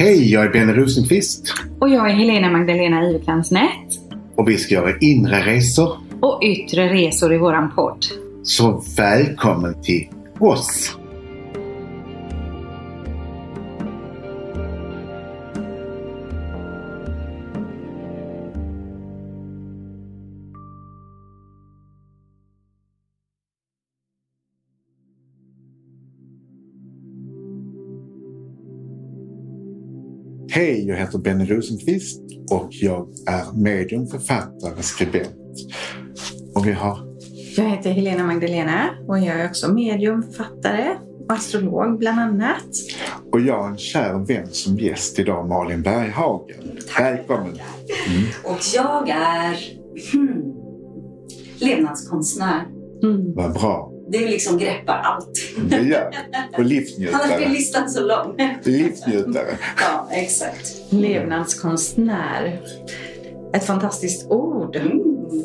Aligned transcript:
Hej, 0.00 0.32
jag 0.32 0.44
är 0.44 0.50
Benny 0.50 0.72
Rosenqvist 0.72 1.54
Och 1.80 1.88
jag 1.88 2.10
är 2.10 2.14
Helena 2.14 2.50
Magdalena 2.50 3.08
Iverklansnät. 3.08 3.86
och 4.36 4.48
vi 4.48 4.56
ska 4.56 4.74
göra 4.74 4.98
inre 5.00 5.40
resor. 5.40 5.96
Och 6.20 6.42
yttre 6.42 6.88
resor 6.92 7.34
i 7.34 7.38
våran 7.38 7.74
podd. 7.74 8.04
Så 8.42 8.82
välkommen 8.96 9.82
till 9.82 10.08
oss! 10.38 10.96
Hej, 30.60 30.88
jag 30.88 30.96
heter 30.96 31.18
Benny 31.18 31.44
Rosenqvist 31.44 32.20
och 32.50 32.68
jag 32.70 33.08
är 33.26 33.62
medium, 33.62 34.06
författare, 34.06 34.82
skribent. 34.82 35.56
Och 36.54 36.66
vi 36.66 36.72
har 36.72 36.98
Jag 37.56 37.64
heter 37.64 37.90
Helena 37.90 38.26
Magdalena 38.26 38.90
och 39.08 39.18
jag 39.18 39.40
är 39.40 39.48
också 39.48 39.72
medium, 39.72 40.22
författare 40.22 40.96
och 41.28 41.32
astrolog 41.32 41.98
bland 41.98 42.20
annat. 42.20 42.68
Och 43.32 43.40
jag 43.40 43.62
har 43.62 43.70
en 43.70 43.78
kär 43.78 44.26
vän 44.26 44.48
som 44.50 44.78
gäst 44.78 45.18
idag, 45.18 45.48
Malin 45.48 45.82
Berghagen. 45.82 46.78
Välkommen! 46.98 47.58
Och 48.44 48.58
jag 48.74 49.08
är 49.08 49.56
hmm, 50.12 50.54
levnadskonstnär. 51.60 52.66
Mm. 53.02 53.34
Vad 53.34 53.52
bra. 53.52 53.89
Det 54.12 54.24
är 54.24 54.28
liksom 54.28 54.58
greppar 54.58 55.00
allt. 55.04 55.38
Det 55.70 55.76
gör 55.82 56.06
Och 56.08 56.14
Annars 56.34 56.56
blir 56.56 56.64
livsnjutare. 56.64 57.48
listan 57.48 57.90
så 57.90 58.00
lång. 58.00 58.58
Livsnjutare. 58.64 59.46
Ja, 59.80 60.08
exakt. 60.10 60.72
Levnadskonstnär. 60.90 62.60
Ett 63.52 63.64
fantastiskt 63.66 64.30
ord 64.30 64.76
Mm. 64.76 65.00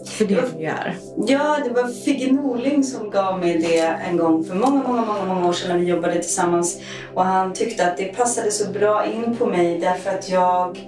för 0.06 0.26
det 0.26 0.42
du 0.58 0.64
gör. 0.64 0.96
Ja, 1.28 1.58
det 1.64 1.70
var 1.70 1.88
Figge 2.06 2.32
Norling 2.34 2.84
som 2.84 3.10
gav 3.10 3.40
mig 3.40 3.58
det 3.58 3.80
en 4.10 4.18
gång 4.18 4.44
för 4.44 4.56
många, 4.56 4.84
många, 4.88 5.02
många, 5.06 5.26
många 5.26 5.48
år 5.48 5.54
sedan 5.54 5.70
när 5.70 5.78
vi 5.78 5.86
jobbade 5.86 6.14
tillsammans. 6.22 6.78
Och 7.14 7.26
han 7.26 7.54
tyckte 7.54 7.88
att 7.88 7.98
det 7.98 8.06
passade 8.06 8.52
så 8.52 8.70
bra 8.72 9.06
in 9.06 9.36
på 9.36 9.46
mig 9.46 9.80
därför 9.80 10.10
att 10.10 10.30
jag 10.30 10.80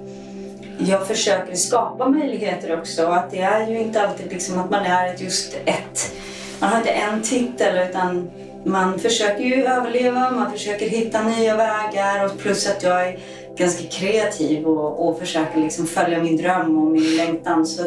jag 0.79 1.07
försöker 1.07 1.55
skapa 1.55 2.09
möjligheter 2.09 2.79
också. 2.79 3.05
Att 3.05 3.31
det 3.31 3.39
är 3.39 3.67
ju 3.67 3.79
inte 3.79 4.01
alltid 4.01 4.31
liksom 4.31 4.59
att 4.59 4.71
man 4.71 4.85
är 4.85 5.15
just 5.17 5.53
ett... 5.65 6.11
Man 6.59 6.69
har 6.69 6.77
inte 6.77 6.89
en 6.89 7.21
titel 7.23 7.89
utan 7.89 8.29
man 8.65 8.99
försöker 8.99 9.43
ju 9.43 9.63
överleva, 9.63 10.31
man 10.31 10.51
försöker 10.51 10.89
hitta 10.89 11.23
nya 11.23 11.57
vägar 11.57 12.25
och 12.25 12.37
plus 12.37 12.67
att 12.67 12.83
jag 12.83 13.07
är 13.07 13.19
ganska 13.57 13.83
kreativ 13.87 14.65
och, 14.65 15.07
och 15.09 15.19
försöker 15.19 15.59
liksom 15.59 15.87
följa 15.87 16.23
min 16.23 16.37
dröm 16.37 16.77
och 16.77 16.91
min 16.91 17.17
längtan. 17.17 17.65
Så 17.65 17.83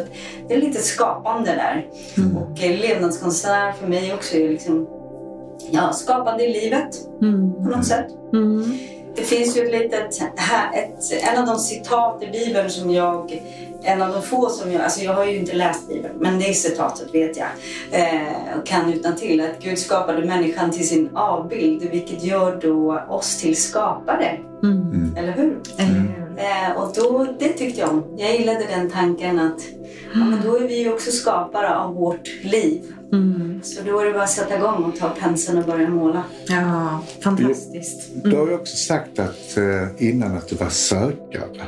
det 0.47 0.53
är 0.53 0.61
lite 0.61 0.81
skapande 0.81 1.51
där. 1.51 1.85
Och 2.35 2.63
eh, 2.63 2.79
levnadskonstnär 2.79 3.71
för 3.71 3.87
mig 3.87 4.13
också 4.13 4.35
är 4.37 4.49
liksom 4.49 4.87
ja, 5.71 5.93
skapande 5.93 6.43
i 6.43 6.61
livet 6.61 6.95
Mm. 7.21 7.53
på 7.53 7.77
något 7.77 7.85
sätt. 7.85 8.05
Mm. 8.33 8.77
Det 9.15 9.21
finns 9.21 9.57
ju 9.57 9.61
ett 9.61 9.71
litet, 9.71 10.21
ett, 10.73 11.23
en 11.23 11.39
av 11.39 11.45
de 11.45 11.59
citat 11.59 12.23
i 12.23 12.27
Bibeln 12.27 12.69
som 12.69 12.91
jag, 12.91 13.41
en 13.83 14.01
av 14.01 14.13
de 14.13 14.21
få 14.21 14.49
som 14.49 14.71
jag, 14.71 14.81
alltså 14.81 15.01
jag 15.01 15.13
har 15.13 15.25
ju 15.25 15.35
inte 15.37 15.53
läst 15.53 15.87
Bibeln, 15.87 16.13
men 16.19 16.39
det 16.39 16.53
citatet 16.53 17.15
vet 17.15 17.37
jag 17.37 17.47
eh, 17.91 18.57
och 18.59 18.65
kan 18.65 18.93
utan 18.93 19.15
till 19.15 19.41
att 19.41 19.63
Gud 19.63 19.79
skapade 19.79 20.25
människan 20.25 20.71
till 20.71 20.87
sin 20.87 21.09
avbild, 21.15 21.83
vilket 21.91 22.23
gör 22.23 22.59
då 22.61 22.99
oss 23.09 23.37
till 23.37 23.55
skapare, 23.55 24.37
Mm. 24.63 25.15
eller 25.17 25.31
hur? 25.31 25.59
Eller 25.77 25.89
hur? 25.89 26.33
Eh, 26.37 26.81
och 26.81 26.93
då, 26.95 27.27
det 27.39 27.49
tyckte 27.49 27.79
jag 27.81 27.89
om. 27.89 28.03
Jag 28.17 28.35
gillade 28.35 28.65
den 28.69 28.89
tanken 28.89 29.39
att 29.39 29.61
ja, 30.13 30.19
men 30.19 30.39
då 30.45 30.55
är 30.57 30.67
vi 30.67 30.79
ju 30.79 30.93
också 30.93 31.11
skapare 31.11 31.75
av 31.75 31.93
vårt 31.95 32.27
liv. 32.43 32.81
Mm. 33.11 33.59
Så 33.63 33.81
då 33.83 33.99
är 33.99 34.05
det 34.05 34.11
bara 34.11 34.23
att 34.23 34.29
sätta 34.29 34.57
igång 34.57 34.83
och 34.83 34.95
ta 34.99 35.09
penseln 35.09 35.57
och 35.57 35.65
börja 35.65 35.89
måla. 35.89 36.23
Ja, 36.47 37.03
fantastiskt. 37.23 38.09
Du 38.23 38.35
har 38.35 38.47
ju 38.47 38.53
också 38.53 38.75
sagt 38.77 39.19
att, 39.19 39.57
eh, 39.57 40.07
innan 40.09 40.37
att 40.37 40.47
du 40.47 40.55
var 40.55 40.69
sökare. 40.69 41.65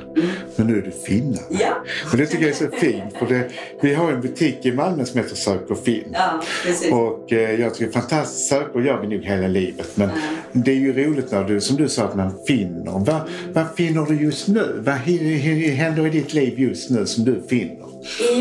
Men 0.56 0.68
nu 0.68 0.78
är 0.78 0.82
du 0.82 0.92
finnare. 0.92 1.44
Ja, 1.50 1.76
Och 2.12 2.18
det 2.18 2.26
tycker 2.26 2.44
jag 2.44 2.52
är 2.52 2.70
så 2.72 2.78
fint. 2.78 3.14
För 3.20 3.26
det, 3.26 3.50
vi 3.82 3.94
har 3.94 4.12
en 4.12 4.22
butik 4.22 4.66
i 4.66 4.72
Malmö 4.72 5.06
som 5.06 5.20
heter 5.20 5.36
Sök 5.36 5.70
och 5.70 5.80
finn. 5.84 6.04
ja 6.14 6.42
precis. 6.66 6.92
Och 6.92 7.34
eh, 7.34 7.62
jag 7.62 7.74
tycker 7.76 7.92
fantastiskt. 7.92 8.50
Sökor 8.50 8.86
gör 8.86 9.02
vi 9.02 9.08
nog 9.08 9.26
hela 9.26 9.48
livet. 9.48 9.98
Men 9.98 10.10
det 10.52 10.72
är 10.72 10.76
ju 10.76 11.06
roligt 11.06 11.32
när 11.32 11.44
du, 11.44 11.62
som 11.62 11.78
du 11.78 11.90
sa, 11.90 12.04
att 12.04 12.16
man 12.16 12.34
finner. 12.48 12.92
Vad, 12.92 13.22
vad 13.54 13.66
finner 13.76 14.06
du 14.06 14.22
just 14.22 14.48
nu? 14.48 14.82
Vad 14.86 14.96
händer 14.96 16.08
i 16.08 16.10
ditt 16.10 16.34
liv 16.34 16.60
just 16.60 16.90
nu 16.90 17.06
som 17.06 17.24
du 17.26 17.44
finner? 17.50 17.84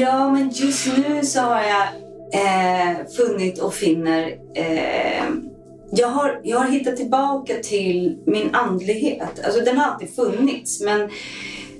Ja, 0.00 0.32
men 0.32 0.50
just 0.50 0.86
nu 0.96 1.22
så 1.24 1.40
har 1.40 1.62
jag 1.62 1.86
eh, 2.32 3.06
funnit 3.16 3.58
och 3.58 3.74
finner... 3.74 4.28
Eh, 4.54 5.24
jag, 5.94 6.08
har, 6.08 6.40
jag 6.42 6.58
har 6.58 6.68
hittat 6.68 6.96
tillbaka 6.96 7.54
till 7.62 8.18
min 8.26 8.54
andlighet. 8.54 9.44
Alltså 9.44 9.60
den 9.60 9.78
har 9.78 9.92
alltid 9.92 10.14
funnits, 10.14 10.80
men 10.80 11.10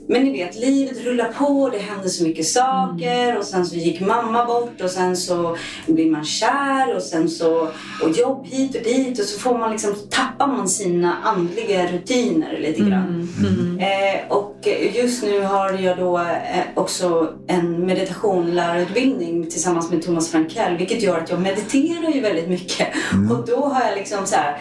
men 0.09 0.25
ni 0.25 0.33
vet, 0.33 0.57
livet 0.57 1.05
rullar 1.05 1.33
på, 1.33 1.71
det 1.73 1.79
händer 1.79 2.09
så 2.09 2.25
mycket 2.25 2.47
saker 2.47 3.39
och 3.39 3.45
sen 3.45 3.67
så 3.67 3.77
gick 3.77 4.01
mamma 4.01 4.45
bort 4.45 4.81
och 4.81 4.91
sen 4.91 5.17
så 5.17 5.57
blir 5.87 6.11
man 6.11 6.25
kär 6.25 6.97
och 6.97 7.03
sen 7.03 7.29
så 7.29 7.69
och 8.03 8.11
jobb 8.17 8.47
hit 8.47 8.77
och 8.77 8.83
dit 8.83 9.19
och 9.19 9.25
så 9.25 9.41
får 9.41 9.59
man 9.59 9.71
liksom, 9.71 9.95
tappar 10.11 10.47
man 10.47 10.69
sina 10.69 11.17
andliga 11.23 11.87
rutiner 11.93 12.59
lite 12.59 12.81
grann. 12.81 13.29
Mm. 13.39 13.55
Mm. 13.59 13.79
Eh, 13.79 14.33
och 14.33 14.69
just 14.95 15.23
nu 15.23 15.41
har 15.41 15.73
jag 15.73 15.99
då 15.99 16.19
eh, 16.19 16.65
också 16.75 17.33
en 17.47 17.87
meditation-lärarutbildning 17.87 19.51
tillsammans 19.51 19.91
med 19.91 20.03
Thomas 20.03 20.31
Frankell 20.31 20.77
vilket 20.77 21.03
gör 21.03 21.19
att 21.19 21.31
jag 21.31 21.41
mediterar 21.41 22.11
ju 22.15 22.21
väldigt 22.21 22.49
mycket. 22.49 22.89
Och 23.31 23.47
då 23.47 23.67
har 23.67 23.81
jag 23.89 23.99
liksom 23.99 24.27
så 24.27 24.37
här, 24.37 24.59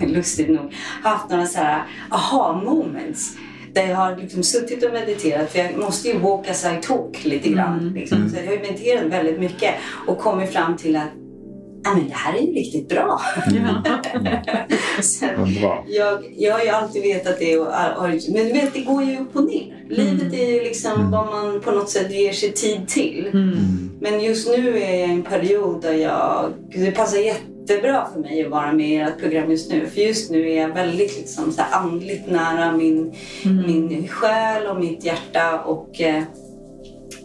lustigt 0.06 0.48
nog, 0.48 0.74
haft 1.02 1.30
några 1.30 1.46
så 1.46 1.58
här 1.58 1.82
aha 2.10 2.62
moments. 2.64 3.36
Där 3.78 3.88
jag 3.88 3.96
har 3.96 4.16
liksom 4.16 4.42
suttit 4.42 4.84
och 4.84 4.92
mediterat 4.92 5.50
för 5.52 5.58
jag 5.58 5.76
måste 5.78 6.08
ju 6.08 6.18
walk 6.18 6.48
as 6.48 6.64
I 6.64 6.86
talk 6.86 7.24
lite 7.24 7.48
grann. 7.48 7.92
Liksom. 7.94 8.28
Så 8.30 8.36
jag 8.36 8.46
har 8.46 8.52
ju 8.52 8.58
mediterat 8.60 9.04
väldigt 9.12 9.40
mycket 9.40 9.74
och 10.06 10.18
kommit 10.18 10.50
fram 10.52 10.76
till 10.76 10.96
att 10.96 11.08
"Ja, 11.84 11.94
men 11.94 12.08
det 12.08 12.14
här 12.14 12.34
är 12.38 12.40
ju 12.42 12.52
riktigt 12.52 12.88
bra. 12.88 13.20
Sen, 15.02 15.30
jag, 15.86 16.24
jag 16.36 16.52
har 16.54 16.62
ju 16.64 16.68
alltid 16.68 17.02
vetat 17.02 17.38
det. 17.38 17.58
Och, 17.58 17.66
har- 17.66 18.32
men 18.32 18.46
du 18.46 18.52
vet, 18.52 18.74
det 18.74 18.80
går 18.80 19.02
ju 19.04 19.18
upp 19.18 19.36
och 19.36 19.44
ner. 19.44 19.84
Livet 19.88 20.32
är 20.34 20.46
ju 20.54 20.60
liksom 20.64 21.10
vad 21.10 21.26
man 21.26 21.60
på 21.60 21.70
något 21.70 21.90
sätt 21.90 22.10
ger 22.12 22.32
sig 22.32 22.52
tid 22.52 22.88
till. 22.88 23.30
Mm. 23.32 23.90
Men 24.00 24.20
just 24.24 24.48
nu 24.48 24.78
är 24.82 24.90
jag 24.98 25.08
i 25.08 25.12
en 25.12 25.22
period 25.22 25.82
där 25.82 25.92
jag... 25.94 26.52
Det 26.74 26.90
passar 26.90 27.18
jättebra 27.68 28.08
för 28.12 28.20
mig 28.20 28.44
att 28.44 28.50
vara 28.50 28.72
med 28.72 28.88
i 28.88 28.96
ert 28.96 29.18
program 29.18 29.50
just 29.50 29.70
nu. 29.70 29.86
För 29.86 30.00
just 30.00 30.30
nu 30.30 30.50
är 30.50 30.62
jag 30.62 30.74
väldigt 30.74 31.16
liksom, 31.18 31.52
så 31.52 31.62
här 31.62 31.80
andligt 31.80 32.30
nära 32.30 32.76
min, 32.76 33.14
min 33.44 34.08
själ 34.08 34.66
och 34.66 34.80
mitt 34.80 35.04
hjärta. 35.04 35.60
Och, 35.60 36.00
eh, 36.00 36.22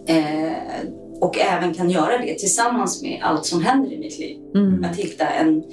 eh, 0.08 0.54
och 1.22 1.40
även 1.40 1.74
kan 1.74 1.90
göra 1.90 2.18
det 2.18 2.34
tillsammans 2.34 3.02
med 3.02 3.20
allt 3.24 3.46
som 3.46 3.64
händer 3.64 3.92
i 3.94 4.00
mitt 4.00 4.20
liv. 4.20 4.38
Mm. 4.56 4.84
Att 4.84 4.96
hitta 4.96 5.28
en... 5.28 5.64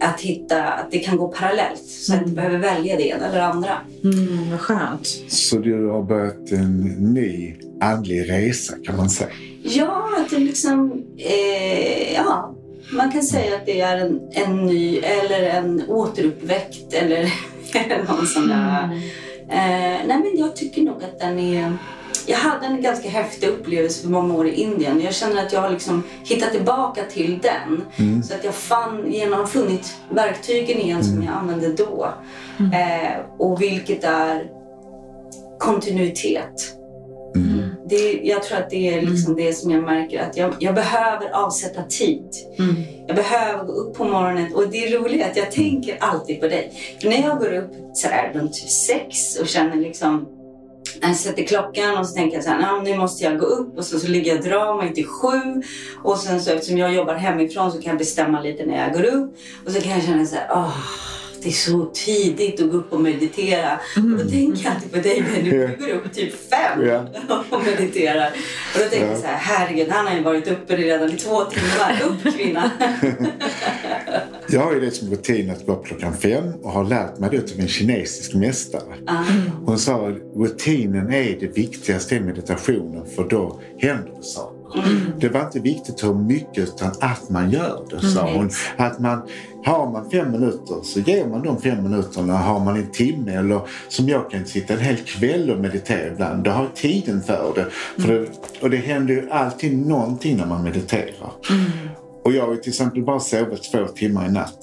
Att 0.00 0.20
hitta 0.20 0.64
att 0.64 0.90
det 0.90 0.98
kan 0.98 1.16
gå 1.16 1.28
parallellt. 1.28 1.84
Så 1.84 2.12
att 2.12 2.18
jag 2.18 2.28
inte 2.28 2.36
behöver 2.36 2.58
välja 2.58 2.96
det 2.96 3.08
ena 3.08 3.26
eller 3.26 3.40
andra. 3.40 3.70
Mm, 4.04 4.50
vad 4.50 4.60
skönt. 4.60 5.06
Så 5.28 5.58
du 5.58 5.86
har 5.86 6.02
börjat 6.02 6.52
en 6.52 6.80
ny 7.14 7.54
andlig 7.80 8.30
resa 8.30 8.74
kan 8.84 8.96
man 8.96 9.10
säga. 9.10 9.30
Ja, 9.62 10.08
att 10.18 10.30
det 10.30 10.38
liksom... 10.38 11.04
Eh, 11.16 12.14
ja, 12.14 12.57
man 12.92 13.12
kan 13.12 13.22
säga 13.22 13.56
att 13.56 13.66
det 13.66 13.80
är 13.80 13.96
en, 13.96 14.20
en 14.32 14.66
ny 14.66 14.98
eller 14.98 15.42
en 15.42 15.82
återuppväckt 15.88 16.92
eller, 16.92 17.32
någon 18.08 18.26
sån 18.26 18.48
där... 18.48 18.82
Eh, 19.50 20.06
nej, 20.06 20.06
men 20.06 20.32
jag 20.36 20.56
tycker 20.56 20.82
nog 20.82 21.04
att 21.04 21.18
den 21.18 21.38
är... 21.38 21.72
Jag 22.26 22.38
hade 22.38 22.66
en 22.66 22.82
ganska 22.82 23.08
häftig 23.08 23.48
upplevelse 23.48 24.02
för 24.02 24.08
många 24.08 24.34
år 24.34 24.48
i 24.48 24.54
Indien. 24.54 25.00
Jag 25.00 25.14
känner 25.14 25.46
att 25.46 25.52
jag 25.52 25.60
har 25.60 25.70
liksom 25.70 26.02
hittat 26.24 26.52
tillbaka 26.52 27.02
till 27.04 27.38
den. 27.42 27.84
Så 28.22 28.34
att 28.34 28.44
jag 28.44 28.54
fann, 28.54 29.12
genom 29.12 29.46
funnit 29.46 29.96
verktygen 30.10 30.78
igen 30.78 31.04
som 31.04 31.22
jag 31.22 31.34
använde 31.34 31.72
då. 31.72 32.08
Eh, 32.58 33.20
och 33.38 33.62
vilket 33.62 34.04
är 34.04 34.50
kontinuitet. 35.58 36.77
Det, 37.88 38.20
jag 38.22 38.42
tror 38.42 38.58
att 38.58 38.70
det 38.70 38.94
är 38.94 39.02
liksom 39.02 39.36
det 39.36 39.52
som 39.52 39.70
jag 39.70 39.82
märker 39.82 40.22
att 40.22 40.36
jag, 40.36 40.54
jag 40.58 40.74
behöver 40.74 41.30
avsätta 41.30 41.82
tid. 41.82 42.28
Mm. 42.58 42.74
Jag 43.06 43.16
behöver 43.16 43.64
gå 43.64 43.72
upp 43.72 43.94
på 43.96 44.04
morgonen 44.04 44.54
och 44.54 44.68
det 44.68 44.84
är 44.84 44.98
roligt 44.98 45.24
att 45.24 45.36
jag 45.36 45.52
tänker 45.52 45.96
alltid 46.00 46.40
på 46.40 46.48
dig. 46.48 46.72
För 47.00 47.08
när 47.08 47.22
jag 47.22 47.38
går 47.38 47.52
upp 47.52 47.70
sådär 47.94 48.30
runt 48.34 48.56
sex 48.56 49.38
och 49.40 49.48
känner 49.48 49.76
liksom 49.76 50.26
jag 51.00 51.16
sätter 51.16 51.42
klockan 51.42 51.98
och 51.98 52.06
så 52.06 52.14
tänker 52.14 52.36
jag 52.36 52.44
så 52.44 52.50
här, 52.50 52.82
"Nej, 52.82 52.92
nu 52.92 52.98
måste 52.98 53.24
jag 53.24 53.38
gå 53.38 53.46
upp 53.46 53.78
och 53.78 53.84
så, 53.84 53.98
så 53.98 54.08
ligger 54.08 54.30
jag 54.30 54.38
och 54.38 54.44
drar 54.44 54.82
mig 54.82 54.94
till 54.94 55.06
sju. 55.06 55.62
Och 56.02 56.18
sen 56.18 56.40
så 56.40 56.50
eftersom 56.50 56.78
jag 56.78 56.94
jobbar 56.94 57.14
hemifrån 57.14 57.72
så 57.72 57.80
kan 57.80 57.88
jag 57.90 57.98
bestämma 57.98 58.40
lite 58.40 58.66
när 58.66 58.84
jag 58.84 58.92
går 58.92 59.04
upp. 59.04 59.36
Och 59.66 59.72
så 59.72 59.80
kan 59.80 59.92
jag 59.92 60.02
känna 60.02 60.26
så 60.26 60.36
här, 60.36 60.48
åh, 60.50 60.76
alltid 61.38 61.54
så 61.54 61.84
tidigt 61.94 62.60
att 62.60 62.70
gå 62.70 62.76
upp 62.76 62.92
och 62.92 63.00
meditera. 63.00 63.80
Och 63.96 64.02
då 64.02 64.18
tänker 64.30 64.64
jag 64.64 64.74
alltid 64.74 64.92
på 64.92 64.98
dig 64.98 65.24
Ja. 65.34 65.42
du 65.50 65.76
går 65.78 65.88
upp 65.94 66.12
typ 66.12 66.48
fem 66.50 66.86
Ja. 66.86 67.04
och 67.50 67.62
mediterar. 67.64 68.26
Och 68.74 68.80
då 68.80 68.88
tänker 68.90 69.06
jag 69.06 69.16
Ja. 69.16 69.20
så 69.20 69.26
här, 69.26 69.36
herregud, 69.36 69.88
han 69.90 70.06
har 70.06 70.14
ju 70.14 70.22
varit 70.22 70.48
uppe 70.48 70.76
redan 70.76 71.12
i 71.12 71.16
två 71.16 71.44
timmar. 71.44 72.02
Upp 72.08 72.34
kvinna! 72.36 72.70
Jag 74.50 74.60
har 74.60 74.74
ju 74.74 74.80
det 74.80 74.90
som 74.90 75.10
rutin 75.10 75.50
att 75.50 75.66
gå 75.66 75.72
upp 75.72 75.86
klockan 75.86 76.16
fem 76.16 76.52
och 76.62 76.70
har 76.70 76.84
lärt 76.84 77.18
mig 77.18 77.30
det 77.30 77.52
av 77.54 77.60
en 77.60 77.68
kinesisk 77.68 78.34
mästare. 78.34 78.94
Ah. 79.06 79.24
Hon 79.64 79.78
sa 79.78 80.08
att 80.08 80.14
rutinen 80.36 81.12
är 81.12 81.36
det 81.40 81.56
viktigaste 81.56 82.14
i 82.14 82.20
meditationen 82.20 83.06
för 83.16 83.28
då 83.28 83.60
händer 83.78 84.12
det 84.16 84.22
saker. 84.22 84.57
Det 85.20 85.28
var 85.28 85.40
inte 85.40 85.60
viktigt 85.60 86.04
hur 86.04 86.14
mycket 86.14 86.58
utan 86.58 86.92
att 87.00 87.30
man 87.30 87.50
gör 87.50 87.86
det, 87.90 88.00
sa 88.00 88.32
hon. 88.32 88.50
Att 88.76 88.98
man, 88.98 89.22
har 89.64 89.90
man 89.90 90.10
fem 90.10 90.32
minuter 90.32 90.76
så 90.82 91.00
ger 91.00 91.26
man 91.26 91.42
de 91.42 91.60
fem 91.60 91.82
minuterna. 91.82 92.36
Har 92.36 92.60
man 92.60 92.76
en 92.76 92.90
timme 92.90 93.32
eller 93.32 93.60
som 93.88 94.08
jag 94.08 94.30
kan 94.30 94.46
sitta 94.46 94.74
en 94.74 94.80
hel 94.80 94.96
kväll 94.96 95.50
och 95.50 95.58
meditera 95.58 96.12
ibland. 96.12 96.44
Då 96.44 96.50
har 96.50 96.62
jag 96.62 96.74
tiden 96.74 97.22
för 97.22 97.52
det. 97.54 97.66
För 98.02 98.08
det 98.08 98.28
och 98.62 98.70
det 98.70 98.76
händer 98.76 99.14
ju 99.14 99.30
alltid 99.30 99.86
någonting 99.86 100.36
när 100.36 100.46
man 100.46 100.64
mediterar. 100.64 101.32
Och 102.24 102.32
jag 102.32 102.46
har 102.46 102.56
till 102.56 102.70
exempel 102.70 103.04
bara 103.04 103.20
sovit 103.20 103.72
två 103.72 103.86
timmar 103.86 104.26
i 104.26 104.32
natt. 104.32 104.58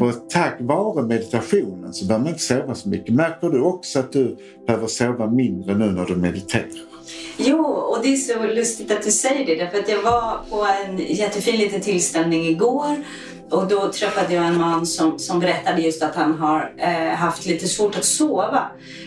Och 0.00 0.30
tack 0.30 0.56
vare 0.60 1.06
meditationen 1.06 1.92
så 1.92 2.06
behöver 2.06 2.24
man 2.24 2.32
inte 2.32 2.44
sova 2.44 2.74
så 2.74 2.88
mycket. 2.88 3.14
Märker 3.14 3.48
du 3.48 3.60
också 3.60 3.98
att 3.98 4.12
du 4.12 4.36
behöver 4.66 4.86
sova 4.86 5.30
mindre 5.30 5.74
nu 5.74 5.92
när 5.92 6.06
du 6.06 6.16
mediterar? 6.16 6.89
Jo, 7.36 7.64
och 7.64 8.02
det 8.02 8.12
är 8.12 8.16
så 8.16 8.46
lustigt 8.46 8.90
att 8.90 9.02
du 9.02 9.10
säger 9.10 9.46
det. 9.46 9.54
Därför 9.64 9.78
att 9.78 9.88
jag 9.88 10.02
var 10.02 10.40
på 10.50 10.66
en 10.84 10.98
jättefin 10.98 11.56
liten 11.56 11.80
tillställning 11.80 12.46
igår. 12.46 12.96
Och 13.50 13.68
då 13.68 13.92
träffade 13.92 14.34
jag 14.34 14.46
en 14.46 14.58
man 14.58 14.86
som, 14.86 15.18
som 15.18 15.40
berättade 15.40 15.82
just 15.82 16.02
att 16.02 16.14
han 16.14 16.38
har 16.38 16.72
eh, 16.76 17.14
haft 17.14 17.46
lite 17.46 17.68
svårt 17.68 17.96
att 17.96 18.04
sova. 18.04 18.62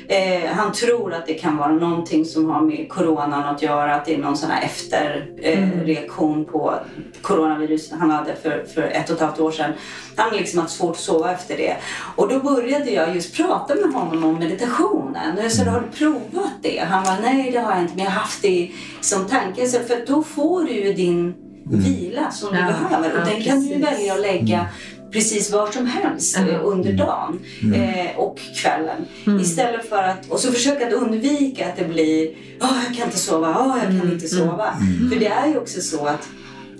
Eh, 0.07 0.49
han 0.49 0.71
tror 0.71 1.13
att 1.13 1.27
det 1.27 1.33
kan 1.33 1.57
vara 1.57 1.71
någonting 1.71 2.25
som 2.25 2.49
har 2.49 2.61
med 2.61 2.89
coronan 2.89 3.43
att 3.43 3.61
göra. 3.61 3.95
Att 3.95 4.05
det 4.05 4.13
är 4.13 4.17
någon 4.17 4.37
sån 4.37 4.49
här 4.49 4.63
efterreaktion 4.63 5.79
eh, 5.79 5.85
reaktion 5.85 6.45
på 6.45 6.73
coronavirus 7.21 7.91
han 7.91 8.11
hade 8.11 8.35
för, 8.35 8.65
för 8.73 8.81
ett 8.81 9.09
och 9.09 9.15
ett 9.15 9.21
halvt 9.21 9.39
år 9.39 9.51
sedan. 9.51 9.71
Han 10.15 10.29
har 10.29 10.37
liksom 10.37 10.59
haft 10.59 10.73
svårt 10.73 10.91
att 10.91 10.97
sova 10.97 11.31
efter 11.31 11.57
det. 11.57 11.77
Och 12.15 12.29
då 12.29 12.39
började 12.39 12.91
jag 12.91 13.15
just 13.15 13.37
prata 13.37 13.75
med 13.75 13.93
honom 13.93 14.23
om 14.23 14.35
meditationen. 14.35 15.37
Och 15.37 15.43
jag 15.43 15.51
sa, 15.51 15.63
har 15.63 15.81
du 15.91 15.97
provat 15.97 16.53
det? 16.61 16.79
Han 16.79 17.03
var 17.03 17.17
nej 17.21 17.51
det 17.51 17.59
har 17.59 17.71
jag 17.71 17.81
inte, 17.81 17.95
men 17.95 18.03
jag 18.03 18.11
har 18.11 18.19
haft 18.19 18.41
det 18.41 18.71
som 19.01 19.27
tanke. 19.27 19.67
Så 19.67 19.79
För 19.79 20.05
då 20.07 20.23
får 20.23 20.63
du 20.63 20.71
ju 20.71 20.93
din 20.93 21.35
vila 21.65 22.31
som 22.31 22.49
du 22.49 22.61
behöver. 22.61 23.19
Och 23.19 23.27
den 23.27 23.43
kan 23.43 23.67
du 23.67 23.77
välja 23.77 24.13
att 24.13 24.21
lägga 24.21 24.67
precis 25.11 25.51
var 25.51 25.71
som 25.71 25.85
helst 25.85 26.37
Ja. 26.39 26.47
eh, 26.47 26.59
under 26.63 26.93
dagen 26.93 27.39
eh, 27.75 28.17
och 28.17 28.39
kvällen. 28.61 29.05
Istället 29.41 29.89
för 29.89 30.03
att, 30.03 30.29
och 30.29 30.39
så 30.39 30.51
försöka 30.51 30.87
att 30.87 30.93
undvika 30.93 31.67
att 31.69 31.75
det 31.77 31.85
blir, 31.85 32.29
åh 32.61 32.77
jag 32.87 32.97
kan 32.97 33.05
inte 33.05 33.19
sova, 33.19 33.57
åh 33.59 33.77
jag 33.83 34.01
kan 34.01 34.11
inte 34.11 34.27
sova. 34.27 34.73
För 35.11 35.19
det 35.19 35.27
är 35.27 35.47
ju 35.47 35.57
också 35.57 35.81
så 35.81 36.05
att 36.05 36.27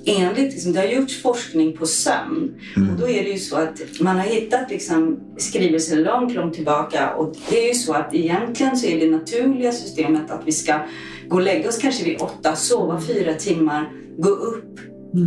enligt, 0.05 0.53
liksom, 0.53 0.73
det 0.73 0.79
har 0.79 0.87
gjorts 0.87 1.21
forskning 1.21 1.77
på 1.77 1.85
sömn. 1.85 2.55
Och 2.75 2.99
då 2.99 3.09
är 3.09 3.23
det 3.23 3.29
ju 3.29 3.37
så 3.37 3.55
att 3.55 3.81
man 3.99 4.15
har 4.15 4.25
hittat 4.25 4.69
liksom, 4.69 5.19
skrivelser 5.37 5.97
långt, 5.97 6.33
långt 6.33 6.53
tillbaka. 6.53 7.15
Och 7.15 7.35
det 7.49 7.63
är 7.63 7.67
ju 7.67 7.73
så 7.73 7.93
att 7.93 8.13
egentligen 8.13 8.77
så 8.77 8.87
är 8.87 8.99
det 8.99 9.11
naturliga 9.11 9.71
systemet 9.71 10.31
att 10.31 10.41
vi 10.45 10.51
ska 10.51 10.79
gå 11.27 11.35
och 11.35 11.41
lägga 11.41 11.69
oss 11.69 11.77
kanske 11.77 12.03
vid 12.03 12.21
åtta, 12.21 12.55
sova 12.55 13.01
fyra 13.01 13.33
timmar, 13.33 13.91
gå 14.17 14.29
upp, 14.29 14.79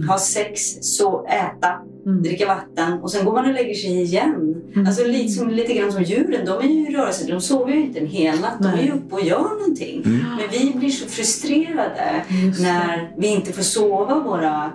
ha 0.09 0.19
sex, 0.19 0.61
så 0.81 1.27
äta, 1.27 1.75
dricka 2.07 2.47
vatten 2.47 2.93
och 2.93 3.11
sen 3.11 3.25
går 3.25 3.33
man 3.33 3.47
och 3.47 3.55
lägger 3.55 3.75
sig 3.75 4.03
igen. 4.03 4.63
Alltså 4.87 5.05
lite, 5.05 5.33
som, 5.33 5.51
lite 5.51 5.73
grann 5.75 5.93
som 5.93 6.03
djuren, 6.03 6.47
de 6.47 6.59
är 6.59 6.69
ju 6.69 6.89
i 6.91 6.97
rörelse, 6.97 7.27
de 7.33 7.41
sover 7.41 7.73
ju 7.73 7.81
inte 7.81 7.99
en 7.99 8.07
hel 8.07 8.41
natt, 8.41 8.57
de 8.61 8.69
är 8.69 8.83
ju 8.83 8.93
uppe 8.93 9.15
och 9.15 9.25
gör 9.25 9.59
någonting. 9.59 10.03
Men 10.05 10.49
vi 10.53 10.73
blir 10.79 10.91
så 10.91 11.09
frustrerade 11.09 12.25
Just 12.45 12.59
det. 12.59 12.65
när 12.65 13.15
vi 13.19 13.27
inte 13.27 13.53
får 13.53 13.63
sova 13.63 14.19
våra 14.19 14.73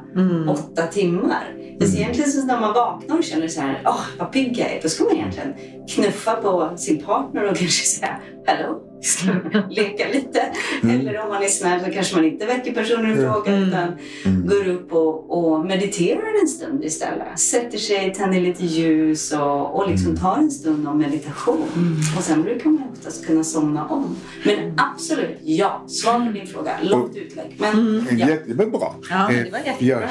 åtta 0.49 0.87
timmar. 0.87 1.57
Fast 1.81 1.95
egentligen 1.95 2.31
så 2.31 2.45
när 2.45 2.59
man 2.59 2.73
vaknar 2.73 3.17
och 3.17 3.23
känner 3.23 3.47
så 3.47 3.61
här, 3.61 3.81
åh 3.85 4.05
vad 4.19 4.31
pigg 4.31 4.57
jag 4.57 4.71
är, 4.71 4.81
då 4.81 4.89
ska 4.89 5.03
man 5.03 5.13
egentligen 5.15 5.53
knuffa 5.89 6.35
på 6.35 6.77
sin 6.77 7.01
partner 7.01 7.43
och 7.43 7.57
kanske 7.57 7.85
säga, 7.85 8.19
hallå, 8.45 8.81
ska 9.01 9.31
vi 9.31 9.75
leka 9.75 10.07
lite? 10.13 10.41
Eller 10.83 11.21
om 11.21 11.29
man 11.29 11.43
är 11.43 11.47
snäll 11.47 11.79
så 11.85 11.91
kanske 11.91 12.15
man 12.15 12.25
inte 12.25 12.45
väcker 12.45 12.73
personen 12.73 13.11
i 13.11 13.15
fråga 13.15 13.57
utan 13.57 13.87
går 14.47 14.67
upp 14.67 14.93
och, 14.93 15.31
och 15.37 15.65
mediterar 15.65 16.41
en 16.41 16.47
stund 16.47 16.83
istället. 16.83 17.20
Sätter 17.35 17.77
sig, 17.77 18.13
tänder 18.13 18.41
lite 18.41 18.65
ljus 18.65 19.31
och, 19.31 19.75
och 19.75 19.89
liksom 19.89 20.17
tar 20.17 20.37
en 20.37 20.51
stund 20.51 20.87
av 20.87 20.97
meditation. 20.97 22.01
Och 22.17 22.23
sen 22.23 22.43
brukar 22.43 22.69
man 22.69 22.83
oftast 22.93 23.25
kunna 23.25 23.43
somna 23.43 23.87
om. 23.87 24.15
Men 24.45 24.73
absolut, 24.77 25.37
ja. 25.43 25.85
Svar 25.87 26.25
på 26.25 26.31
din 26.31 26.47
fråga. 26.47 26.71
Långt 26.83 27.15
utlägg. 27.15 27.55
Men 27.59 28.07
ja. 28.19 28.27
Jätte, 28.29 28.53
men 28.53 28.71
bra. 28.71 28.95
Ja, 29.09 29.31
Eh, 29.31 29.43
det 29.43 29.51
var 29.51 29.59
jättebra. 29.59 29.75
jag- 29.87 30.09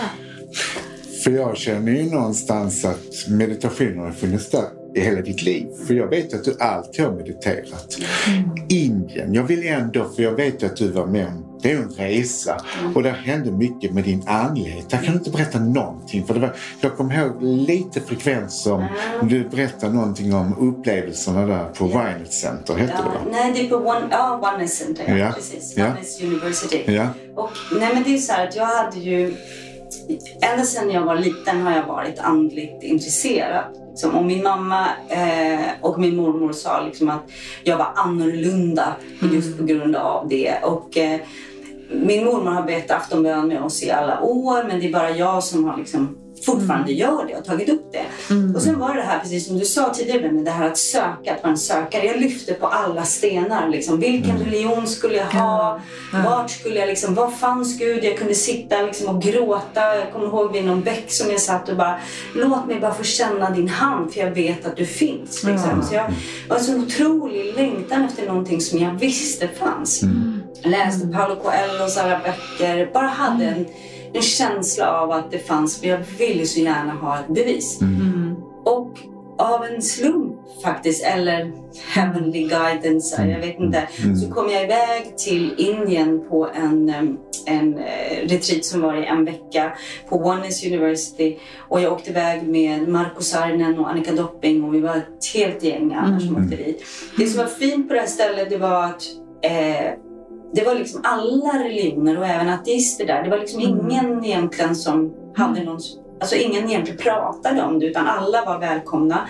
För 1.25 1.31
jag 1.31 1.57
känner 1.57 1.93
ju 1.93 2.11
någonstans 2.11 2.85
att 2.85 3.29
meditationen 3.29 3.99
har 3.99 4.13
funnits 4.13 4.51
där 4.51 4.65
i 4.97 5.01
hela 5.01 5.21
ditt 5.21 5.43
liv. 5.43 5.67
För 5.87 5.95
jag 5.95 6.06
vet 6.09 6.35
att 6.35 6.45
du 6.45 6.56
alltid 6.61 7.05
har 7.05 7.13
mediterat. 7.13 7.97
Indien, 8.69 9.35
jag 9.35 9.43
vill 9.45 9.67
ändå, 9.67 10.05
för 10.17 10.23
jag 10.23 10.33
vet 10.33 10.63
att 10.63 10.77
du 10.77 10.89
var 10.89 11.06
med 11.06 11.27
om, 11.27 11.47
det 11.62 11.73
är 11.73 11.77
en 11.77 11.91
resa 11.91 12.57
och 12.95 13.03
det 13.03 13.11
hände 13.11 13.51
mycket 13.51 13.93
med 13.93 14.05
din 14.05 14.23
andlighet. 14.29 14.91
Där 14.91 14.99
kan 14.99 15.07
du 15.12 15.19
inte 15.19 15.31
berätta 15.31 15.59
någonting. 15.59 16.27
För 16.27 16.35
det 16.35 16.41
var, 16.41 16.55
jag 16.81 16.97
kommer 16.97 17.15
ihåg 17.19 17.43
lite 17.43 18.01
frekvens 18.01 18.62
som 18.62 18.87
du 19.23 19.49
berättade 19.49 19.93
någonting 19.93 20.35
om 20.35 20.55
upplevelserna 20.59 21.47
där 21.47 21.65
på 21.65 21.85
Rhinet 21.87 22.33
Center, 22.33 22.75
hette 22.75 22.93
det 22.93 22.99
Ja, 22.99 23.09
va? 23.09 23.21
nej, 23.33 23.53
det 23.53 23.61
är 23.67 23.69
på 23.69 23.77
One, 23.77 24.09
ja, 24.11 24.51
Oneness 24.53 24.79
Center. 24.79 25.17
Ja. 25.17 25.33
Precis. 25.33 25.75
Ja. 25.77 25.85
Oneness 25.87 26.23
University. 26.23 26.83
Ja. 26.87 27.07
Och, 27.37 27.51
nej, 27.81 27.91
men 27.95 28.03
det 28.03 28.15
är 28.15 28.19
så 28.19 28.33
här 28.33 28.49
att 28.49 28.56
jag 28.56 28.67
hade 28.67 28.99
ju... 28.99 29.35
Ända 30.43 30.65
sedan 30.65 30.91
jag 30.91 31.03
var 31.03 31.17
liten 31.17 31.61
har 31.63 31.77
jag 31.77 31.87
varit 31.87 32.19
andligt 32.19 32.83
intresserad. 32.83 33.65
Liksom. 33.91 34.15
Och 34.15 34.25
min 34.25 34.43
mamma 34.43 34.87
eh, 35.09 35.61
och 35.81 36.01
min 36.01 36.17
mormor 36.17 36.53
sa 36.53 36.81
liksom 36.87 37.11
att 37.11 37.23
jag 37.65 37.77
var 37.77 37.93
annorlunda 37.95 38.97
just 39.33 39.59
på 39.59 39.65
grund 39.65 39.97
av 39.97 40.29
det. 40.29 40.55
Och, 40.63 40.97
eh, 40.97 41.21
min 41.93 42.25
mormor 42.25 42.51
har 42.51 42.63
bett 42.63 42.91
aftonbön 42.91 43.49
med 43.49 43.63
oss 43.63 43.83
i 43.83 43.91
alla 43.91 44.21
år 44.21 44.65
men 44.69 44.81
det 44.81 44.87
är 44.87 44.93
bara 44.93 45.11
jag 45.11 45.45
som 45.45 45.65
har 45.65 45.77
liksom 45.77 46.17
fortfarande 46.43 46.93
gör 46.93 47.27
det 47.27 47.37
och 47.37 47.44
tagit 47.44 47.69
upp 47.69 47.93
det. 47.93 48.35
Och 48.55 48.63
sen 48.63 48.79
var 48.79 48.94
det 48.94 49.03
här, 49.03 49.19
precis 49.19 49.47
som 49.47 49.59
du 49.59 49.65
sa 49.65 49.94
tidigare, 49.94 50.20
Benny, 50.20 50.44
det 50.44 50.51
här 50.51 50.67
att 50.67 50.79
söka, 50.79 51.35
att 51.35 51.43
vara 51.43 51.51
en 51.51 51.59
sökare. 51.59 52.06
Jag 52.06 52.20
lyfte 52.20 52.55
på 52.55 52.67
alla 52.67 53.05
stenar. 53.05 53.69
Liksom. 53.69 54.01
Vilken 54.01 54.39
religion 54.39 54.87
skulle 54.87 55.15
jag 55.15 55.27
ha? 55.27 55.81
Vart 56.25 56.51
skulle 56.51 56.79
jag 56.79 56.87
liksom, 56.87 57.15
var 57.15 57.31
fanns 57.31 57.79
Gud? 57.79 58.05
Jag 58.05 58.19
kunde 58.19 58.35
sitta 58.35 58.82
liksom 58.82 59.17
och 59.17 59.23
gråta. 59.23 59.97
Jag 59.97 60.13
kommer 60.13 60.27
ihåg 60.27 60.53
vid 60.53 60.65
någon 60.65 60.82
bäck 60.82 61.13
som 61.13 61.31
jag 61.31 61.41
satt 61.41 61.69
och 61.69 61.77
bara, 61.77 61.99
låt 62.35 62.67
mig 62.67 62.81
bara 62.81 62.94
få 62.94 63.05
känna 63.05 63.51
din 63.51 63.69
hand 63.69 64.13
för 64.13 64.20
jag 64.20 64.31
vet 64.31 64.67
att 64.67 64.77
du 64.77 64.87
finns. 64.87 65.44
Liksom. 65.44 65.82
Så 65.82 65.94
jag 65.94 66.13
var 66.49 66.59
så 66.59 66.77
otrolig 66.77 67.55
längtan 67.55 68.05
efter 68.05 68.27
någonting 68.27 68.61
som 68.61 68.79
jag 68.79 68.93
visste 68.93 69.49
fanns. 69.49 70.03
Läste 70.62 71.08
Paolo 71.08 71.36
Coelhos 71.36 71.98
alla 71.98 72.19
böcker, 72.19 72.90
bara 72.93 73.06
hade 73.06 73.44
en 73.44 73.67
en 74.12 74.22
känsla 74.22 75.00
av 75.00 75.10
att 75.10 75.31
det 75.31 75.38
fanns, 75.38 75.81
för 75.81 75.86
jag 75.86 75.98
ville 76.19 76.46
så 76.46 76.60
gärna 76.60 76.93
ha 76.93 77.19
ett 77.19 77.29
bevis. 77.29 77.81
Och 78.64 78.98
av 79.38 79.64
en 79.64 79.82
slump 79.82 80.36
faktiskt, 80.62 81.05
eller 81.05 81.52
heavenly 81.94 82.43
guidance, 82.43 83.26
jag 83.26 83.40
vet 83.40 83.60
inte, 83.60 83.88
så 84.22 84.34
kom 84.34 84.50
jag 84.50 84.64
iväg 84.64 85.17
till 85.17 85.55
Indien 85.58 86.29
på 86.29 86.50
en, 86.55 86.88
en 87.46 87.79
eh, 87.79 88.29
retreat 88.29 88.64
som 88.64 88.81
var 88.81 88.94
i 88.94 89.06
en 89.06 89.24
vecka 89.24 89.72
på 90.08 90.17
Oneness 90.17 90.67
University. 90.67 91.36
Och 91.69 91.81
jag 91.81 91.93
åkte 91.93 92.10
iväg 92.10 92.43
med 92.43 92.88
Marco 92.88 93.22
Saarinen 93.22 93.79
och 93.79 93.90
Annika 93.90 94.12
Dopping 94.12 94.64
och 94.64 94.74
vi 94.74 94.81
var 94.81 94.96
ett 94.96 95.34
helt 95.34 95.62
gäng 95.62 95.94
annars 95.94 96.26
som 96.26 96.44
åkte 96.44 96.56
dit. 96.56 96.84
Det 97.17 97.26
som 97.26 97.38
var 97.38 97.50
fint 97.50 97.88
på 97.88 97.94
det 97.94 98.00
här 98.00 98.06
stället 98.06 98.50
det 98.50 98.56
var 98.56 98.84
att 98.84 99.02
eh, 99.43 99.93
det 100.53 100.65
var 100.65 100.75
liksom 100.75 101.01
alla 101.05 101.65
religioner 101.65 102.19
och 102.19 102.27
även 102.27 102.49
ateister 102.49 103.07
där. 103.07 103.23
Det 103.23 103.31
var 103.31 103.39
liksom 103.39 103.61
ingen 103.61 104.25
egentligen 104.25 104.77
som 104.77 105.15
hade 105.35 105.65
någon 105.65 105.81
Alltså 106.20 106.36
ingen 106.36 106.69
egentligen 106.69 106.98
pratade 106.98 107.62
om 107.62 107.79
det 107.79 107.86
utan 107.86 108.06
alla 108.06 108.44
var 108.44 108.58
välkomna. 108.58 109.29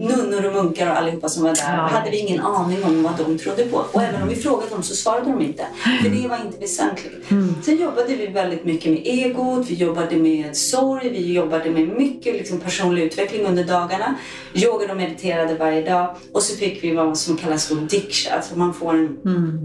Nunnor 0.00 0.44
och 0.46 0.52
munkar 0.52 0.90
och 0.90 0.96
allihopa 0.98 1.28
som 1.28 1.42
var 1.42 1.50
där 1.54 1.76
Ja. 1.76 1.82
hade 1.82 2.10
vi 2.10 2.18
ingen 2.18 2.40
aning 2.40 2.84
om 2.84 3.02
vad 3.02 3.12
de 3.18 3.38
trodde 3.38 3.64
på. 3.64 3.84
Och 3.92 4.02
även 4.02 4.22
om 4.22 4.28
vi 4.28 4.36
frågade 4.36 4.70
dem 4.70 4.82
så 4.82 4.94
svarade 4.94 5.30
de 5.30 5.40
inte. 5.40 5.66
För 6.02 6.08
det 6.08 6.28
var 6.28 6.38
inte 6.46 6.58
väsentligt. 6.58 7.24
Sen 7.64 7.80
jobbade 7.80 8.16
vi 8.16 8.26
väldigt 8.26 8.64
mycket 8.64 8.92
med 8.92 9.00
egot, 9.04 9.70
vi 9.70 9.74
jobbade 9.74 10.16
med 10.16 10.56
sorg, 10.56 11.08
vi 11.08 11.32
jobbade 11.32 11.70
med 11.70 11.88
mycket 11.88 12.34
liksom, 12.34 12.60
personlig 12.60 13.02
utveckling 13.02 13.46
under 13.46 13.64
dagarna. 13.64 14.14
Yogade 14.54 14.90
och 14.92 14.96
mediterade 14.96 15.54
varje 15.54 15.82
dag. 15.90 16.16
Och 16.32 16.42
så 16.42 16.56
fick 16.56 16.84
vi 16.84 16.94
vad 16.94 17.18
som 17.18 17.36
kallas 17.36 17.66
för 17.66 17.74
diksha, 17.74 18.34
alltså 18.36 18.58
man 18.58 18.74
får 18.74 18.94
en 18.94 19.18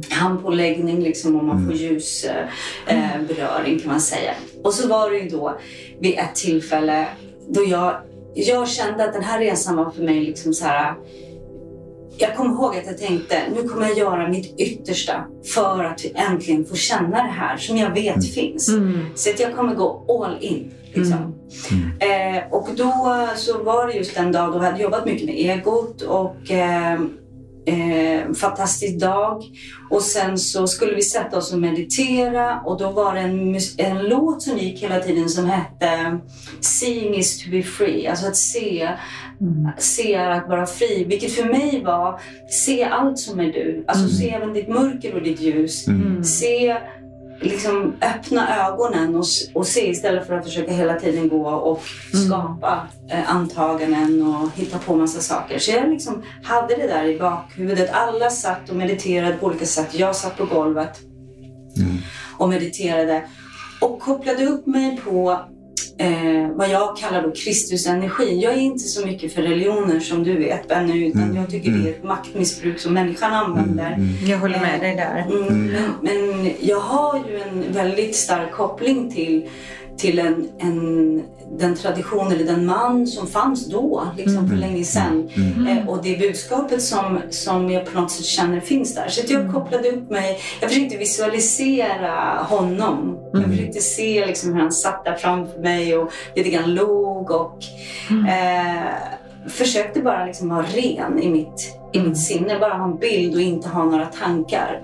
handpåläggning 0.10 1.04
liksom, 1.04 1.36
och 1.36 1.44
man 1.44 1.66
får 1.66 1.76
ljusberöring 1.76 3.76
eh, 3.76 3.82
kan 3.82 3.92
man 3.92 4.02
säga. 4.02 4.34
Och 4.64 4.74
så 4.74 4.88
var 4.88 5.12
det 5.12 5.18
ju 5.18 5.30
då 5.30 5.60
vid 6.00 6.20
ett 6.20 6.36
tillfälle 6.36 7.08
då 7.48 7.64
jag 7.68 7.96
jag 8.34 8.68
kände 8.68 9.04
att 9.04 9.14
den 9.14 9.24
här 9.24 9.40
resan 9.40 9.76
var 9.76 9.92
för 9.92 10.04
mig 10.04 10.20
liksom 10.20 10.54
så 10.54 10.66
här. 10.66 10.96
Jag 12.18 12.36
kommer 12.36 12.52
ihåg 12.52 12.78
att 12.78 12.86
jag 12.86 12.98
tänkte, 12.98 13.42
nu 13.56 13.68
kommer 13.68 13.88
jag 13.88 13.98
göra 13.98 14.28
mitt 14.28 14.60
yttersta 14.60 15.26
för 15.54 15.84
att 15.84 16.06
vi 16.06 16.14
äntligen 16.16 16.66
får 16.66 16.76
känna 16.76 17.24
det 17.24 17.32
här 17.32 17.58
som 17.58 17.78
jag 17.78 17.94
vet 17.94 18.34
finns. 18.34 18.70
Mm. 18.70 19.06
Så 19.16 19.30
att 19.30 19.40
jag 19.40 19.56
kommer 19.56 19.76
gå 19.76 20.06
all 20.24 20.44
in. 20.44 20.72
Liksom. 20.94 21.36
Eh, 22.00 22.44
och 22.52 22.68
då 22.76 23.28
så 23.36 23.64
var 23.64 23.88
det 23.88 23.94
just 23.94 24.18
en 24.18 24.32
dag 24.32 24.52
då 24.52 24.58
jag 24.58 24.64
hade 24.64 24.84
jobbat 24.84 25.06
mycket 25.06 25.26
med 25.26 25.36
egot 25.36 26.02
och 26.02 26.52
eh, 26.52 27.00
eh, 27.70 28.34
fantastisk 28.34 29.00
dag. 29.00 29.44
Och 29.90 30.02
sen 30.02 30.38
så 30.38 30.68
skulle 30.68 30.96
vi 30.96 31.02
sätta 31.02 31.38
oss 31.38 31.54
och 31.54 31.60
meditera 31.60 32.62
och 32.66 32.80
då 32.80 32.92
var 32.92 33.16
det 33.16 33.20
en, 33.20 33.60
en 33.78 34.04
låt 34.10 34.42
som 34.42 34.58
gick 34.58 34.84
hela 34.84 35.00
tiden 35.00 35.30
som 35.30 35.46
hette 35.46 36.20
Seeing 36.62 37.16
is 37.16 37.44
to 37.44 37.50
be 37.52 37.64
free, 37.64 38.08
alltså 38.08 38.28
att 38.28 38.36
se 38.36 38.90
se 39.78 40.14
är 40.14 40.30
att 40.30 40.50
vara 40.50 40.66
fri, 40.66 41.06
vilket 41.08 41.32
för 41.32 41.44
mig 41.44 41.84
var 41.86 42.22
se 42.50 42.84
allt 42.84 43.20
som 43.20 43.40
är 43.40 43.46
du. 43.46 43.84
Alltså 43.88 44.08
se 44.08 44.30
även 44.30 44.54
ditt 44.54 44.68
mörker 44.68 45.16
och 45.16 45.22
ditt 45.22 45.42
ljus. 45.42 45.86
Se, 46.24 46.78
liksom 47.42 47.94
öppna 48.02 48.68
ögonen 48.68 49.16
och, 49.16 49.26
och 49.54 49.68
se 49.68 49.90
istället 49.90 50.28
för 50.28 50.34
att 50.34 50.46
försöka 50.46 50.72
hela 50.72 51.00
tiden 51.00 51.30
gå 51.30 51.50
och 51.50 51.84
skapa 52.26 52.88
eh, 53.12 53.36
antaganden 53.36 54.28
och 54.28 54.50
hitta 54.56 54.78
på 54.78 54.96
massa 54.96 55.20
saker. 55.20 55.60
Så 55.60 55.72
jag 55.72 55.90
liksom 55.90 56.24
hade 56.44 56.76
det 56.76 56.88
där 56.88 57.06
i 57.06 57.20
bakhuvudet. 57.20 57.90
Alla 57.94 58.30
satt 58.30 58.70
och 58.70 58.76
mediterade 58.76 59.34
på 59.34 59.46
olika 59.46 59.66
sätt. 59.66 59.90
Jag 59.92 60.16
satt 60.16 60.38
på 60.38 60.46
golvet 60.46 61.00
och 62.38 62.50
mediterade 62.50 63.24
och 63.82 64.00
kopplade 64.00 64.46
upp 64.46 64.66
mig 64.66 64.98
på 64.98 65.40
eh, 66.00 66.50
vad 66.56 66.70
jag 66.70 66.98
kallar 66.98 67.24
då 67.24 67.32
Kristusenergin. 67.32 68.40
Jag 68.40 68.54
är 68.54 68.58
inte 68.58 68.84
så 68.84 69.06
mycket 69.06 69.34
för 69.34 69.42
religioner 69.42 70.00
som 70.00 70.24
du 70.24 70.38
vet 70.38 70.68
Benny, 70.68 71.08
utan 71.08 71.36
jag 71.36 71.50
tycker 71.50 71.72
det 71.72 71.90
är 71.90 71.94
ett 71.94 72.04
maktmissbruk 72.04 72.80
som 72.80 72.94
människan 72.94 73.34
använder. 73.34 73.98
Jag 74.28 74.38
håller 74.38 74.60
med 74.60 74.80
dig 74.80 74.96
där. 74.96 75.26
Mm, 75.30 75.66
men, 75.66 75.94
men 76.02 76.52
jag 76.60 76.80
har 76.80 77.20
ju 77.30 77.40
en 77.40 77.74
väldigt 77.74 78.16
stark 78.16 78.52
koppling 78.52 79.12
till, 79.14 79.50
till 80.00 80.20
en, 80.20 80.50
en, 80.60 81.24
den 81.60 81.76
tradition 81.76 82.32
eller 82.32 82.46
den 82.46 82.66
man 82.66 83.08
som 83.08 83.28
fanns 83.28 83.66
då, 83.68 84.08
liksom 84.18 84.50
för 84.50 84.56
länge 84.56 84.84
sedan. 84.84 85.30
Eh, 85.70 85.90
och 85.90 86.04
det 86.04 86.20
budskapet 86.20 86.82
som, 86.82 87.22
som 87.30 87.70
jag 87.70 87.86
på 87.86 88.02
något 88.02 88.12
sätt 88.12 88.26
känner 88.26 88.60
finns 88.60 88.96
där. 88.96 89.08
Så 89.10 89.22
att 89.22 89.30
jag 89.30 89.54
kopplade 89.54 89.90
upp 89.90 90.10
mig, 90.10 90.40
jag 90.62 90.70
försökte 90.70 90.98
visualisera 90.98 92.44
honom. 92.44 93.18
Jag 93.34 93.44
försökte 93.46 93.80
se 93.80 94.26
liksom 94.26 94.54
hur 94.54 94.62
han 94.62 94.72
satt 94.72 95.06
där 95.06 95.16
framför 95.16 95.60
mig 95.60 95.98
och 95.98 96.12
lite 96.36 96.50
grann 96.50 96.74
log 96.74 97.32
och 97.32 97.58
eh, 98.30 98.94
försökte 99.48 100.02
bara 100.02 100.26
liksom 100.26 100.50
vara 100.50 100.64
ren 100.64 101.20
i 101.20 101.30
mitt, 101.30 101.78
i 101.94 102.00
mitt 102.00 102.18
sinne. 102.18 102.60
Bara 102.60 102.74
ha 102.74 102.86
en 102.86 102.98
bild 102.98 103.36
och 103.36 103.42
inte 103.42 103.70
ha 103.70 103.84
några 103.86 104.06
tankar. 104.06 104.82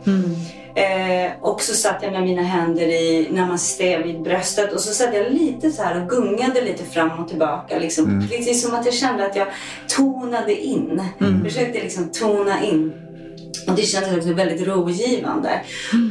Eh, 0.76 1.32
och 1.42 1.62
så 1.62 1.74
satt 1.74 2.04
jag 2.04 2.12
med 2.12 2.24
mina 2.24 2.42
händer 2.42 2.88
i 2.88 3.28
namaste 3.32 3.98
vid 3.98 4.22
bröstet 4.22 4.74
och 4.74 4.80
så 4.80 4.94
satt 4.94 5.16
jag 5.16 5.34
lite 5.34 5.72
så 5.72 5.84
här 5.84 6.02
och 6.02 6.10
gungade 6.10 6.62
lite 6.62 6.84
fram 6.84 7.20
och 7.20 7.28
tillbaka. 7.28 7.80
Liksom. 7.80 8.28
Precis 8.30 8.64
som 8.64 8.76
att 8.76 8.86
jag 8.86 8.94
kände 8.94 9.26
att 9.26 9.36
jag 9.36 9.48
tonade 9.88 10.56
in. 10.62 11.02
Försökte 11.44 11.80
liksom 11.80 12.10
tona 12.12 12.64
in. 12.64 12.94
Och 13.68 13.76
det 13.76 13.82
kändes 13.82 14.18
också 14.18 14.34
väldigt 14.34 14.68
rogivande. 14.68 15.62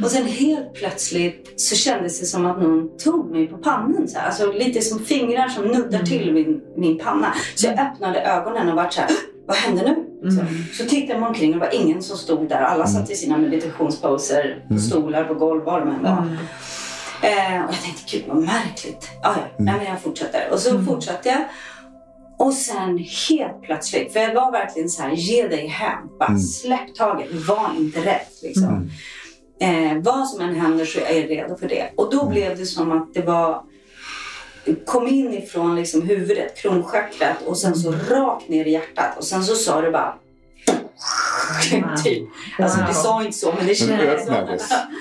Och 0.03 0.11
sen 0.11 0.25
helt 0.25 0.73
plötsligt 0.73 1.53
så 1.55 1.75
kändes 1.75 2.19
det 2.19 2.25
som 2.25 2.45
att 2.45 2.61
någon 2.61 2.97
tog 2.97 3.31
mig 3.31 3.47
på 3.47 3.57
pannan. 3.57 4.07
Så 4.07 4.19
här. 4.19 4.25
Alltså 4.25 4.51
lite 4.51 4.81
som 4.81 4.99
fingrar 4.99 5.47
som 5.47 5.65
nuddar 5.65 6.03
till 6.03 6.33
min, 6.33 6.61
min 6.77 6.97
panna. 6.97 7.33
Så 7.55 7.67
jag 7.67 7.79
öppnade 7.79 8.21
ögonen 8.21 8.69
och 8.69 8.75
vart 8.75 8.93
så 8.93 9.01
här, 9.01 9.09
vad 9.47 9.57
hände 9.57 9.81
nu? 9.83 10.31
Så, 10.31 10.41
så 10.83 10.89
tittade 10.89 11.19
mig 11.19 11.29
omkring 11.29 11.53
och 11.53 11.59
det 11.59 11.65
var 11.65 11.75
ingen 11.75 12.01
som 12.01 12.17
stod 12.17 12.49
där. 12.49 12.61
Alla 12.61 12.87
satt 12.87 13.11
i 13.11 13.15
sina 13.15 13.37
meditationsposer 13.37 14.65
på 14.69 14.77
stolar, 14.77 15.23
på 15.23 15.33
golv, 15.33 15.63
var 15.63 15.79
de 15.79 15.89
än 15.89 16.03
var. 16.03 16.37
Eh, 17.21 17.65
och 17.65 17.73
jag 17.73 17.81
tänkte, 17.83 18.17
gud 18.17 18.23
vad 18.27 18.37
märkligt. 18.37 19.09
Ah, 19.23 19.33
ja, 19.35 19.43
nej, 19.57 19.73
men 19.77 19.85
jag 19.85 20.01
fortsätter. 20.01 20.49
Och 20.51 20.59
så 20.59 20.81
fortsatte 20.81 21.29
jag. 21.29 21.41
Och 22.37 22.53
sen 22.53 22.97
helt 23.29 23.61
plötsligt, 23.61 24.13
för 24.13 24.19
jag 24.19 24.33
var 24.33 24.51
verkligen 24.51 24.89
så 24.89 25.01
här, 25.01 25.11
ge 25.11 25.47
dig 25.47 25.67
hem. 25.67 25.99
Bara 26.19 26.37
släpp 26.37 26.95
taget, 26.95 27.47
var 27.47 27.71
inte 27.77 27.99
rädd. 27.99 28.27
Liksom. 28.43 28.91
Eh, 29.59 29.97
vad 30.03 30.27
som 30.27 30.41
än 30.41 30.55
händer 30.55 30.85
så 30.85 30.99
är 30.99 31.21
jag 31.21 31.29
redo 31.29 31.57
för 31.57 31.67
det. 31.67 31.89
Och 31.95 32.11
då 32.11 32.29
blev 32.29 32.57
det 32.57 32.65
som 32.65 32.91
att 32.91 33.13
det 33.13 33.21
var 33.21 33.63
kom 34.85 35.07
in 35.07 35.33
ifrån 35.33 35.75
liksom 35.75 36.01
huvudet, 36.01 36.57
kronchakrat 36.57 37.41
och 37.45 37.57
sen 37.57 37.75
så 37.75 37.91
rakt 37.91 38.49
ner 38.49 38.65
i 38.65 38.71
hjärtat 38.71 39.17
och 39.17 39.23
sen 39.23 39.43
så 39.43 39.55
sa 39.55 39.81
det 39.81 39.91
bara 39.91 40.15
typ. 42.03 42.29
Alltså 42.59 42.79
det 42.87 42.93
sa 42.93 43.23
inte 43.23 43.37
så 43.37 43.53
men 43.57 43.67
det 43.67 43.75
kändes. 43.75 44.29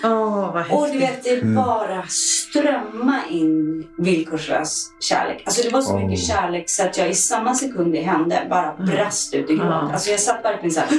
Åh, 0.05 0.55
vad 0.55 0.71
och 0.71 0.89
du 0.93 0.99
vet, 0.99 1.25
det 1.25 1.45
bara 1.45 2.05
strömma 2.09 3.21
in 3.31 3.87
villkorslös 3.99 4.87
kärlek. 5.01 5.43
Alltså 5.47 5.63
det 5.63 5.71
var 5.71 5.83
så 5.83 5.95
Oh. 5.95 6.07
mycket 6.07 6.25
kärlek 6.25 6.71
så 6.71 6.83
att 6.83 6.99
jag 6.99 7.11
i 7.11 7.15
samma 7.15 7.55
sekund 7.55 7.93
det 7.93 8.01
hände 8.01 8.47
bara 8.51 8.75
brast 8.87 9.35
ut 9.35 9.51
i 9.51 9.55
gråt. 9.55 9.67
Ja. 9.67 9.93
Alltså 9.93 10.11
jag 10.11 10.21
satt 10.21 10.45
verkligen 10.45 10.75
så 10.75 10.81
här 10.81 10.89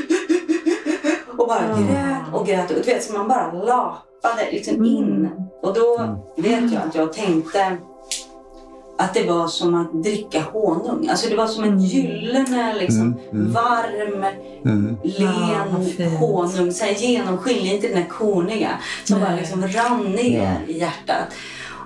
och 1.37 1.47
bara 1.47 1.67
grät 1.67 2.33
och 2.33 2.47
grät. 2.47 2.69
Och 2.71 2.75
du 2.75 2.81
vet, 2.81 3.03
så 3.03 3.13
man 3.13 3.27
bara 3.27 3.51
lapade 3.51 4.51
liksom 4.51 4.85
in. 4.85 5.29
Och 5.61 5.73
då 5.73 6.17
vet 6.37 6.71
jag 6.71 6.81
att 6.87 6.95
jag 6.95 7.13
tänkte 7.13 7.77
att 8.97 9.13
det 9.13 9.23
var 9.23 9.47
som 9.47 9.75
att 9.75 10.03
dricka 10.03 10.41
honung. 10.53 11.07
Alltså 11.09 11.29
det 11.29 11.35
var 11.35 11.47
som 11.47 11.63
en 11.63 11.79
gyllene, 11.79 12.75
liksom, 12.79 13.19
varm, 13.31 14.25
Ja, 14.63 14.71
vad 15.71 15.83
len 15.83 15.85
fint. 15.85 16.19
honung. 16.19 16.71
Så 16.71 16.85
här 16.85 16.93
genomskinlig, 16.93 17.73
inte 17.73 17.87
den 17.87 17.97
här 17.97 18.09
korniga. 18.09 18.69
Som 19.03 19.19
bara 19.19 19.29
Nej. 19.29 19.39
liksom 19.39 19.67
rann 19.67 20.11
ner 20.11 20.57
i 20.67 20.79
hjärtat. 20.79 21.33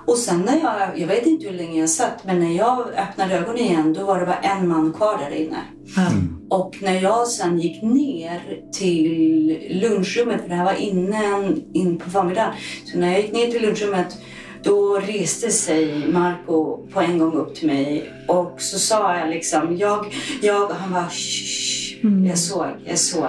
Och 0.06 0.16
sen 0.16 0.40
när 0.40 0.60
jag, 0.62 0.98
jag 1.00 1.06
vet 1.06 1.26
inte 1.26 1.46
hur 1.46 1.56
länge 1.56 1.80
jag 1.80 1.90
satt, 1.90 2.24
men 2.24 2.40
när 2.40 2.56
jag 2.56 2.80
öppnade 2.80 3.34
ögonen 3.34 3.58
igen 3.58 3.92
då 3.92 4.04
var 4.04 4.20
det 4.20 4.26
bara 4.26 4.36
en 4.38 4.68
man 4.68 4.92
kvar 4.92 5.18
där 5.18 5.36
inne. 5.36 5.56
Ja. 5.96 6.10
Och 6.56 6.76
när 6.82 7.00
jag 7.02 7.26
sen 7.28 7.58
gick 7.60 7.82
ner 7.82 8.40
till 8.72 9.58
lunchrummet, 9.82 10.40
för 10.42 10.48
det 10.48 10.54
här 10.54 10.64
var 10.64 10.74
innan, 10.74 11.62
in 11.72 11.98
på 11.98 12.10
förmiddagen. 12.10 12.52
Så 12.84 12.98
när 12.98 13.10
jag 13.12 13.20
gick 13.20 13.32
ner 13.32 13.46
till 13.50 13.62
lunchrummet 13.62 14.18
då 14.62 14.98
reste 14.98 15.50
sig 15.50 16.08
Marco 16.12 16.86
på 16.92 17.00
en 17.00 17.18
gång 17.18 17.34
upp 17.34 17.54
till 17.54 17.66
mig 17.66 18.12
och 18.28 18.54
så 18.58 18.78
sa 18.78 19.16
jag 19.16 19.30
liksom, 19.30 19.76
jag, 19.76 20.14
jag, 20.42 20.68
han 20.68 20.92
bara 20.92 21.08
shh, 21.10 22.06
jag 22.28 22.38
såg, 22.38 22.66
jag 22.84 22.98
såg. 22.98 23.26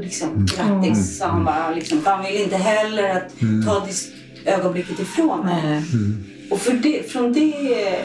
Liksom, 0.00 0.46
grattis, 0.56 1.18
sa 1.18 1.26
han 1.26 1.44
bara. 1.44 1.74
Liksom, 1.74 2.00
han 2.04 2.24
ville 2.24 2.42
inte 2.42 2.56
heller 2.56 3.16
att 3.16 3.32
ta 3.66 3.86
det 3.86 4.50
ögonblicket 4.50 5.00
ifrån 5.00 5.46
mig. 5.46 5.62
Nej. 5.64 5.82
Och 6.50 6.60
för 6.60 6.72
det, 6.72 7.10
från 7.10 7.32
det 7.32 7.54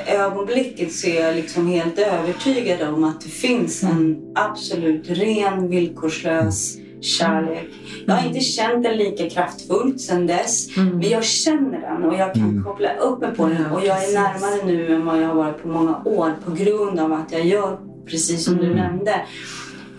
ögonblicket 0.07 0.93
så 0.93 1.07
är 1.07 1.22
jag 1.22 1.36
liksom 1.36 1.67
helt 1.67 2.00
övertygad 2.00 2.81
om 2.81 3.03
att 3.03 3.22
det 3.22 3.29
finns 3.29 3.84
en 3.84 4.17
absolut 4.36 5.10
ren, 5.10 5.69
villkorslös 5.69 6.77
kärlek. 7.05 7.69
Jag 8.05 8.15
har 8.15 8.27
inte 8.27 8.39
känt 8.39 8.83
den 8.83 8.97
lika 8.97 9.29
kraftfullt 9.29 10.01
sedan 10.01 10.27
dess, 10.27 10.77
men 10.77 11.09
jag 11.09 11.24
känner 11.24 11.81
den 11.81 12.03
och 12.03 12.15
jag 12.15 12.33
kan 12.33 12.63
koppla 12.63 12.95
upp 12.95 13.21
mig 13.21 13.35
på 13.35 13.45
den. 13.47 13.65
Och 13.65 13.85
jag 13.85 14.03
är 14.03 14.13
närmare 14.13 14.65
nu 14.65 14.95
än 14.95 15.05
vad 15.05 15.21
jag 15.21 15.27
har 15.27 15.35
varit 15.35 15.62
på 15.62 15.67
många 15.67 16.01
år 16.05 16.33
på 16.45 16.51
grund 16.51 17.00
av 17.00 17.13
att 17.13 17.31
jag 17.31 17.45
gör, 17.45 17.77
precis 18.05 18.45
som 18.45 18.57
du 18.57 18.75
nämnde, 18.75 19.25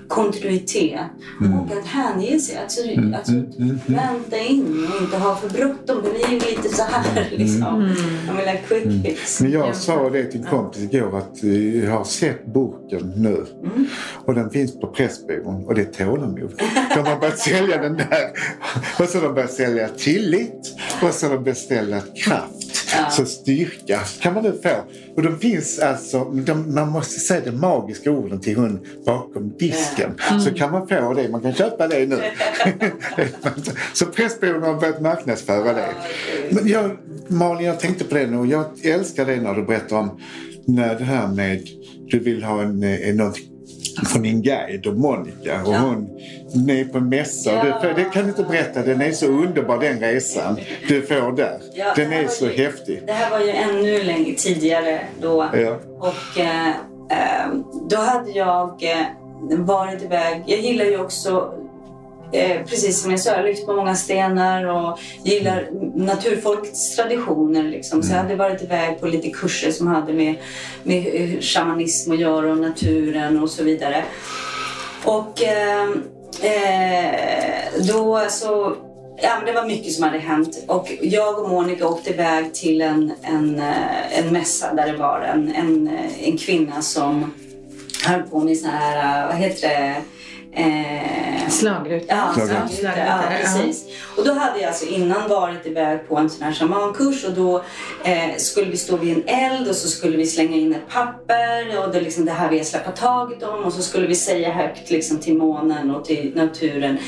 kontinuitet 0.08 1.00
och 1.40 1.76
att 1.78 1.86
hänge 1.86 2.38
sig. 2.40 2.56
Alltså, 2.56 2.80
alltså 3.16 3.32
vänta 3.86 4.36
in 4.38 4.86
och 4.96 5.02
inte 5.02 5.16
ha 5.16 5.36
för 5.36 5.48
bråttom. 5.48 6.02
Det 6.04 6.10
blir 6.10 6.28
ju 6.30 6.56
lite 6.56 6.68
så 6.76 6.82
här 6.82 7.28
liksom. 7.36 7.94
Jag 8.26 8.34
vill 8.34 8.46
ha 8.48 8.54
quick 8.68 9.04
fix. 9.04 9.40
Men 9.40 9.50
jag 9.50 9.68
Ja. 9.68 9.72
sa 9.72 10.10
det 10.10 10.24
till 10.24 10.40
en 10.40 10.46
kompis 10.46 10.82
igår 10.82 11.18
att 11.18 11.42
jag 11.84 11.90
har 11.90 12.04
sett 12.04 12.46
boken 12.46 13.12
nu. 13.16 13.44
Och 14.24 14.34
den 14.34 14.50
finns 14.50 14.80
på 14.80 14.86
Pressbyrån 14.86 15.64
och 15.66 15.74
det 15.74 15.80
är 16.00 16.04
tålamod. 16.06 16.52
De 16.94 17.00
har 17.06 17.20
börjat 17.20 17.38
sälja 17.38 17.82
den 17.82 17.96
där. 17.96 18.30
Och 18.98 19.08
så 19.08 19.18
har 19.18 19.24
de 19.24 19.34
börjat 19.34 19.52
sälja 19.52 19.88
tillit. 19.88 20.74
Och 21.02 21.12
så 21.14 21.26
har 21.26 21.34
de 21.34 21.42
börjat 21.44 21.58
sälja 21.58 22.00
kraft. 22.86 23.16
Så 23.16 23.26
styrka 23.26 24.00
kan 24.20 24.34
man 24.34 24.42
nu 24.42 24.52
få. 24.62 24.74
Och 25.16 25.22
de 25.22 25.38
finns 25.38 25.78
alltså, 25.78 26.24
de, 26.24 26.74
man 26.74 26.88
måste 26.88 27.20
säga 27.20 27.40
de 27.44 27.60
magiska 27.60 28.10
orden 28.10 28.40
till 28.40 28.56
hon 28.56 28.86
bakom 29.06 29.52
disken. 29.58 30.10
Så 30.44 30.54
kan 30.54 30.72
man 30.72 30.88
få 30.88 31.14
det. 31.14 31.28
Man 31.28 31.40
kan 31.40 31.54
köpa 31.54 31.88
det 31.88 32.06
nu. 32.06 32.20
så 33.92 34.06
Pressbyrån 34.06 34.62
har 34.62 34.74
börjat 34.74 35.00
marknadsföra 35.00 35.72
det. 35.72 35.88
Men 36.50 36.68
jag, 36.68 36.90
Malin, 37.28 37.66
jag 37.66 37.80
tänkte 37.80 38.04
på 38.04 38.14
det 38.14 38.26
nu 38.26 38.36
och 38.36 38.46
jag 38.46 38.64
älskar 38.84 39.26
det 39.26 39.36
när 39.36 39.54
du 39.54 39.62
berättar 39.62 39.96
om 39.96 40.20
när 40.66 40.98
det 40.98 41.04
här 41.04 41.28
med 41.28 41.62
du 42.10 42.18
vill 42.18 42.42
ha 42.42 42.62
en, 42.62 42.82
en, 42.82 43.16
något 43.16 43.38
från 44.06 44.22
din 44.22 44.42
guide 44.42 44.86
och 44.86 44.96
Monica 44.96 45.62
och 45.62 45.74
Ja. 45.74 45.78
hon 45.78 46.08
är 46.70 46.84
på 46.84 47.00
mässa. 47.00 47.52
Ja. 47.52 47.80
Får- 47.80 47.94
det 47.96 48.04
kan 48.04 48.22
du 48.22 48.28
inte 48.28 48.42
berätta, 48.42 48.82
den 48.82 49.00
är 49.00 49.12
så 49.12 49.26
underbar 49.26 49.78
den 49.78 50.00
resan 50.00 50.56
du 50.88 51.02
får 51.02 51.36
där. 51.36 51.58
Ja, 51.74 51.92
den 51.96 52.10
det 52.10 52.16
är 52.16 52.28
så 52.28 52.46
ju- 52.46 52.56
häftig. 52.64 53.02
Det 53.06 53.12
här 53.12 53.30
var 53.30 53.40
ju 53.40 53.50
ännu 53.50 54.02
längre 54.02 54.34
tidigare 54.34 55.00
då. 55.20 55.46
Ja. 55.54 55.78
Och 55.98 56.40
eh, 56.40 56.68
ehm, 57.10 57.64
då 57.90 57.96
hade 57.96 58.30
jag 58.30 58.82
eh, 58.82 59.06
varit 59.58 60.02
iväg. 60.02 60.42
Jag 60.46 60.60
gillar 60.60 60.84
ju 60.84 61.00
också 61.00 61.52
Eh, 62.32 62.62
precis 62.66 63.02
som 63.02 63.10
jag 63.10 63.20
sa, 63.20 63.30
jag 63.30 63.44
lyft 63.44 63.66
på 63.66 63.72
många 63.72 63.94
stenar 63.94 64.64
och 64.66 64.98
gillar 65.22 65.68
naturfolkets 65.94 66.96
traditioner. 66.96 67.62
Liksom. 67.62 68.02
Så 68.02 68.12
jag 68.12 68.18
hade 68.22 68.36
varit 68.36 68.62
iväg 68.62 69.00
på 69.00 69.06
lite 69.06 69.30
kurser 69.30 69.70
som 69.70 69.86
hade 69.86 70.12
med, 70.12 70.34
med 70.82 71.06
eh, 71.14 71.40
shamanism 71.40 72.12
att 72.12 72.18
göra 72.18 72.50
och 72.50 72.58
naturen 72.58 73.42
och 73.42 73.50
så 73.50 73.64
vidare. 73.64 74.04
Och 75.04 75.42
eh, 75.42 75.88
eh, 76.42 77.82
då 77.88 78.26
så 78.28 78.76
Ja, 79.22 79.30
men 79.36 79.46
det 79.46 79.60
var 79.60 79.66
mycket 79.66 79.92
som 79.92 80.04
hade 80.04 80.18
hänt. 80.18 80.64
Och 80.68 80.92
jag 81.00 81.38
och 81.38 81.48
Monica 81.48 81.88
åkte 81.88 82.10
iväg 82.10 82.54
till 82.54 82.82
en, 82.82 83.12
en, 83.22 83.58
eh, 83.58 84.18
en 84.18 84.32
mässa 84.32 84.74
där 84.74 84.92
det 84.92 84.98
var 84.98 85.20
en, 85.20 85.54
en, 85.54 85.88
eh, 85.88 86.28
en 86.28 86.38
kvinna 86.38 86.82
som 86.82 87.34
höll 88.04 88.22
på 88.22 88.40
med 88.40 88.58
så 88.58 88.68
här, 88.68 89.22
eh, 89.22 89.26
vad 89.26 89.36
heter 89.36 89.68
det, 89.68 89.94
Eh, 90.56 91.48
slagruta. 91.48 92.14
Ja, 92.14 92.32
slagruta. 92.34 92.68
slagruta. 92.68 93.06
Ja, 93.06 93.22
precis. 93.40 93.84
Och 94.16 94.24
då 94.24 94.32
hade 94.32 94.60
jag 94.60 94.68
alltså 94.68 94.86
innan 94.86 95.28
varit 95.28 95.66
iväg 95.66 96.08
på 96.08 96.16
en 96.16 96.30
sån 96.30 96.42
här 96.42 96.52
shamankurs 96.52 97.24
och 97.24 97.32
då 97.32 97.62
eh, 98.04 98.36
skulle 98.36 98.70
vi 98.70 98.76
stå 98.76 98.96
vid 98.96 99.16
en 99.16 99.22
eld 99.26 99.68
och 99.68 99.74
så 99.74 99.88
skulle 99.88 100.16
vi 100.16 100.26
slänga 100.26 100.56
in 100.56 100.74
ett 100.74 100.88
papper 100.88 101.84
och 101.84 101.92
det, 101.92 102.00
liksom, 102.00 102.24
det 102.24 102.32
här 102.32 102.50
vi 102.50 102.58
har 102.58 102.64
släppt 102.64 102.96
taget 102.96 103.42
om 103.42 103.64
och 103.64 103.72
så 103.72 103.82
skulle 103.82 104.06
vi 104.06 104.14
säga 104.14 104.52
högt 104.52 104.90
liksom, 104.90 105.18
till 105.18 105.36
månen 105.36 105.90
och 105.90 106.04
till 106.04 106.32
naturen 106.34 106.98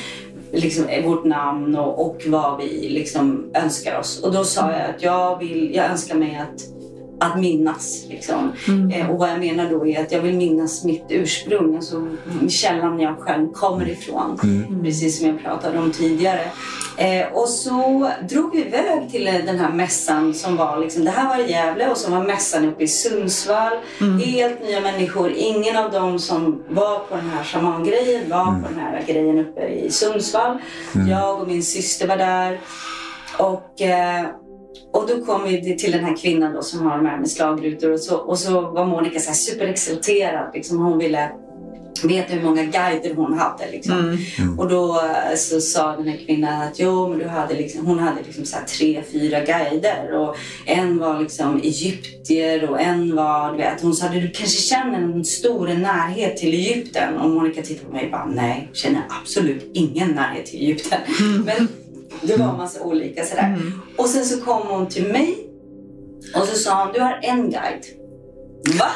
liksom, 0.53 0.87
vårt 1.05 1.25
namn 1.25 1.77
och, 1.77 2.07
och 2.07 2.23
vad 2.27 2.59
vi 2.59 2.89
liksom, 2.89 3.51
önskar 3.55 3.99
oss. 3.99 4.23
Och 4.23 4.33
då 4.33 4.45
sa 4.45 4.73
jag 4.73 4.91
att 4.91 5.03
jag, 5.03 5.39
vill, 5.39 5.75
jag 5.75 5.87
önskar 5.87 6.15
mig 6.15 6.43
att 6.43 6.78
att 7.19 7.41
minnas. 7.41 8.05
Liksom. 8.09 8.53
Mm. 8.69 8.91
Eh, 8.91 9.11
och 9.11 9.19
vad 9.19 9.31
jag 9.31 9.39
menar 9.39 9.71
då 9.71 9.87
är 9.87 10.03
att 10.03 10.13
jag 10.13 10.21
vill 10.21 10.37
minnas 10.37 10.85
mitt 10.85 11.05
ursprung, 11.09 11.77
alltså 11.77 12.09
källan 12.49 13.01
jag 13.01 13.19
själv 13.19 13.53
kommer 13.53 13.89
ifrån. 13.89 14.39
Mm. 14.43 14.83
Precis 14.85 15.19
som 15.19 15.27
jag 15.27 15.43
pratade 15.43 15.79
om 15.79 15.93
tidigare. 15.93 16.51
Eh, 16.97 17.33
och 17.33 17.49
så 17.49 18.11
drog 18.29 18.53
vi 18.53 18.61
iväg 18.61 19.11
till 19.11 19.25
den 19.25 19.59
här 19.59 19.73
mässan 19.73 20.35
som 20.35 20.57
var, 20.57 20.79
liksom, 20.79 21.05
det 21.05 21.11
här 21.11 21.29
var 21.29 21.45
i 21.45 21.51
Gävle 21.51 21.91
och 21.91 21.97
så 21.97 22.11
var 22.11 22.25
mässan 22.25 22.65
uppe 22.69 22.83
i 22.85 22.89
Sundsvall. 22.89 23.73
Mm. 24.01 24.19
Helt 24.19 24.63
nya 24.63 24.81
människor. 24.81 25.33
Ingen 25.37 25.77
av 25.77 25.91
dem 25.91 26.19
som 26.19 26.63
var 26.69 26.99
på 26.99 27.17
den 27.17 27.31
här 27.31 27.45
shamangrejen 27.45 28.31
var 28.31 28.45
på 28.45 28.69
den 28.69 28.79
här 28.79 29.05
grejen 29.07 29.39
uppe 29.39 29.67
i 29.67 29.91
Sundsvall. 29.91 30.59
Mm. 30.95 31.09
Jag 31.09 31.41
och 31.41 31.49
min 31.49 31.63
syster 31.63 32.09
var 32.09 32.17
där. 32.17 32.61
Och 33.39 33.81
eh, 33.81 34.27
och 34.93 35.07
då 35.09 35.25
kom 35.25 35.45
vi 35.45 35.77
till 35.77 35.93
den 35.93 36.05
här 36.05 36.17
kvinnan 36.17 36.53
då 36.53 36.63
som 36.63 36.87
har 36.87 36.97
de 36.97 37.07
här 37.07 37.19
med 37.19 37.31
slagrutor 37.31 37.93
och 37.93 38.01
så, 38.01 38.17
och 38.17 38.39
så 38.39 38.61
var 38.61 38.87
Monica 38.87 39.21
så 39.21 39.29
här 39.29 39.37
superexalterad. 39.37 40.51
Liksom. 40.55 40.79
Hon 40.79 40.99
ville 40.99 41.31
veta 42.05 42.35
hur 42.35 42.43
många 42.43 42.63
guider 42.63 43.15
hon 43.15 43.39
hade. 43.39 43.71
Liksom. 43.71 43.99
Mm. 43.99 44.19
Mm. 44.39 44.59
Och 44.59 44.69
då 44.69 45.01
eh, 45.01 45.37
så 45.37 45.61
sa 45.61 45.97
den 45.97 46.09
här 46.09 46.17
kvinnan 46.27 46.63
att 46.63 46.79
jo, 46.79 47.09
men 47.09 47.19
du 47.19 47.29
hade 47.29 47.55
liksom, 47.55 47.87
hon 47.87 47.99
hade 47.99 48.23
liksom 48.27 48.45
så 48.45 48.57
tre, 48.79 49.03
fyra 49.13 49.41
guider. 49.41 50.13
Och 50.13 50.37
en 50.67 50.99
var 50.99 51.21
liksom 51.21 51.61
egyptier 51.63 52.71
och 52.71 52.81
en 52.81 53.17
var, 53.17 53.53
du 53.53 53.59
vet, 53.59 53.81
hon 53.83 53.95
sa 53.95 54.09
du 54.09 54.31
kanske 54.31 54.61
känner 54.63 55.03
en 55.03 55.25
stor 55.25 55.69
närhet 55.69 56.37
till 56.37 56.55
Egypten. 56.55 57.17
Och 57.17 57.31
Monica 57.31 57.63
tittade 57.63 57.87
på 57.87 57.93
mig 57.93 58.05
och 58.05 58.11
bara 58.11 58.27
nej, 58.27 58.69
känner 58.73 59.03
absolut 59.23 59.71
ingen 59.75 60.11
närhet 60.11 60.47
till 60.47 60.61
Egypten. 60.61 61.01
Mm. 61.21 61.43
Men 61.43 61.69
det 62.23 62.37
var 62.37 62.49
en 62.49 62.57
massa 62.57 62.81
olika 62.83 63.25
sådär. 63.25 63.55
Mm. 63.57 63.73
Och 63.97 64.07
sen 64.07 64.25
så 64.25 64.41
kom 64.41 64.63
hon 64.67 64.89
till 64.89 65.13
mig 65.13 65.49
och 66.35 66.45
så 66.45 66.59
sa 66.59 66.85
hon, 66.85 66.93
du 66.93 67.01
har 67.01 67.21
en 67.23 67.51
guide. 67.51 67.85
Va? 68.79 68.91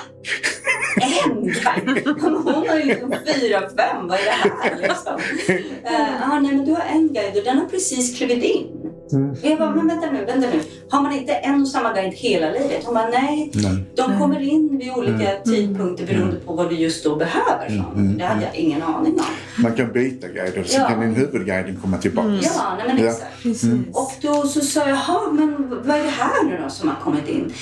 En 1.01 1.43
guide? 1.43 2.21
Hon 2.21 2.69
har 2.69 2.77
ju 2.77 2.85
liksom 2.85 3.15
fyra, 3.27 3.61
fem. 3.61 4.09
Vad 4.09 4.19
är 4.19 4.25
det 4.25 4.31
här 4.31 4.77
liksom? 4.81 5.15
Uh, 5.15 6.33
ah, 6.33 6.41
nej, 6.41 6.55
men 6.55 6.65
du 6.65 6.73
har 6.73 6.85
en 6.93 7.09
guide 7.09 7.37
och 7.37 7.45
den 7.45 7.59
har 7.59 7.67
precis 7.67 8.19
klivit 8.19 8.45
in. 8.45 8.67
Mm. 9.13 9.37
Jag 9.43 9.59
bara, 9.59 9.75
men 9.75 9.89
vänta 9.89 10.11
nu, 10.11 10.25
vänta 10.25 10.49
nu. 10.49 10.61
Har 10.89 11.03
man 11.03 11.13
inte 11.13 11.33
en 11.33 11.63
och 11.63 11.69
samma 11.69 11.93
guide 11.93 12.15
hela 12.15 12.51
livet? 12.51 12.85
Hon 12.85 12.95
bara, 12.95 13.09
nej. 13.09 13.51
nej. 13.55 13.85
De 13.97 14.19
kommer 14.19 14.41
in 14.41 14.79
vid 14.79 14.91
olika 14.91 15.33
mm. 15.33 15.43
tidpunkter 15.45 16.07
beroende 16.07 16.37
på 16.37 16.53
vad 16.53 16.71
du 16.71 16.77
just 16.77 17.05
då 17.05 17.17
behöver. 17.17 17.67
Mm. 17.67 17.85
mm. 17.97 18.19
Det 18.19 18.25
hade 18.25 18.43
jag 18.43 18.55
ingen 18.55 18.83
aning 18.83 19.13
om. 19.13 19.63
Man 19.63 19.75
kan 19.75 19.93
byta 19.93 20.29
guide 20.29 20.59
och 20.59 20.67
så 20.67 20.81
ja. 20.81 20.89
kan 20.89 21.01
din 21.01 21.15
huvudguiden 21.15 21.79
komma 21.83 21.99
tillbaka. 21.99 22.29
Mm. 22.29 22.41
Ja, 22.43 22.75
nej, 22.79 22.95
men 22.95 23.07
exakt. 23.07 23.63
Mm. 23.65 23.87
Och 23.93 24.13
då 24.23 24.43
så 24.43 24.61
sa 24.61 24.81
jag, 24.81 24.89
jaha, 24.89 25.33
men 25.33 25.69
vad 25.87 25.97
är 25.97 26.03
det 26.03 26.11
här 26.11 26.45
nu 26.45 26.61
då 26.63 26.71
som 26.71 26.89
har 26.89 26.97
kommit 26.97 27.29
in? 27.29 27.53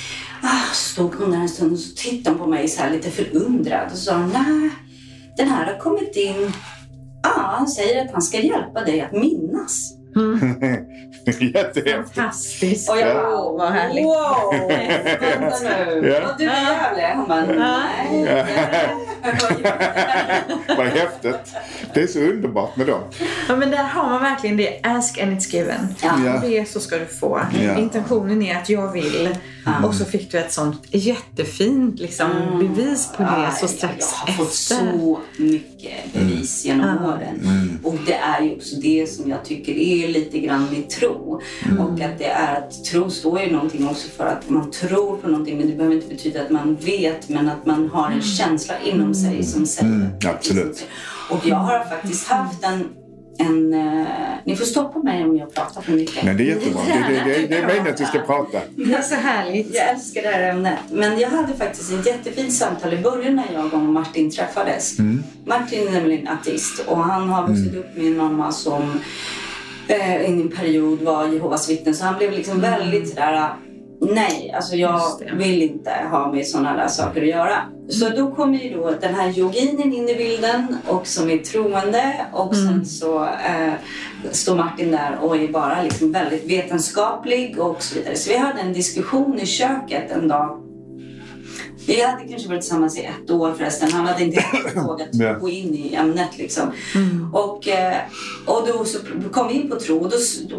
Ah, 0.42 0.74
stod 0.74 1.14
hon 1.14 1.30
där 1.30 1.38
en 1.38 1.48
stund 1.48 1.72
och 1.72 1.78
så 1.78 1.94
tittade 1.94 2.36
hon 2.36 2.38
på 2.38 2.50
mig 2.50 2.68
så 2.68 2.82
här 2.82 2.90
lite 2.90 3.10
förundrad 3.10 3.92
och 3.92 3.98
sa, 3.98 4.18
nej, 4.18 4.70
den 5.36 5.48
här 5.48 5.72
har 5.72 5.78
kommit 5.78 6.16
in. 6.16 6.52
Ja, 7.22 7.30
ah, 7.30 7.56
han 7.56 7.68
säger 7.68 8.04
att 8.04 8.12
han 8.12 8.22
ska 8.22 8.38
hjälpa 8.38 8.84
dig 8.84 9.00
att 9.00 9.12
minnas. 9.12 10.00
Mm. 10.16 10.56
Jättehäftigt. 11.26 12.14
Fantastiskt. 12.14 12.90
Och 12.90 12.98
jag 12.98 13.16
bara, 13.16 13.34
oh, 13.34 13.58
vad 13.58 13.72
härligt. 13.72 14.04
Wow, 14.04 14.68
vänta 15.20 15.56
nu. 16.00 16.08
Ja. 16.08 16.32
Och 16.32 16.38
du 16.38 16.44
är 16.44 16.60
Gävle? 16.60 17.14
Hon 17.16 17.28
bara, 17.28 17.46
nej. 17.46 18.24
vad 20.76 20.86
häftigt. 20.86 21.54
Det 21.94 22.02
är 22.02 22.06
så 22.06 22.18
underbart 22.18 22.76
med 22.76 22.86
dem. 22.86 23.02
Ja, 23.50 23.56
men 23.56 23.70
där 23.70 23.84
har 23.84 24.08
man 24.08 24.22
verkligen 24.22 24.56
det. 24.56 24.80
Ask 24.82 25.18
and 25.18 25.32
it's 25.32 25.54
given. 25.54 25.94
Ja. 26.02 26.14
Om 26.14 26.40
det 26.42 26.68
så 26.68 26.80
ska 26.80 26.98
du 26.98 27.06
få. 27.06 27.40
Ja. 27.60 27.78
Intentionen 27.78 28.42
är 28.42 28.56
att 28.56 28.68
jag 28.68 28.92
vill. 28.92 29.36
Mm. 29.66 29.84
Och 29.84 29.94
så 29.94 30.04
fick 30.04 30.32
du 30.32 30.38
ett 30.38 30.52
sånt 30.52 30.82
jättefint 30.90 32.00
liksom, 32.00 32.30
mm. 32.30 32.58
bevis 32.58 33.08
på 33.16 33.22
det 33.22 33.28
ja, 33.28 33.50
så 33.60 33.68
strax 33.68 33.94
efter. 33.94 34.16
Jag 34.26 34.32
har 34.32 34.44
fått 34.44 34.54
så 34.54 35.20
mycket 35.36 36.12
bevis 36.12 36.64
mm. 36.64 36.78
genom 36.78 37.04
åren. 37.04 37.40
Mm. 37.42 37.78
Och 37.84 37.96
det 38.06 38.14
är 38.14 38.42
ju 38.42 38.56
också 38.56 38.76
det 38.76 39.10
som 39.10 39.30
jag 39.30 39.44
tycker 39.44 39.72
är 39.72 40.08
lite 40.08 40.38
grann 40.38 40.66
med 40.72 40.90
tro. 40.90 41.40
Mm. 41.64 41.80
Och 41.80 42.00
att 42.00 42.18
det 42.18 42.28
är 42.28 42.56
att 42.56 42.84
tro 42.84 43.10
står 43.10 43.40
ju 43.40 43.52
någonting 43.52 43.88
också 43.88 44.08
för 44.16 44.26
att 44.26 44.50
man 44.50 44.70
tror 44.70 45.16
på 45.16 45.28
någonting 45.28 45.58
men 45.58 45.66
det 45.70 45.76
behöver 45.76 45.96
inte 45.96 46.08
betyda 46.08 46.42
att 46.42 46.50
man 46.50 46.76
vet 46.76 47.28
men 47.28 47.48
att 47.48 47.66
man 47.66 47.88
har 47.88 48.06
en 48.06 48.12
mm. 48.12 48.24
känsla 48.24 48.74
inom 48.84 49.14
sig 49.14 49.44
som 49.44 49.66
säger. 49.66 50.10
absolut. 50.28 50.86
Och 51.30 51.46
jag 51.46 51.56
har 51.56 51.84
faktiskt 51.84 52.28
haft 52.28 52.64
en 52.64 52.84
en... 53.40 53.74
Uh, 53.74 54.06
ni 54.44 54.56
får 54.56 54.64
stoppa 54.64 54.98
mig 54.98 55.24
om 55.24 55.36
jag 55.36 55.54
pratar 55.54 55.80
för 55.80 55.92
mycket. 55.92 56.24
Men 56.24 56.36
det 56.36 56.42
är 56.42 56.46
jättebra. 56.46 56.82
Det, 56.86 57.14
det, 57.14 57.24
det, 57.24 57.46
det 57.46 57.56
är 57.56 57.66
meningen 57.66 57.94
att 57.94 58.00
vi 58.00 58.04
ska 58.04 58.18
prata. 58.18 58.60
Det 58.76 58.94
är 58.94 59.02
så 59.02 59.14
härligt. 59.14 59.74
Jag 59.74 59.88
älskar 59.88 60.22
det 60.22 60.28
här 60.28 60.50
ämnet. 60.50 60.78
Men 60.90 61.18
jag 61.18 61.28
hade 61.28 61.52
faktiskt 61.54 61.92
ett 61.92 62.06
jättefint 62.06 62.52
samtal 62.52 62.92
i 62.92 62.96
början 62.96 63.36
när 63.36 63.52
jag 63.52 63.74
och 63.74 63.80
Martin 63.80 64.30
träffades. 64.30 64.98
Mm. 64.98 65.22
Martin 65.44 65.88
är 65.88 65.92
nämligen 65.92 66.28
artist 66.28 66.84
och 66.86 66.98
han 66.98 67.28
har 67.28 67.48
vuxit 67.48 67.72
mm. 67.72 67.78
upp 67.78 67.96
med 67.96 68.06
en 68.06 68.16
mamma 68.16 68.52
som 68.52 69.00
eh, 69.88 70.22
i 70.22 70.26
en 70.26 70.48
period 70.48 71.02
var 71.02 71.26
Jehovas 71.26 71.70
vittnen. 71.70 71.94
Så 71.94 72.04
han 72.04 72.18
blev 72.18 72.32
liksom 72.32 72.58
mm. 72.58 72.70
väldigt 72.70 73.08
sådär 73.08 73.50
Nej, 74.00 74.52
alltså 74.56 74.76
jag 74.76 75.00
vill 75.32 75.62
inte 75.62 75.90
ha 76.10 76.32
med 76.32 76.46
sådana 76.46 76.76
där 76.76 76.88
saker 76.88 77.22
att 77.22 77.28
göra. 77.28 77.56
Så 77.88 78.08
då 78.08 78.30
kommer 78.30 78.58
ju 78.58 78.74
då 78.74 78.90
den 79.00 79.14
här 79.14 79.38
yoginen 79.38 79.92
in 79.92 80.08
i 80.08 80.14
bilden 80.14 80.76
och 80.86 81.06
som 81.06 81.30
är 81.30 81.38
troende 81.38 82.26
och 82.32 82.54
mm. 82.54 82.66
sen 82.66 82.86
så 82.86 83.24
eh, 83.24 83.72
står 84.30 84.56
Martin 84.56 84.90
där 84.90 85.18
och 85.22 85.36
är 85.36 85.48
bara 85.48 85.82
liksom 85.82 86.12
väldigt 86.12 86.50
vetenskaplig 86.50 87.58
och 87.58 87.82
så 87.82 87.94
vidare. 87.94 88.16
Så 88.16 88.30
vi 88.30 88.36
hade 88.36 88.60
en 88.60 88.72
diskussion 88.72 89.38
i 89.38 89.46
köket 89.46 90.10
en 90.10 90.28
dag 90.28 90.69
vi 91.86 92.02
hade 92.02 92.28
kanske 92.28 92.48
varit 92.48 92.60
tillsammans 92.60 92.98
i 92.98 93.04
ett 93.04 93.30
år 93.30 93.54
förresten. 93.58 93.92
Han 93.92 94.06
hade 94.06 94.24
inte 94.24 94.44
vågat 94.86 95.40
gå 95.40 95.48
in 95.48 95.74
i 95.74 95.94
ämnet. 95.94 96.38
Liksom. 96.38 96.72
Mm. 96.94 97.34
Och, 97.34 97.68
eh, 97.68 97.96
och 98.46 98.66
då 98.66 98.84
så 98.84 98.98
kom 99.32 99.48
vi 99.48 99.54
in 99.54 99.70
på 99.70 99.76
tro 99.76 99.98
och 99.98 100.10
då, 100.10 100.16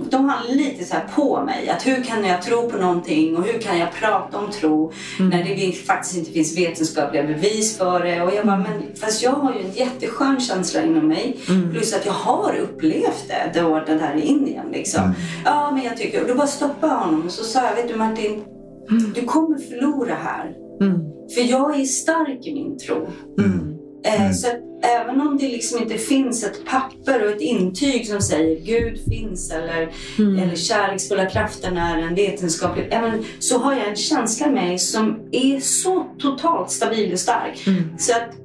då, 0.10 0.18
han 0.18 0.58
lite 0.58 0.86
så 0.86 0.96
på 1.16 1.44
mig. 1.46 1.70
Att 1.70 1.88
hur 1.88 2.04
kan 2.04 2.26
jag 2.26 2.42
tro 2.42 2.70
på 2.70 2.78
någonting 2.78 3.38
och 3.38 3.44
hur 3.44 3.60
kan 3.60 3.80
jag 3.80 3.94
prata 3.94 4.38
om 4.38 4.52
tro 4.52 4.92
mm. 5.20 5.30
när 5.30 5.44
det 5.44 5.72
faktiskt 5.72 6.18
inte 6.18 6.32
finns 6.32 6.58
vetenskapliga 6.58 7.24
bevis 7.24 7.78
för 7.78 8.00
det. 8.00 8.22
Och 8.22 8.34
jag 8.36 8.46
bara, 8.46 8.58
men 8.58 8.96
fast 8.96 9.24
jag 9.24 9.32
har 9.32 9.54
ju 9.54 9.60
en 9.60 9.72
jätteskön 9.72 10.40
känsla 10.40 10.84
inom 10.84 11.08
mig. 11.08 11.38
Mm. 11.50 11.72
Plus 11.72 11.94
att 11.94 12.06
jag 12.06 12.14
har 12.14 12.56
upplevt 12.56 13.28
det, 13.28 13.60
det 13.86 13.96
där 13.96 14.16
i 14.16 14.22
Indien. 14.22 14.66
Liksom. 14.72 15.04
Mm. 15.04 15.16
Ja, 15.46 15.72
men 15.72 15.84
jag 15.84 15.98
tycker... 15.98 16.22
Och 16.22 16.28
då 16.28 16.36
bara 16.36 16.48
stoppade 16.48 16.94
honom 16.94 17.26
och 17.26 17.32
så 17.32 17.44
sa 17.44 17.66
jag, 17.66 17.76
vet 17.76 17.88
du 17.88 17.96
Martin, 17.96 18.44
mm. 18.90 19.12
du 19.16 19.22
kommer 19.22 19.58
förlora 19.58 20.16
här. 20.16 20.61
Mm. 20.82 21.02
För 21.36 21.41
jag 21.41 21.80
är 21.80 21.86
stark 21.86 22.48
i 22.48 22.54
min 22.54 22.78
tro. 22.78 23.08
Mm. 23.39 23.78
Eh, 24.06 24.22
mm. 24.22 24.34
så 24.34 24.48
att 24.48 24.62
även 24.84 25.22
om 25.22 25.38
det 25.38 25.48
liksom 25.48 25.82
inte 25.82 25.98
finns 25.98 26.44
ett 26.44 26.65
papper 26.65 27.26
och 27.26 27.32
ett 27.32 27.41
intyg 27.41 28.08
som 28.08 28.22
säger 28.22 28.65
Gud 28.65 29.00
finns 29.10 29.52
eller, 29.52 29.89
mm. 30.20 30.39
eller 30.39 30.56
kärleksfulla 30.56 31.26
kraften 31.26 31.78
är 31.78 31.98
en 31.98 32.15
vetenskaplig... 32.15 32.88
Även, 32.91 33.24
så 33.39 33.58
har 33.58 33.74
jag 33.74 33.89
en 33.89 33.96
känsla 33.96 34.46
med 34.46 34.56
mig 34.56 34.80
som 34.80 35.20
är 35.32 35.60
så 35.60 36.06
totalt 36.20 36.72
stabil 36.72 37.13
och 37.13 37.20
stark. 37.20 37.67
Mm. 37.67 37.98
Så 37.98 38.13
att 38.13 38.36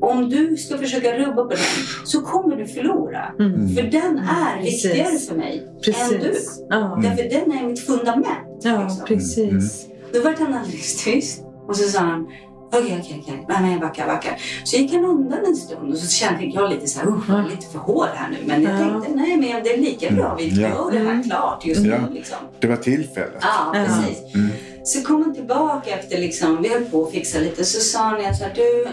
om 0.00 0.30
du 0.30 0.56
ska 0.56 0.78
försöka 0.78 1.18
rubba 1.18 1.44
på 1.44 1.48
den 1.48 1.58
så 2.04 2.20
kommer 2.20 2.56
du 2.56 2.66
förlora. 2.66 3.34
Mm. 3.38 3.68
För 3.74 3.82
den 3.82 4.18
är 4.18 4.52
mm. 4.52 4.64
viktigare 4.64 5.18
för 5.18 5.34
mig 5.34 5.66
precis. 5.84 6.12
än 6.12 6.20
du. 6.20 6.34
Ja. 6.68 7.00
Därför 7.02 7.22
den 7.22 7.58
är 7.58 7.66
mitt 7.66 7.80
fundament. 7.80 8.60
Ja, 8.62 8.82
liksom. 8.82 9.04
precis. 9.06 9.86
Då 10.12 10.20
var 10.20 10.34
han 10.38 10.54
alldeles 10.54 11.04
tyst. 11.04 11.44
Och 11.70 11.76
så 11.76 11.88
sa 11.88 11.98
han, 11.98 12.26
Okej, 12.72 12.98
okej, 13.00 13.22
okej. 13.22 13.46
Nej, 13.48 13.72
jag 13.72 13.80
backar, 13.80 14.06
backar. 14.06 14.36
Så 14.64 14.76
gick 14.76 14.92
han 14.92 15.04
undan 15.04 15.38
en 15.46 15.56
stund 15.56 15.92
och 15.92 15.98
så 15.98 16.08
kände 16.08 16.44
jag 16.44 16.70
lite 16.70 16.86
så 16.86 17.00
här, 17.00 17.06
uh, 17.06 17.24
jag 17.28 17.38
är 17.38 17.44
lite 17.48 17.66
för 17.66 17.78
hård 17.78 18.08
här 18.14 18.30
nu. 18.30 18.36
Men 18.46 18.62
jag 18.62 18.78
tänkte, 18.78 19.10
nej 19.14 19.36
men 19.36 19.62
det 19.64 19.74
är 19.74 19.78
lika 19.78 20.10
bra. 20.10 20.34
Vi 20.38 20.48
Ja. 20.48 20.68
gör 20.68 20.90
det 20.90 20.98
här 20.98 21.22
klart 21.22 21.66
just 21.66 21.80
nu. 21.80 22.00
Liksom. 22.12 22.36
Det 22.60 22.66
var 22.66 22.76
tillfället. 22.76 23.38
Ja, 23.40 23.72
precis. 23.72 24.34
Mm. 24.34 24.50
Så 24.84 25.02
kom 25.02 25.22
han 25.22 25.34
tillbaka 25.34 25.90
efter 25.90 26.18
liksom, 26.18 26.62
vi 26.62 26.68
höll 26.68 26.84
på 26.84 27.04
att 27.04 27.10
fixa 27.12 27.38
lite, 27.38 27.64
så 27.64 27.80
sa 27.80 27.98
han 27.98 28.20
här, 28.20 28.52
du... 28.54 28.86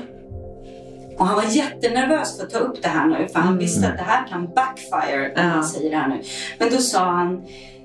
Och 1.17 1.25
han 1.25 1.35
var 1.35 1.43
jättenervös 1.43 2.37
för 2.37 2.43
att 2.45 2.49
ta 2.49 2.57
upp 2.59 2.81
det 2.81 2.87
här 2.87 3.07
nu, 3.07 3.27
för 3.33 3.39
han 3.39 3.57
visste 3.57 3.87
att 3.87 3.97
det 3.97 4.03
här 4.03 4.27
kan 4.27 4.47
backfire 4.55 5.25
om 5.27 5.31
Ja. 5.35 5.41
han 5.41 5.63
säger 5.63 5.89
det 5.89 5.97
här 5.97 6.07
nu. 6.07 6.21
Men 6.59 6.69
då 6.69 6.77
sa 6.77 6.99
han, 6.99 7.43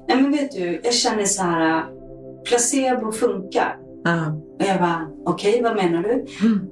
nej 0.09 0.23
men 0.23 0.33
vet 0.33 0.53
du, 0.53 0.81
jag 0.85 0.95
känner 0.95 1.25
så 1.25 1.43
här, 1.43 1.85
placebo 2.45 3.13
funkar. 3.13 3.77
Ja. 4.05 4.27
Och 4.61 4.67
jag 4.69 4.79
bara, 4.79 5.09
okej, 5.27 5.63
vad 5.63 5.77
menar 5.77 6.03
du? 6.03 6.27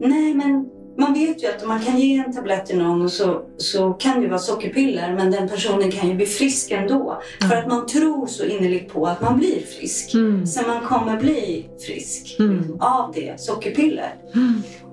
Nej, 0.08 0.34
men 0.34 0.66
man 0.98 1.14
vet 1.14 1.42
ju 1.42 1.46
att 1.46 1.62
om 1.62 1.68
man 1.68 1.80
kan 1.80 2.00
ge 2.00 2.18
en 2.18 2.32
tablett 2.32 2.66
till 2.66 2.78
någon 2.78 3.02
och 3.02 3.12
så, 3.12 3.42
så 3.56 3.92
kan 3.92 4.20
det 4.20 4.28
vara 4.28 4.38
sockerpiller 4.38 5.14
men 5.14 5.30
den 5.30 5.48
personen 5.48 5.90
kan 5.90 6.08
ju 6.08 6.14
bli 6.14 6.26
frisk 6.26 6.70
ändå. 6.70 7.20
För 7.48 7.56
att 7.56 7.68
man 7.68 7.86
tror 7.86 8.26
så 8.26 8.44
innerligt 8.44 8.92
på 8.92 9.06
att 9.06 9.20
man 9.20 9.38
blir 9.38 9.60
frisk. 9.60 10.10
Så 10.46 10.66
man 10.66 10.80
kommer 10.80 11.20
bli 11.20 11.68
frisk 11.86 12.36
av 12.80 13.12
det, 13.14 13.40
sockerpiller. 13.40 14.14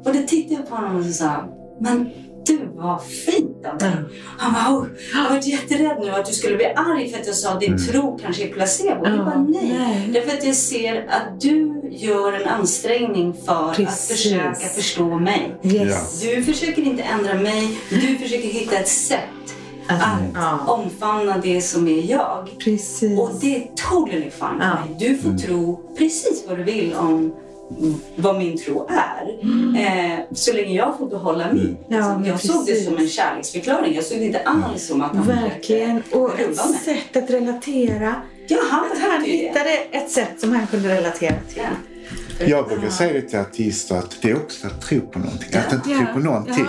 Och 0.06 0.14
då 0.14 0.20
tittade 0.28 0.56
jag 0.56 0.70
på 0.70 0.76
honom 0.76 0.98
och 0.98 1.06
sa, 1.06 1.46
men 1.80 2.10
du 2.48 2.58
var 2.76 3.00
fint 3.00 3.66
av 3.66 3.78
dig. 3.78 3.92
Han 4.38 4.54
bara, 4.54 4.80
oh, 4.82 4.88
jag 5.14 5.20
har 5.20 5.30
varit 5.30 5.48
jätterädd 5.48 5.98
nu 6.02 6.12
att 6.12 6.26
du 6.26 6.34
skulle 6.34 6.56
bli 6.58 6.66
arg 6.66 7.10
för 7.12 7.20
att 7.20 7.28
jag 7.28 7.36
sa 7.36 7.60
din 7.60 7.78
tro 7.88 8.18
kanske 8.24 8.44
är 8.44 8.54
placebo. 8.54 9.08
Jag 9.08 9.26
bara, 9.26 9.44
nej. 9.50 9.76
nej. 9.80 10.10
Därför 10.14 10.38
att 10.38 10.44
jag 10.46 10.56
ser 10.56 11.08
att 11.10 11.42
du 11.42 11.82
gör 11.92 12.34
en 12.34 12.48
ansträngning 12.48 13.34
för 13.46 13.70
att 13.72 13.76
Precis. 13.76 14.08
försöka 14.12 14.68
förstå 14.76 15.20
mig. 15.20 15.56
Yes. 15.64 16.22
Du 16.22 16.44
försöker 16.44 16.82
inte 16.82 17.04
ändra 17.04 17.34
mig, 17.34 17.78
du 17.90 18.18
försöker 18.18 18.48
hitta 18.48 18.76
ett 18.76 18.88
sätt 18.88 19.20
att 19.90 20.02
Ja. 20.34 20.60
omfamna 20.68 21.38
det 21.38 21.62
som 21.62 21.88
är 21.88 22.12
jag. 22.12 22.48
Precis. 22.64 23.20
Och 23.20 23.30
det 23.42 23.56
är 23.56 23.68
totally 23.90 24.22
fine 24.22 24.32
för 24.32 24.46
Ja. 24.60 24.74
mig. 24.76 24.96
Du 25.00 25.18
får 25.18 25.38
tro 25.38 25.96
precis 25.98 26.44
vad 26.48 26.58
du 26.58 26.64
vill 26.64 26.94
om 26.94 27.34
vad 28.16 28.38
min 28.38 28.58
tro 28.58 28.88
är. 28.90 29.28
Eh, 29.82 30.20
så 30.32 30.54
länge 30.54 30.76
jag 30.76 30.98
får 30.98 31.10
behålla 31.10 31.54
min. 31.54 31.64
Mm. 31.66 31.78
Ja, 31.88 32.18
men 32.18 32.30
jag 32.30 32.40
såg 32.42 32.66
det 32.66 32.72
precis. 32.72 32.86
som 32.86 32.98
en 32.98 33.08
kärleksförklaring. 33.08 33.96
Jag 33.96 34.04
såg 34.04 34.18
det 34.20 34.26
inte 34.26 34.40
alls 34.40 34.88
som 34.88 35.02
att 35.02 35.16
han 35.16 35.28
Verkligen. 35.28 36.04
Och 36.12 36.40
ett 36.40 36.48
mig. 36.48 36.58
sätt 36.86 37.24
att 37.24 37.30
relatera. 37.30 38.16
Ja, 38.48 38.58
han 38.72 38.92
Att 38.92 38.98
han 39.00 39.26
ju 39.26 39.32
det. 39.32 39.38
hittade 39.38 39.70
ett 39.92 40.12
sätt 40.12 40.30
som 40.38 40.52
han 40.52 40.68
kunde 40.68 40.98
relatera 40.98 41.36
till. 41.50 41.62
Ja. 41.62 42.46
Jag 42.48 42.68
brukar 42.68 42.90
säga 42.90 43.14
det 43.14 43.22
till 43.22 43.40
artister 43.40 43.96
att 43.96 44.22
det 44.22 44.30
är 44.30 44.36
också 44.36 44.68
att 44.68 44.82
tro 44.82 45.00
på 45.00 45.20
någonting. 45.20 45.50
Att 45.54 45.74
inte 45.74 45.90
tro 45.90 46.06
på 46.14 46.20
någonting. 46.20 46.66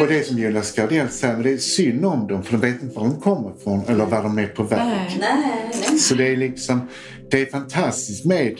Och 0.00 0.06
det 0.06 0.26
som 0.26 0.38
Jonas 0.38 0.74
Gardell 0.74 1.08
säger, 1.08 1.34
men 1.34 1.42
det 1.42 1.52
är 1.52 1.56
synd 1.56 2.04
om 2.04 2.26
dem 2.26 2.42
för 2.42 2.52
de 2.52 2.60
vet 2.72 2.82
inte 2.82 2.96
var 2.98 3.04
de 3.04 3.20
kommer 3.20 3.52
ifrån 3.60 3.82
eller 3.88 4.06
var 4.06 4.22
de 4.22 4.38
är 4.38 4.46
på 4.46 4.62
väg. 4.62 5.18
Nej. 5.20 5.98
Så 5.98 6.14
det 6.14 6.28
är 6.32 6.36
liksom, 6.36 6.88
det 7.30 7.40
är 7.40 7.46
fantastiskt 7.46 8.24
med 8.24 8.56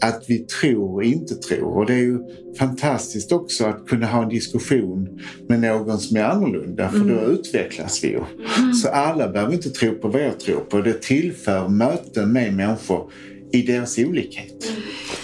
att 0.00 0.24
vi 0.26 0.38
tror 0.38 0.94
och 0.94 1.04
inte 1.04 1.34
tror. 1.34 1.76
Och 1.76 1.86
det 1.86 1.94
är 1.94 2.02
ju 2.02 2.18
fantastiskt 2.58 3.32
också 3.32 3.64
att 3.64 3.86
kunna 3.86 4.06
ha 4.06 4.22
en 4.22 4.28
diskussion 4.28 5.20
med 5.48 5.60
någon 5.60 5.98
som 5.98 6.16
är 6.16 6.24
annorlunda 6.24 6.88
för 6.88 6.98
då 6.98 7.20
utvecklas 7.20 8.04
vi 8.04 8.08
ju. 8.08 8.20
Så 8.82 8.88
alla 8.88 9.28
behöver 9.28 9.54
inte 9.54 9.70
tro 9.70 9.94
på 9.94 10.08
vad 10.08 10.22
jag 10.22 10.40
tror 10.40 10.60
på. 10.60 10.80
Det 10.80 11.02
tillför 11.02 11.68
möten 11.68 12.32
med 12.32 12.54
människor 12.54 13.12
i 13.52 13.62
deras 13.62 13.98
olikhet. 13.98 14.64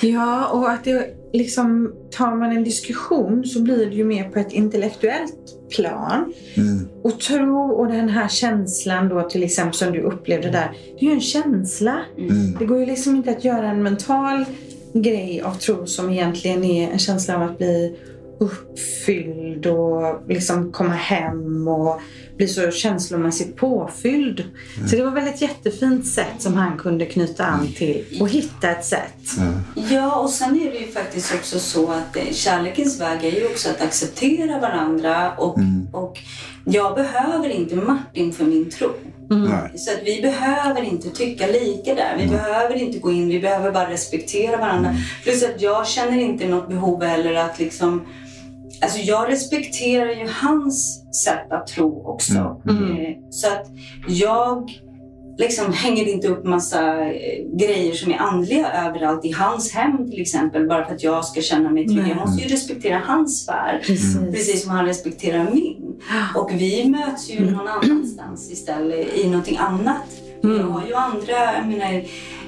Ja, 0.08 0.48
och 0.48 0.70
att 0.70 0.84
det 0.84 1.14
liksom, 1.32 1.94
tar 2.10 2.34
man 2.34 2.56
en 2.56 2.64
diskussion 2.64 3.44
så 3.44 3.62
blir 3.62 3.86
det 3.86 3.96
ju 3.96 4.04
mer 4.04 4.28
på 4.28 4.38
ett 4.38 4.52
intellektuellt 4.52 5.70
plan. 5.76 6.32
Mm. 6.54 6.88
Och 7.02 7.20
tro 7.20 7.72
och 7.72 7.88
den 7.88 8.08
här 8.08 8.28
känslan 8.28 9.08
då 9.08 9.28
till 9.28 9.42
exempel 9.42 9.74
som 9.74 9.92
du 9.92 10.00
upplevde 10.00 10.50
där. 10.50 10.70
Det 10.98 11.06
är 11.06 11.08
ju 11.08 11.14
en 11.14 11.20
känsla. 11.20 12.00
Mm. 12.18 12.56
Det 12.58 12.66
går 12.66 12.78
ju 12.78 12.86
liksom 12.86 13.16
inte 13.16 13.30
att 13.30 13.44
göra 13.44 13.70
en 13.70 13.82
mental 13.82 14.44
grej 14.92 15.42
av 15.42 15.54
tro 15.54 15.86
som 15.86 16.10
egentligen 16.10 16.64
är 16.64 16.90
en 16.90 16.98
känsla 16.98 17.36
av 17.36 17.42
att 17.42 17.58
bli 17.58 17.96
uppfylld 18.38 19.66
och 19.66 20.28
liksom 20.28 20.72
komma 20.72 20.94
hem 20.94 21.68
och 21.68 22.00
bli 22.36 22.48
så 22.48 22.70
känslomässigt 22.70 23.56
påfylld. 23.56 24.44
Så 24.90 24.96
det 24.96 25.02
var 25.02 25.10
väl 25.10 25.28
ett 25.28 25.42
jättefint 25.42 26.06
sätt 26.06 26.34
som 26.38 26.54
han 26.54 26.78
kunde 26.78 27.06
knyta 27.06 27.44
an 27.44 27.68
till 27.76 28.04
och 28.20 28.28
hitta 28.28 28.70
ett 28.70 28.84
sätt. 28.84 29.30
Ja, 29.90 30.16
och 30.16 30.30
sen 30.30 30.60
är 30.60 30.72
det 30.72 30.78
ju 30.78 30.86
faktiskt 30.86 31.34
också 31.34 31.58
så 31.58 31.90
att 31.90 32.16
eh, 32.16 32.32
kärlekens 32.32 33.00
väg 33.00 33.24
är 33.24 33.40
ju 33.40 33.46
också 33.46 33.70
att 33.70 33.80
acceptera 33.80 34.60
varandra 34.60 35.32
och, 35.36 35.58
och 35.92 36.18
jag 36.64 36.94
behöver 36.94 37.48
inte 37.48 37.76
Martin 37.76 38.32
för 38.32 38.44
min 38.44 38.70
tro. 38.70 38.90
Nej. 39.28 39.78
Så 39.78 39.90
att 39.92 40.00
vi 40.04 40.22
behöver 40.22 40.82
inte 40.82 41.10
tycka 41.10 41.46
lika 41.46 41.94
där. 41.94 42.16
Vi 42.18 42.26
behöver 42.26 42.74
inte 42.74 42.98
gå 42.98 43.12
in, 43.12 43.28
vi 43.28 43.40
behöver 43.40 43.72
bara 43.72 43.90
respektera 43.90 44.56
varandra. 44.56 44.94
Plus 45.22 45.44
att 45.44 45.62
jag 45.62 45.86
känner 45.86 46.18
inte 46.18 46.48
något 46.48 46.68
behov 46.68 47.02
heller 47.02 47.34
att 47.34 47.58
liksom 47.58 48.02
Alltså 48.82 48.98
jag 48.98 49.28
respekterar 49.30 50.10
ju 50.10 50.28
hans 50.42 51.04
sätt 51.24 51.52
att 51.52 51.66
tro 51.66 52.06
också. 52.06 52.32
Eh, 52.68 53.16
Så 53.30 53.46
att 53.48 53.66
jag 54.08 54.70
liksom 55.38 55.72
hänger 55.72 56.08
inte 56.08 56.28
upp 56.28 56.44
massa 56.44 57.00
eh, 57.04 57.56
grejer 57.58 57.92
som 57.94 58.12
är 58.12 58.18
andliga 58.18 58.72
överallt 58.86 59.24
i 59.24 59.32
hans 59.32 59.72
hem 59.72 60.10
till 60.10 60.20
exempel 60.20 60.66
bara 60.68 60.84
för 60.86 60.94
att 60.94 61.02
jag 61.02 61.24
ska 61.24 61.40
känna 61.40 61.70
mig 61.70 61.86
trygg. 61.86 61.98
Jag 62.08 62.16
måste 62.16 62.42
ju 62.42 62.48
respektera 62.48 63.02
hans 63.06 63.42
sfär. 63.42 63.82
Precis. 63.86 64.16
Precis 64.32 64.62
som 64.62 64.70
han 64.70 64.86
respekterar 64.86 65.50
min. 65.52 66.00
Och 66.34 66.50
vi 66.54 66.88
möts 66.88 67.30
ju 67.30 67.50
någon 67.50 67.68
annanstans 67.68 68.50
istället 68.52 69.16
i 69.18 69.26
någonting 69.28 69.56
annat. 69.56 70.02
Jag 70.42 70.64
har 70.64 70.86
ju 70.86 70.94
andra, 70.94 71.54
jag 71.56 71.66
menar, 71.66 72.04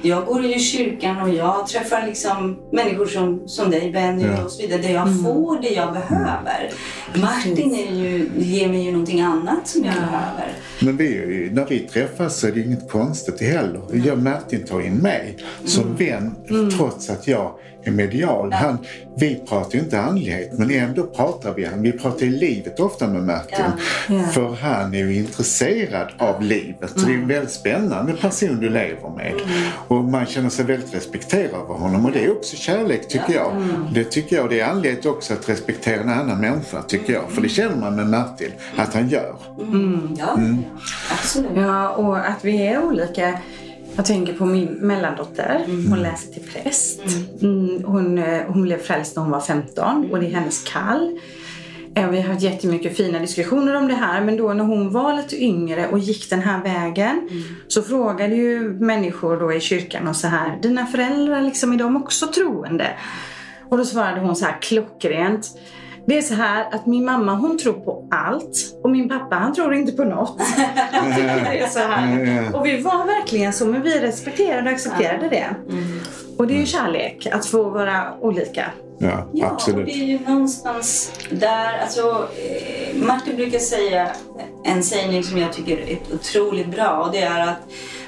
jag 0.07 0.25
går 0.25 0.43
ju 0.43 0.55
i 0.55 0.59
kyrkan 0.59 1.21
och 1.21 1.29
jag 1.29 1.67
träffar 1.67 2.05
liksom 2.07 2.57
människor 2.71 3.05
som, 3.05 3.47
som 3.47 3.71
dig 3.71 3.91
Benny 3.91 4.23
Ja. 4.25 4.43
och 4.43 4.51
så 4.51 4.61
vidare 4.61 4.81
där 4.81 4.89
jag 4.93 5.21
får 5.23 5.61
det 5.61 5.69
jag 5.69 5.93
behöver. 5.93 6.71
Martin 7.15 7.75
är 7.75 7.95
ju, 7.95 8.29
ger 8.37 8.67
mig 8.69 8.83
ju 8.85 8.91
någonting 8.91 9.21
annat 9.21 9.67
som 9.67 9.83
jag 9.85 9.93
behöver. 9.93 10.53
Men 10.81 10.97
vi, 10.97 11.07
är 11.17 11.27
ju- 11.27 11.49
när 11.53 11.65
vi 11.65 11.79
träffas 11.79 12.39
så 12.39 12.47
är 12.47 12.51
det 12.51 12.59
inget 12.61 12.89
konstigt 12.91 13.41
heller. 13.41 13.81
Jag 14.05 14.23
Martin 14.23 14.65
tar 14.65 14.81
in 14.81 14.93
mig 14.95 15.37
som 15.65 15.95
vän 15.95 16.35
trots 16.77 17.09
att 17.09 17.27
jag 17.27 17.51
medial. 17.91 18.53
Han, 18.53 18.77
vi 19.15 19.35
pratar 19.49 19.77
ju 19.77 19.79
inte 19.79 19.99
andlighet 19.99 20.53
men 20.53 20.71
ändå 20.71 21.03
pratar 21.03 21.53
vi. 21.53 21.69
Vi 21.75 21.91
pratar 21.91 22.25
i 22.25 22.29
livet 22.29 22.79
ofta 22.79 23.07
med 23.07 23.23
Martin. 23.23 23.65
Ja. 24.07 24.23
För 24.33 24.55
han 24.61 24.93
är 24.93 24.97
ju 24.97 25.15
intresserad 25.15 26.07
av 26.17 26.41
livet. 26.41 26.91
Så 26.95 27.05
det 27.05 27.13
är 27.13 27.17
en 27.17 27.27
väldigt 27.27 27.51
spännande 27.51 28.13
person 28.13 28.59
du 28.59 28.69
lever 28.69 29.09
med. 29.15 29.33
Och 29.87 30.03
man 30.03 30.25
känner 30.25 30.49
sig 30.49 30.65
väldigt 30.65 30.95
respekterad 30.95 31.53
av 31.53 31.79
honom. 31.79 32.05
Och 32.05 32.11
det 32.11 32.25
är 32.25 32.31
också 32.31 32.55
kärlek 32.55 33.07
tycker 33.07 33.33
jag. 33.33 33.63
Det 33.93 34.03
tycker 34.03 34.35
jag. 34.35 34.49
Det 34.49 34.59
är 34.59 34.69
anledning 34.69 35.11
också 35.11 35.33
att 35.33 35.49
respektera 35.49 36.01
en 36.01 36.09
annan 36.09 36.41
människa 36.41 36.81
tycker 36.81 37.13
jag. 37.13 37.31
För 37.31 37.41
det 37.41 37.49
känner 37.49 37.75
man 37.75 37.95
med 37.95 38.07
Martin 38.07 38.51
att 38.75 38.93
han 38.93 39.09
gör. 39.09 39.35
Ja, 40.17 40.39
absolut. 41.11 41.51
Ja, 41.55 41.89
och 41.89 42.17
att 42.17 42.45
vi 42.45 42.67
är 42.67 42.83
olika. 42.83 43.39
Jag 43.97 44.05
tänker 44.05 44.33
på 44.33 44.45
min 44.45 44.67
mellandotter. 44.67 45.63
Hon 45.89 45.99
läser 45.99 46.33
till 46.33 46.43
präst. 46.53 47.01
Mm, 47.41 47.83
hon, 47.83 48.17
eh, 48.17 48.41
hon 48.47 48.61
blev 48.61 48.77
frälst 48.77 49.15
när 49.15 49.23
hon 49.23 49.31
var 49.31 49.41
15 49.41 50.11
och 50.11 50.19
det 50.19 50.25
är 50.25 50.31
hennes 50.31 50.63
kall. 50.63 51.19
Eh, 51.95 52.09
Vi 52.09 52.21
har 52.21 52.29
haft 52.29 52.41
jättemycket 52.41 52.97
fina 52.97 53.19
diskussioner 53.19 53.75
om 53.75 53.87
det 53.87 53.93
här 53.93 54.21
men 54.21 54.37
då 54.37 54.53
när 54.53 54.63
hon 54.63 54.91
var 54.93 55.13
lite 55.13 55.43
yngre 55.43 55.87
och 55.87 55.99
gick 55.99 56.29
den 56.29 56.41
här 56.41 56.63
vägen 56.63 57.29
så 57.67 57.81
frågade 57.81 58.35
ju 58.35 58.59
människor 58.69 59.39
då 59.39 59.53
i 59.53 59.59
kyrkan 59.59 60.07
och 60.07 60.15
så 60.15 60.27
här 60.27 60.59
Dina 60.61 60.85
föräldrar, 60.85 61.41
liksom, 61.41 61.73
är 61.73 61.77
de 61.77 61.97
också 61.97 62.27
troende? 62.27 62.87
Och 63.69 63.77
då 63.77 63.85
svarade 63.85 64.21
hon 64.21 64.35
så 64.35 64.45
här 64.45 64.61
klockrent 64.61 65.47
det 66.07 66.17
är 66.17 66.21
så 66.21 66.33
här 66.33 66.65
att 66.71 66.85
min 66.85 67.05
mamma 67.05 67.35
hon 67.35 67.57
tror 67.57 67.73
på 67.73 68.07
allt 68.11 68.79
och 68.83 68.89
min 68.89 69.09
pappa 69.09 69.35
han 69.35 69.53
tror 69.53 69.73
inte 69.73 69.91
på 69.91 70.03
något. 70.03 70.37
Jag 70.93 71.15
tycker 71.15 71.51
det 71.51 71.59
är 71.59 71.67
så 71.67 71.79
här. 71.79 72.55
Och 72.55 72.65
vi 72.65 72.81
var 72.81 73.05
verkligen 73.05 73.53
så 73.53 73.65
men 73.65 73.81
vi 73.81 73.99
respekterade 73.99 74.69
och 74.69 74.75
accepterade 74.75 75.29
det. 75.29 75.45
Och 76.37 76.47
det 76.47 76.53
är 76.53 76.59
ju 76.59 76.65
kärlek 76.65 77.27
att 77.31 77.45
få 77.45 77.69
vara 77.69 78.13
olika. 78.21 78.65
Ja, 78.99 79.29
Ja, 79.33 79.45
och 79.47 79.51
absolut. 79.53 79.85
det 79.85 79.91
är 79.93 80.05
ju 80.05 80.19
någonstans 80.19 81.11
där, 81.31 81.77
alltså 81.81 82.27
eh, 82.45 83.03
Martin 83.07 83.35
brukar 83.35 83.59
säga 83.59 84.07
en 84.63 84.83
sägning 84.83 85.23
som 85.23 85.37
jag 85.37 85.53
tycker 85.53 85.77
är 85.77 85.97
otroligt 86.13 86.67
bra 86.67 87.03
och 87.05 87.11
det 87.11 87.21
är 87.21 87.47
att 87.47 87.57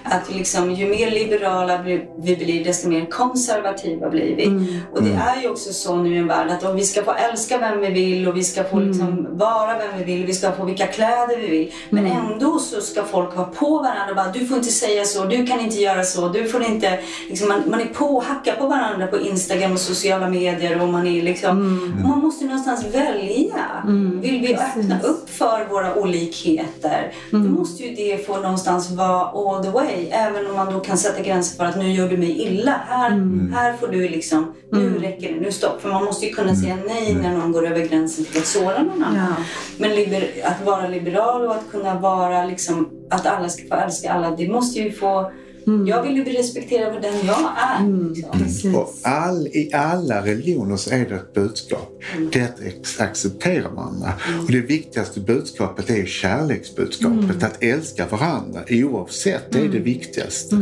Att 0.04 0.36
liksom, 0.36 0.72
ju 0.72 0.90
mer 0.90 1.12
liberala 1.12 1.82
vi 2.18 2.36
blir, 2.36 2.64
desto 2.64 2.90
mer 2.90 3.06
konservativa 3.06 4.10
blir 4.10 4.36
vi. 4.36 4.46
Mm. 4.46 4.66
Och 4.94 5.04
det 5.04 5.10
är 5.14 5.42
ju 5.42 5.50
också 5.50 5.74
så 5.74 5.96
nu 5.96 6.16
i 6.16 6.18
en 6.18 6.28
värld 6.28 6.50
att 6.52 6.64
om 6.64 6.76
vi 6.76 6.84
ska 6.84 7.04
få 7.04 7.12
älska 7.12 7.58
vem 7.58 7.80
vi 7.80 7.90
vill 7.90 8.28
och 8.28 8.38
vi 8.38 8.44
ska 8.44 8.64
få 8.64 8.80
liksom 8.80 9.08
mm. 9.08 9.38
vara 9.38 9.78
vem 9.78 9.98
vi 9.98 10.04
vill, 10.04 10.26
vi 10.26 10.34
ska 10.34 10.52
få 10.52 10.66
vilka 10.66 10.88
kläder 10.88 11.38
vi 11.38 11.48
vill. 11.48 11.72
Men 11.90 12.06
mm. 12.06 12.18
ändå 12.18 12.60
så 12.60 12.82
ska 12.82 13.04
folk 13.04 13.36
ha 13.36 13.46
på 13.46 13.78
varandra. 13.78 14.16
Bara, 14.16 14.32
du 14.32 14.46
får 14.46 14.58
inte 14.58 14.70
säga 14.70 15.06
så, 15.06 15.26
du 15.26 15.46
kan 15.46 15.60
inte 15.60 15.78
göra 15.78 16.04
så, 16.04 16.30
du 16.30 16.48
får 16.48 16.64
inte... 16.64 17.00
Liksom, 17.30 17.48
man, 17.48 17.64
man 17.68 17.82
är 17.82 17.86
påhackad 17.86 18.58
på 18.58 18.68
varandra 18.68 19.08
på 19.08 19.20
Instagram 19.20 19.72
och 19.72 19.80
sociala 19.80 20.30
medier 20.30 20.82
och 20.82 20.90
man 20.90 21.08
är 21.08 21.22
liksom... 21.22 21.50
Mm. 21.50 22.02
Man 22.04 22.20
måste 22.20 22.46
någonstans 22.46 22.86
välja. 22.96 23.66
Mm. 23.84 24.22
Vill 24.22 24.42
vi 24.42 24.56
öppna 24.56 25.02
upp 25.02 25.30
för 25.30 25.68
våra 25.70 25.96
olikheter, 25.96 27.14
mm. 27.34 27.44
då 27.46 27.60
måste 27.60 27.84
ju 27.84 27.96
det 27.96 28.26
få 28.26 28.38
någonstans 28.38 28.92
vara 28.92 29.22
all 29.22 29.64
the 29.64 29.70
way. 29.70 29.88
Även 30.12 30.47
om 30.47 30.56
man 30.56 30.73
då 30.73 30.80
kan 30.80 30.97
sätta 30.97 31.21
gränser 31.21 31.58
för 31.58 31.65
att 31.65 31.78
nu 31.78 31.91
gör 31.91 32.10
du 32.10 32.17
mig 32.17 32.41
illa. 32.41 32.82
Här, 32.88 33.12
mm. 33.12 33.54
här 33.54 33.73
får 33.73 33.88
du 33.88 34.10
liksom, 34.10 34.54
nu 34.71 34.88
mm. 34.88 35.02
räcker 35.02 35.34
det, 35.34 35.39
nu 35.39 35.52
stopp. 35.52 35.82
För 35.82 35.89
man 35.89 36.04
måste 36.04 36.25
ju 36.25 36.34
kunna 36.34 36.56
säga 36.56 36.78
nej 36.88 37.13
när 37.13 37.38
någon 37.38 37.52
går 37.52 37.67
över 37.67 37.88
gränsen 37.88 38.25
till 38.25 38.38
att 38.38 38.47
såra 38.47 38.84
någon 38.84 39.04
annan. 39.04 39.36
Ja. 39.38 39.43
Men 39.78 39.95
liber, 39.95 40.30
att 40.43 40.65
vara 40.65 40.88
liberal 40.88 41.45
och 41.45 41.56
att 41.56 41.71
kunna 41.71 41.99
vara 41.99 42.45
liksom, 42.45 42.89
att 43.10 43.25
alla 43.25 43.49
ska 43.49 43.67
få 43.67 43.75
älska 43.75 44.12
alla, 44.12 44.32
det 44.32 44.47
måste 44.47 44.80
ju 44.80 44.91
få 44.91 45.32
Mm. 45.67 45.88
Jag 45.88 46.04
vill 46.04 46.15
ju 46.15 46.24
bli 46.24 46.34
respekterad 46.34 46.93
för 46.93 47.02
den 47.02 47.26
jag 47.26 47.54
är. 47.58 47.80
Mm. 47.80 48.13
Liksom. 48.34 48.76
Och 48.76 48.93
all, 49.04 49.48
I 49.48 49.72
alla 49.74 50.26
religioner 50.26 50.78
så 50.78 50.91
är 50.91 51.10
det 51.10 51.15
ett 51.15 51.34
budskap. 51.34 52.02
Mm. 52.15 52.30
Det 52.32 52.39
är 52.39 52.45
att 52.45 53.00
acceptera 53.00 53.69
varandra. 53.69 54.13
Mm. 54.28 54.45
Och 54.45 54.52
det 54.52 54.62
viktigaste 54.62 55.19
budskapet 55.19 55.89
är 55.89 56.06
kärleksbudskapet. 56.06 57.24
Mm. 57.24 57.38
Att 57.38 57.63
älska 57.63 58.08
varandra 58.08 58.62
oavsett. 58.69 59.52
Det 59.52 59.58
är 59.58 59.62
det 59.62 59.67
mm. 59.67 59.84
viktigaste. 59.84 60.56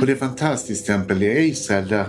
Och 0.00 0.06
det 0.06 0.12
är 0.12 0.16
fantastiskt 0.16 0.84
till 0.84 0.94
exempel 0.94 1.22
i 1.22 1.48
Israel 1.48 1.88
där 1.88 2.06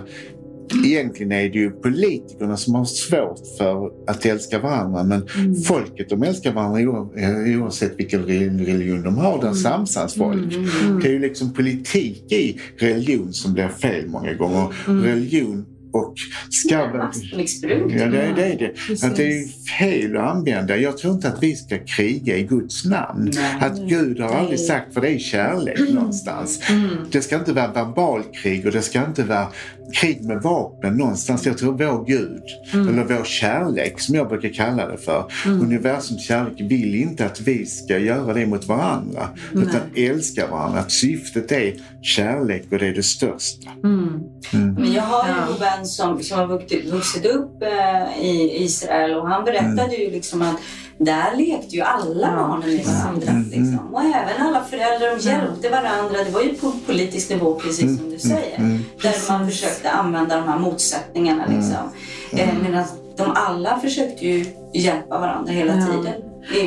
Egentligen 0.84 1.32
är 1.32 1.48
det 1.48 1.58
ju 1.58 1.70
politikerna 1.70 2.56
som 2.56 2.74
har 2.74 2.84
svårt 2.84 3.40
för 3.58 3.90
att 4.06 4.26
älska 4.26 4.58
varandra 4.58 5.04
men 5.04 5.28
mm. 5.38 5.54
folket 5.54 6.08
de 6.08 6.22
älskar 6.22 6.52
varandra 6.52 6.80
eh, 6.80 7.62
oavsett 7.62 7.98
vilken 7.98 8.22
religion 8.22 9.02
de 9.02 9.18
har. 9.18 9.36
Där 9.36 9.42
mm. 9.42 9.54
samsas 9.54 10.14
folk. 10.14 10.54
Mm, 10.54 10.64
mm, 10.64 10.86
mm. 10.86 11.00
Det 11.00 11.08
är 11.08 11.12
ju 11.12 11.18
liksom 11.18 11.52
politik 11.52 12.32
i 12.32 12.60
religion 12.76 13.32
som 13.32 13.52
blir 13.52 13.68
fel 13.68 14.08
många 14.08 14.34
gånger. 14.34 14.74
Mm. 14.88 15.04
Religion 15.04 15.66
och 15.92 16.14
ska... 16.50 16.86
Maktmissbruk. 16.86 17.92
Ja, 17.92 18.06
det 18.06 18.22
är 18.22 18.34
det. 18.34 18.72
det. 18.88 19.04
Att 19.04 19.16
det 19.16 19.38
är 19.38 19.48
fel 19.78 20.16
att 20.16 20.36
använda. 20.36 20.76
Jag 20.76 20.98
tror 20.98 21.14
inte 21.14 21.28
att 21.28 21.42
vi 21.42 21.56
ska 21.56 21.78
kriga 21.78 22.36
i 22.36 22.42
Guds 22.42 22.84
namn. 22.84 23.30
Nej, 23.34 23.56
att 23.60 23.78
Gud 23.78 24.20
har 24.20 24.34
aldrig 24.34 24.60
sagt, 24.60 24.94
för 24.94 25.00
det 25.00 25.08
är 25.08 25.18
kärlek 25.18 25.78
mm. 25.78 25.94
någonstans. 25.94 26.60
Mm. 26.70 26.90
Det 27.10 27.22
ska 27.22 27.36
inte 27.36 27.52
vara 27.52 27.72
verbalkrig 27.72 28.66
och 28.66 28.72
det 28.72 28.82
ska 28.82 29.06
inte 29.06 29.22
vara 29.22 29.46
krig 29.92 30.24
med 30.24 30.42
vapen 30.42 30.96
någonstans. 30.96 31.46
Jag 31.46 31.58
tror 31.58 31.72
vår 31.72 32.04
Gud, 32.06 32.42
mm. 32.72 32.88
eller 32.88 33.16
vår 33.16 33.24
kärlek 33.24 34.00
som 34.00 34.14
jag 34.14 34.28
brukar 34.28 34.48
kalla 34.48 34.86
det 34.86 34.98
för, 34.98 35.30
mm. 35.46 35.60
universums 35.60 36.26
kärlek 36.26 36.60
vill 36.60 36.94
inte 36.94 37.26
att 37.26 37.40
vi 37.40 37.66
ska 37.66 37.98
göra 37.98 38.34
det 38.34 38.46
mot 38.46 38.68
varandra. 38.68 39.28
Nej. 39.52 39.64
Utan 39.64 39.80
älska 39.96 40.46
varandra. 40.46 40.80
Att 40.80 40.92
syftet 40.92 41.52
är 41.52 41.74
kärlek 42.02 42.64
och 42.70 42.78
det 42.78 42.86
är 42.86 42.94
det 42.94 43.02
största. 43.02 43.70
Mm. 43.84 44.20
mm. 44.52 44.74
Men 44.74 44.92
jag 44.92 45.02
har 45.02 45.28
ju 45.28 45.34
en 45.34 45.81
vän 45.82 45.86
som, 45.86 46.22
som 46.22 46.38
har 46.38 46.46
vuxit 46.90 47.26
upp 47.26 47.62
eh, 47.62 48.24
i 48.24 48.64
Israel 48.64 49.14
och 49.14 49.28
han 49.28 49.44
berättade 49.44 49.82
mm. 49.82 50.00
ju 50.00 50.10
liksom 50.10 50.42
att 50.42 50.56
där 50.98 51.36
lekte 51.36 51.76
ju 51.76 51.82
alla 51.82 52.36
barnen 52.36 52.76
med 52.76 52.86
varandra. 52.86 53.30
Mm. 53.30 53.50
Liksom. 53.50 53.94
Och 53.94 54.00
även 54.00 54.46
alla 54.46 54.64
föräldrar, 54.64 55.16
de 55.16 55.28
hjälpte 55.28 55.70
varandra. 55.70 56.24
Det 56.24 56.30
var 56.30 56.42
ju 56.42 56.54
på 56.54 56.72
politisk 56.86 57.30
nivå 57.30 57.54
precis 57.54 57.98
som 57.98 58.10
du 58.10 58.18
säger. 58.18 58.80
Där 59.02 59.28
man 59.28 59.50
försökte 59.50 59.90
använda 59.90 60.36
de 60.36 60.48
här 60.48 60.58
motsättningarna. 60.58 61.46
Liksom. 61.46 61.90
Eh, 62.32 62.48
Medan 62.62 62.84
de 63.16 63.32
alla 63.34 63.80
försökte 63.80 64.26
ju 64.26 64.46
hjälpa 64.74 65.18
varandra 65.18 65.52
hela 65.52 65.72
tiden. 65.72 66.14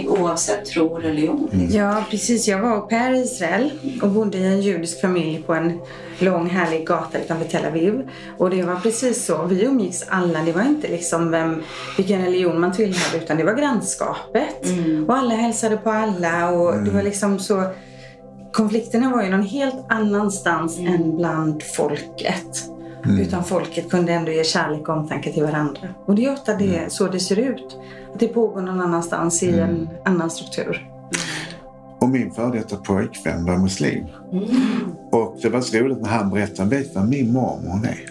Oavsett 0.07 0.65
tro 0.65 0.87
och 0.87 1.01
religion. 1.01 1.49
Liksom. 1.51 1.79
Ja, 1.79 2.03
precis. 2.09 2.47
Jag 2.47 2.59
var 2.59 2.79
på 2.79 2.95
i 2.95 3.21
Israel 3.21 3.71
och 4.01 4.09
bodde 4.09 4.37
i 4.37 4.45
en 4.45 4.61
judisk 4.61 5.01
familj 5.01 5.43
på 5.45 5.53
en 5.53 5.79
lång 6.19 6.49
härlig 6.49 6.87
gata 6.87 7.19
utanför 7.19 7.45
Tel 7.45 7.65
Aviv. 7.65 8.09
Och 8.37 8.49
det 8.49 8.63
var 8.63 8.75
precis 8.75 9.25
så. 9.25 9.45
Vi 9.45 9.63
umgicks 9.63 10.05
alla. 10.09 10.41
Det 10.41 10.51
var 10.51 10.63
inte 10.63 10.87
liksom 10.87 11.31
vem, 11.31 11.63
vilken 11.97 12.21
religion 12.21 12.59
man 12.59 12.71
tillhörde 12.71 13.23
utan 13.23 13.37
det 13.37 13.43
var 13.43 13.53
grannskapet. 13.53 14.65
Mm. 14.65 15.09
Och 15.09 15.17
alla 15.17 15.35
hälsade 15.35 15.77
på 15.77 15.89
alla 15.89 16.49
och 16.49 16.73
mm. 16.73 16.85
det 16.85 16.91
var 16.91 17.03
liksom 17.03 17.39
så 17.39 17.63
Konflikterna 18.55 19.11
var 19.11 19.23
ju 19.23 19.29
någon 19.29 19.43
helt 19.43 19.85
annanstans 19.89 20.79
mm. 20.79 20.93
än 20.93 21.17
bland 21.17 21.63
folket. 21.63 22.69
Mm. 23.05 23.19
Utan 23.19 23.43
folket 23.43 23.89
kunde 23.89 24.13
ändå 24.13 24.31
ge 24.31 24.43
kärlek 24.43 24.89
och 24.89 24.97
omtanke 24.97 25.33
till 25.33 25.43
varandra. 25.43 25.81
Och 26.05 26.15
det 26.15 26.25
är 26.25 26.33
ofta 26.33 26.53
det, 26.53 26.77
mm. 26.77 26.89
så 26.89 27.07
det 27.07 27.19
ser 27.19 27.39
ut. 27.39 27.77
Att 28.13 28.19
det 28.19 28.27
pågår 28.27 28.61
någon 28.61 28.81
annanstans 28.81 29.43
i 29.43 29.49
en 29.49 29.69
mm. 29.69 29.87
annan 30.05 30.29
struktur. 30.29 30.89
Och 32.01 32.09
min 32.09 32.31
före 32.31 32.57
detta 32.57 32.75
pojkvän 32.75 33.45
var 33.45 33.57
muslim. 33.57 34.05
Och 35.15 35.39
det 35.41 35.49
var 35.49 35.61
så 35.61 35.77
roligt 35.77 36.01
när 36.01 36.09
han 36.09 36.29
berättade, 36.29 36.69
vet 36.69 36.95
vad 36.95 37.09
min 37.09 37.33
mormor 37.33 37.71
hon 37.71 37.85
är? 37.85 38.09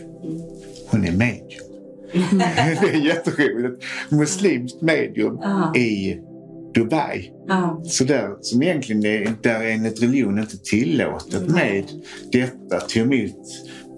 Hon 0.91 1.05
är 1.05 1.13
medium. 1.13 1.65
det 2.83 2.89
är 2.89 3.07
jätteroligt. 3.07 3.85
Muslimskt 4.11 4.81
medium 4.81 5.39
ah. 5.39 5.77
i 5.77 6.21
Dubai. 6.75 7.33
Ah. 7.49 7.85
Så 7.85 8.05
där, 8.05 8.29
som 8.41 8.63
egentligen 8.63 9.07
är, 9.07 9.33
där 9.43 9.65
enligt 9.65 10.03
religion 10.03 10.39
inte 10.39 10.59
tillåtet 10.59 11.41
mm. 11.41 11.53
med 11.53 11.85
detta. 12.33 12.81
Till 12.81 13.07
med 13.07 13.31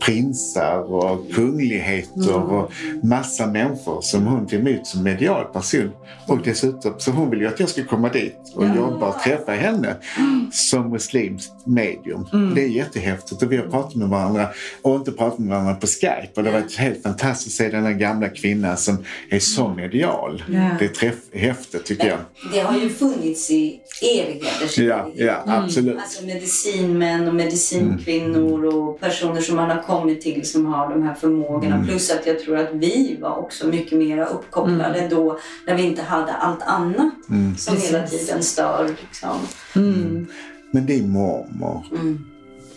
prinsar 0.00 0.92
och 0.92 1.32
kungligheter 1.32 2.34
mm. 2.34 2.42
och 2.42 2.72
massa 3.02 3.46
människor 3.46 4.00
som 4.00 4.26
hon 4.26 4.46
tog 4.46 4.60
emot 4.60 4.86
som 4.86 5.02
medial 5.02 5.44
person. 5.44 5.90
Och 6.26 6.38
dessutom, 6.44 6.94
så 6.98 7.10
hon 7.10 7.30
vill 7.30 7.40
ju 7.40 7.46
att 7.46 7.60
jag 7.60 7.68
ska 7.68 7.84
komma 7.84 8.08
dit 8.08 8.36
och 8.54 8.64
ja. 8.64 8.76
jobba 8.76 9.08
och 9.08 9.22
träffa 9.22 9.52
henne 9.52 9.96
mm. 10.18 10.50
som 10.52 10.90
muslimskt 10.90 11.52
medium. 11.66 12.26
Mm. 12.32 12.54
Det 12.54 12.62
är 12.62 12.68
jättehäftigt 12.68 13.42
och 13.42 13.52
vi 13.52 13.56
har 13.56 13.66
pratat 13.66 13.94
med 13.94 14.08
varandra 14.08 14.48
och 14.82 14.96
inte 14.96 15.12
pratat 15.12 15.38
med 15.38 15.48
varandra 15.48 15.74
på 15.74 15.86
Skype. 15.86 16.30
Och 16.34 16.42
det 16.42 16.50
har 16.50 16.60
varit 16.60 16.76
helt 16.76 17.02
fantastiskt 17.02 17.60
att 17.60 17.66
se 17.66 17.76
den 17.76 17.84
här 17.84 17.92
gamla 17.92 18.28
kvinnan 18.28 18.76
som 18.76 19.04
är 19.30 19.38
så 19.38 19.68
medial. 19.68 20.42
Ja. 20.48 20.70
Det 20.78 20.84
är 20.84 20.88
träff, 20.88 21.14
häftigt 21.32 21.84
tycker 21.84 22.06
jag. 22.08 22.18
Det 22.52 22.60
har 22.60 22.78
ju 22.78 22.88
funnits 22.88 23.50
i 23.50 23.80
evigheter. 24.02 24.82
Ja, 24.82 25.10
ja 25.14 25.42
absolut. 25.46 25.98
Alltså 25.98 26.24
medicinmän 26.24 27.28
och 27.28 27.34
medicinkvinnor 27.34 28.64
och 28.64 29.00
personer 29.00 29.40
som 29.40 29.56
man 29.56 29.70
har 29.70 29.82
kommit 29.86 30.20
till 30.20 30.48
som 30.48 30.66
har 30.66 30.90
de 30.90 31.02
här 31.02 31.14
förmågorna. 31.14 31.74
Mm. 31.74 31.86
Plus 31.86 32.10
att 32.10 32.26
jag 32.26 32.40
tror 32.40 32.56
att 32.56 32.68
vi 32.72 33.18
var 33.20 33.36
också 33.36 33.66
mycket 33.66 33.98
mer 33.98 34.26
uppkopplade 34.26 34.98
mm. 34.98 35.10
då 35.10 35.38
när 35.66 35.74
vi 35.74 35.82
inte 35.82 36.02
hade 36.02 36.32
allt 36.32 36.62
annat 36.62 37.28
mm. 37.30 37.56
som 37.56 37.74
Precis. 37.74 37.90
hela 37.90 38.06
tiden 38.06 38.42
stör. 38.42 38.94
Liksom. 39.00 39.38
Mm. 39.76 40.26
Men 40.70 40.86
din 40.86 41.10
mormor, 41.10 41.86
mm. 41.92 42.24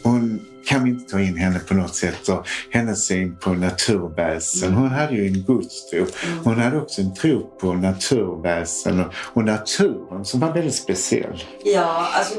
hon 0.03 0.39
kan 0.65 0.83
vi 0.83 0.89
inte 0.89 1.11
ta 1.11 1.19
in 1.19 1.37
henne 1.37 1.59
på 1.59 1.73
något 1.73 1.95
sätt 1.95 2.29
och 2.29 2.47
hennes 2.69 3.05
syn 3.05 3.35
på 3.35 3.53
naturväsen. 3.53 4.73
Hon 4.73 4.89
hade 4.89 5.15
ju 5.15 5.27
en 5.27 5.43
gudstro. 5.43 6.05
Hon 6.43 6.59
hade 6.59 6.77
också 6.77 7.01
en 7.01 7.13
tro 7.13 7.57
på 7.61 7.73
naturväsen 7.73 8.99
och, 8.99 9.13
och 9.15 9.43
naturen 9.43 10.25
som 10.25 10.39
var 10.39 10.53
väldigt 10.53 10.75
speciell. 10.75 11.43
Ja, 11.63 12.07
alltså 12.13 12.35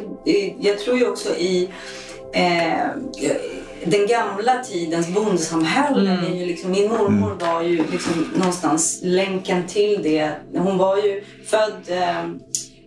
jag 0.61 0.78
tror 0.78 0.98
ju 0.98 1.09
också 1.09 1.37
i 1.37 1.70
eh, 2.33 2.87
den 3.85 4.07
gamla 4.07 4.64
tidens 4.64 5.09
bondsamhälle. 5.09 6.11
Mm. 6.11 6.33
liksom, 6.33 6.71
min 6.71 6.88
mormor 6.88 7.33
mm. 7.33 7.38
var 7.38 7.62
ju 7.62 7.77
liksom 7.77 8.31
någonstans 8.35 9.01
länken 9.03 9.66
till 9.66 10.03
det. 10.03 10.31
Hon 10.55 10.79
var 10.79 10.97
ju 10.97 11.25
född 11.47 11.83
eh, 11.88 12.25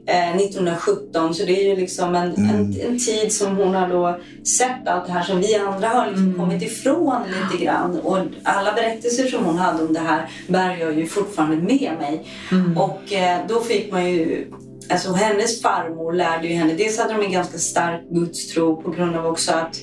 1917 0.06 1.26
eh, 1.26 1.32
så 1.32 1.46
det 1.46 1.62
är 1.62 1.70
ju 1.70 1.76
liksom 1.76 2.16
en, 2.16 2.36
mm. 2.36 2.50
en, 2.50 2.82
en, 2.82 3.00
tid 3.00 3.34
som 3.34 3.58
hon 3.58 3.76
har 3.76 3.90
då 3.90 4.20
sett 4.44 4.88
allt 4.88 5.06
det 5.06 5.12
här 5.12 5.24
som 5.24 5.40
vi 5.40 5.56
andra 5.56 5.88
har 5.88 6.08
liksom 6.08 6.26
mm. 6.26 6.40
kommit 6.40 6.64
ifrån 6.64 7.22
lite 7.28 7.64
grann. 7.64 8.00
Och 8.00 8.18
alla 8.44 8.74
berättelser 8.74 9.28
som 9.28 9.46
hon 9.46 9.58
hade 9.58 9.84
om 9.84 9.94
det 9.94 10.00
här 10.00 10.30
bär 10.48 10.78
jag 10.78 11.00
ju 11.00 11.08
fortfarande 11.08 11.56
med 11.56 11.92
mig. 12.00 12.26
Mm. 12.52 12.78
Och 12.78 13.14
eh, 13.14 13.40
då 13.48 13.62
fick 13.62 13.92
man 13.92 14.12
ju 14.12 14.48
Alltså 14.90 15.14
hennes 15.14 15.62
farmor 15.62 16.14
lärde 16.14 16.48
ju 16.48 16.54
henne, 16.54 16.74
dels 16.74 16.98
hade 16.98 17.14
de 17.14 17.26
en 17.26 17.32
ganska 17.32 17.58
stark 17.58 18.02
gudstro 18.10 18.82
på 18.82 18.92
grund 18.92 19.16
av 19.16 19.26
också 19.26 19.52
att 19.52 19.76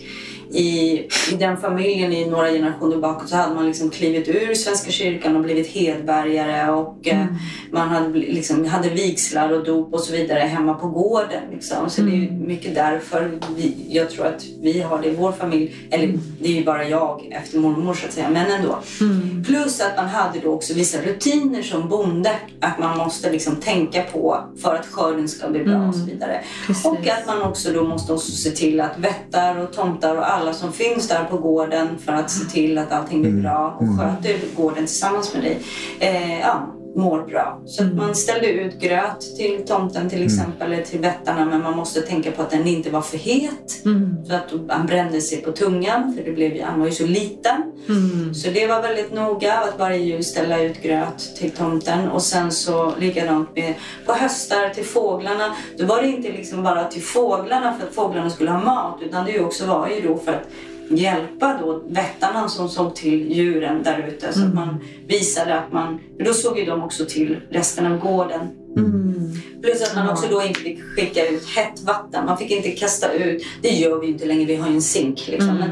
i, 0.53 0.99
i 1.33 1.37
den 1.39 1.57
familjen 1.57 2.13
i 2.13 2.31
några 2.31 2.51
generationer 2.51 2.97
bakåt 2.97 3.29
så 3.29 3.37
hade 3.37 3.55
man 3.55 3.67
liksom 3.67 3.91
klivit 3.91 4.29
ur 4.29 4.55
Svenska 4.55 4.91
kyrkan 4.91 5.37
och 5.37 5.43
blivit 5.43 5.67
hedbergare 5.67 6.71
och 6.73 7.09
eh, 7.09 7.21
mm. 7.21 7.35
man 7.71 7.89
hade, 7.89 8.09
liksom, 8.19 8.65
hade 8.65 8.89
vigslar 8.89 9.53
och 9.53 9.65
dop 9.65 9.95
och 9.95 10.01
så 10.01 10.13
vidare 10.13 10.39
hemma 10.39 10.75
på 10.75 10.89
gården. 10.89 11.43
Liksom. 11.53 11.91
Så 11.91 12.01
mm. 12.01 12.13
det 12.13 12.27
är 12.27 12.29
mm. 12.29 12.47
mycket 12.47 12.75
därför 12.75 13.31
vi, 13.57 13.87
jag 13.89 14.11
tror 14.11 14.27
att 14.27 14.45
vi 14.63 14.81
har 14.81 15.03
det 15.03 15.09
i 15.09 15.15
vår 15.15 15.33
familj. 15.33 15.75
Eller 15.91 16.05
mm. 16.05 16.21
det 16.41 16.49
är 16.49 16.53
ju 16.53 16.65
bara 16.65 16.89
jag 16.89 17.29
efter 17.31 17.59
mormor 17.59 17.95
så 17.95 18.07
att 18.07 18.13
säga, 18.13 18.31
men 18.31 18.51
ändå. 18.51 18.79
Mm. 19.01 19.45
Plus 19.45 19.81
att 19.81 19.97
man 19.97 20.09
hade 20.09 20.39
då 20.39 20.53
också 20.53 20.75
vissa 20.75 21.03
rutiner 21.03 21.63
som 21.63 21.89
bonde 21.89 22.33
att 22.61 22.79
man 22.79 22.99
måste 22.99 23.31
liksom 23.31 23.57
tänka 23.57 24.03
på 24.03 24.41
för 24.63 24.75
att 24.75 24.87
skörden 24.87 25.29
ska 25.29 25.49
bli 25.49 25.65
bra 25.65 25.89
och 25.89 25.95
så 25.95 26.05
vidare. 26.05 26.41
Precis. 26.67 26.85
Och 26.85 27.09
att 27.09 27.27
man 27.27 27.43
också 27.43 27.73
då 27.73 27.85
måste 27.85 28.13
också 28.13 28.33
se 28.33 28.51
till 28.51 28.81
att 28.81 28.99
vättar 28.99 29.57
och 29.57 29.73
tomtar 29.73 30.17
och 30.17 30.33
alla 30.33 30.40
som 30.53 30.73
finns 30.73 31.09
där 31.09 31.25
på 31.25 31.39
gården 31.39 31.99
för 31.99 32.13
att 32.13 32.31
se 32.31 32.45
till 32.45 32.79
att 32.79 32.93
allting 32.93 33.23
blir 33.23 33.43
bra 33.43 33.77
och 33.81 33.87
sköter 33.99 34.57
gården 34.57 34.87
tillsammans 34.87 35.35
med 35.35 35.43
dig. 35.43 35.59
Eh, 35.99 36.41
ja, 36.41 36.75
mår 36.97 37.23
bra. 37.23 37.63
Så 37.67 37.85
att 37.85 37.95
man 37.95 38.15
ställde 38.15 38.47
ut 38.47 38.81
gröt 38.81 39.37
till 39.37 39.65
tomten 39.67 40.11
till 40.11 40.25
exempel, 40.25 40.67
mm. 40.67 40.73
eller 40.73 40.85
till 40.85 41.01
vättarna 41.01 41.45
men 41.45 41.63
man 41.63 41.77
måste 41.77 42.01
tänka 42.01 42.31
på 42.31 42.43
att 42.43 42.51
den 42.51 42.67
inte 42.67 42.91
var 42.91 43.01
för 43.01 43.19
het. 43.19 43.85
Mm. 43.85 44.17
Så 44.27 44.35
att 44.35 44.53
han 44.69 44.87
brände 44.87 45.21
sig 45.21 45.43
på 45.43 45.53
tungan 45.53 46.15
för 46.17 46.25
det 46.25 46.33
blev, 46.33 46.63
han 46.63 46.81
var 46.81 46.87
ju 46.87 46.93
så 46.93 47.07
liten. 47.07 47.63
Mm. 47.89 48.35
Så 48.35 48.51
det 48.51 48.67
var 48.67 48.83
väldigt 48.83 49.13
noga 49.13 49.55
att 49.55 49.79
varje 49.79 49.99
jul 49.99 50.25
ställa 50.25 50.63
ut 50.63 50.83
gröt 50.83 51.37
till 51.37 51.51
tomten. 51.51 52.09
Och 52.09 52.23
sen 52.23 52.53
så 52.53 52.93
likadant 52.99 53.57
med 53.57 53.75
på 54.07 54.13
höstar 54.13 54.75
till 54.75 54.85
fåglarna. 54.85 55.57
Då 55.79 55.87
var 55.87 56.03
det 56.03 56.09
inte 56.09 56.33
liksom 56.33 56.63
bara 56.63 56.85
till 56.85 57.03
fåglarna 57.03 57.77
för 57.79 57.87
att 57.87 57.95
fåglarna 57.95 58.31
skulle 58.31 58.51
ha 58.51 58.65
mat 58.65 58.99
utan 59.03 59.27
det 59.27 59.41
också 59.41 59.67
var 59.67 59.89
ju 59.89 60.09
då 60.09 60.19
för 60.19 60.33
att 60.33 60.49
hjälpa 60.91 61.59
då 61.61 61.83
vättarna 61.89 62.49
som 62.49 62.69
såg 62.69 62.95
till 62.95 63.33
djuren 63.33 63.83
där 63.83 64.09
ute. 64.09 64.33
Så 64.33 64.41
mm. 64.41 64.55
man 64.55 64.81
visade 65.07 65.55
att 65.55 65.73
man, 65.73 66.01
då 66.25 66.35
såg 66.35 66.59
ju 66.59 66.65
de 66.65 66.83
också 66.83 67.05
till 67.05 67.41
resten 67.51 67.87
av 67.87 67.99
gården. 67.99 68.41
Mm. 68.77 69.33
Plus 69.63 69.83
att 69.83 69.95
man 69.95 70.09
också 70.09 70.27
då 70.31 70.43
inte 70.43 70.61
fick 70.61 70.83
skicka 70.83 71.27
ut 71.27 71.49
hett 71.49 71.81
vatten. 71.81 72.27
Man 72.27 72.39
fick 72.39 72.51
inte 72.51 72.71
kasta 72.71 73.13
ut, 73.13 73.43
det 73.63 73.69
gör 73.69 74.01
vi 74.01 74.07
ju 74.07 74.13
inte 74.13 74.27
längre, 74.27 74.45
vi 74.45 74.57
har 74.57 74.69
ju 74.69 74.75
en 74.75 74.83
zink 74.83 75.29
liksom. 75.29 75.49
Mm. 75.49 75.71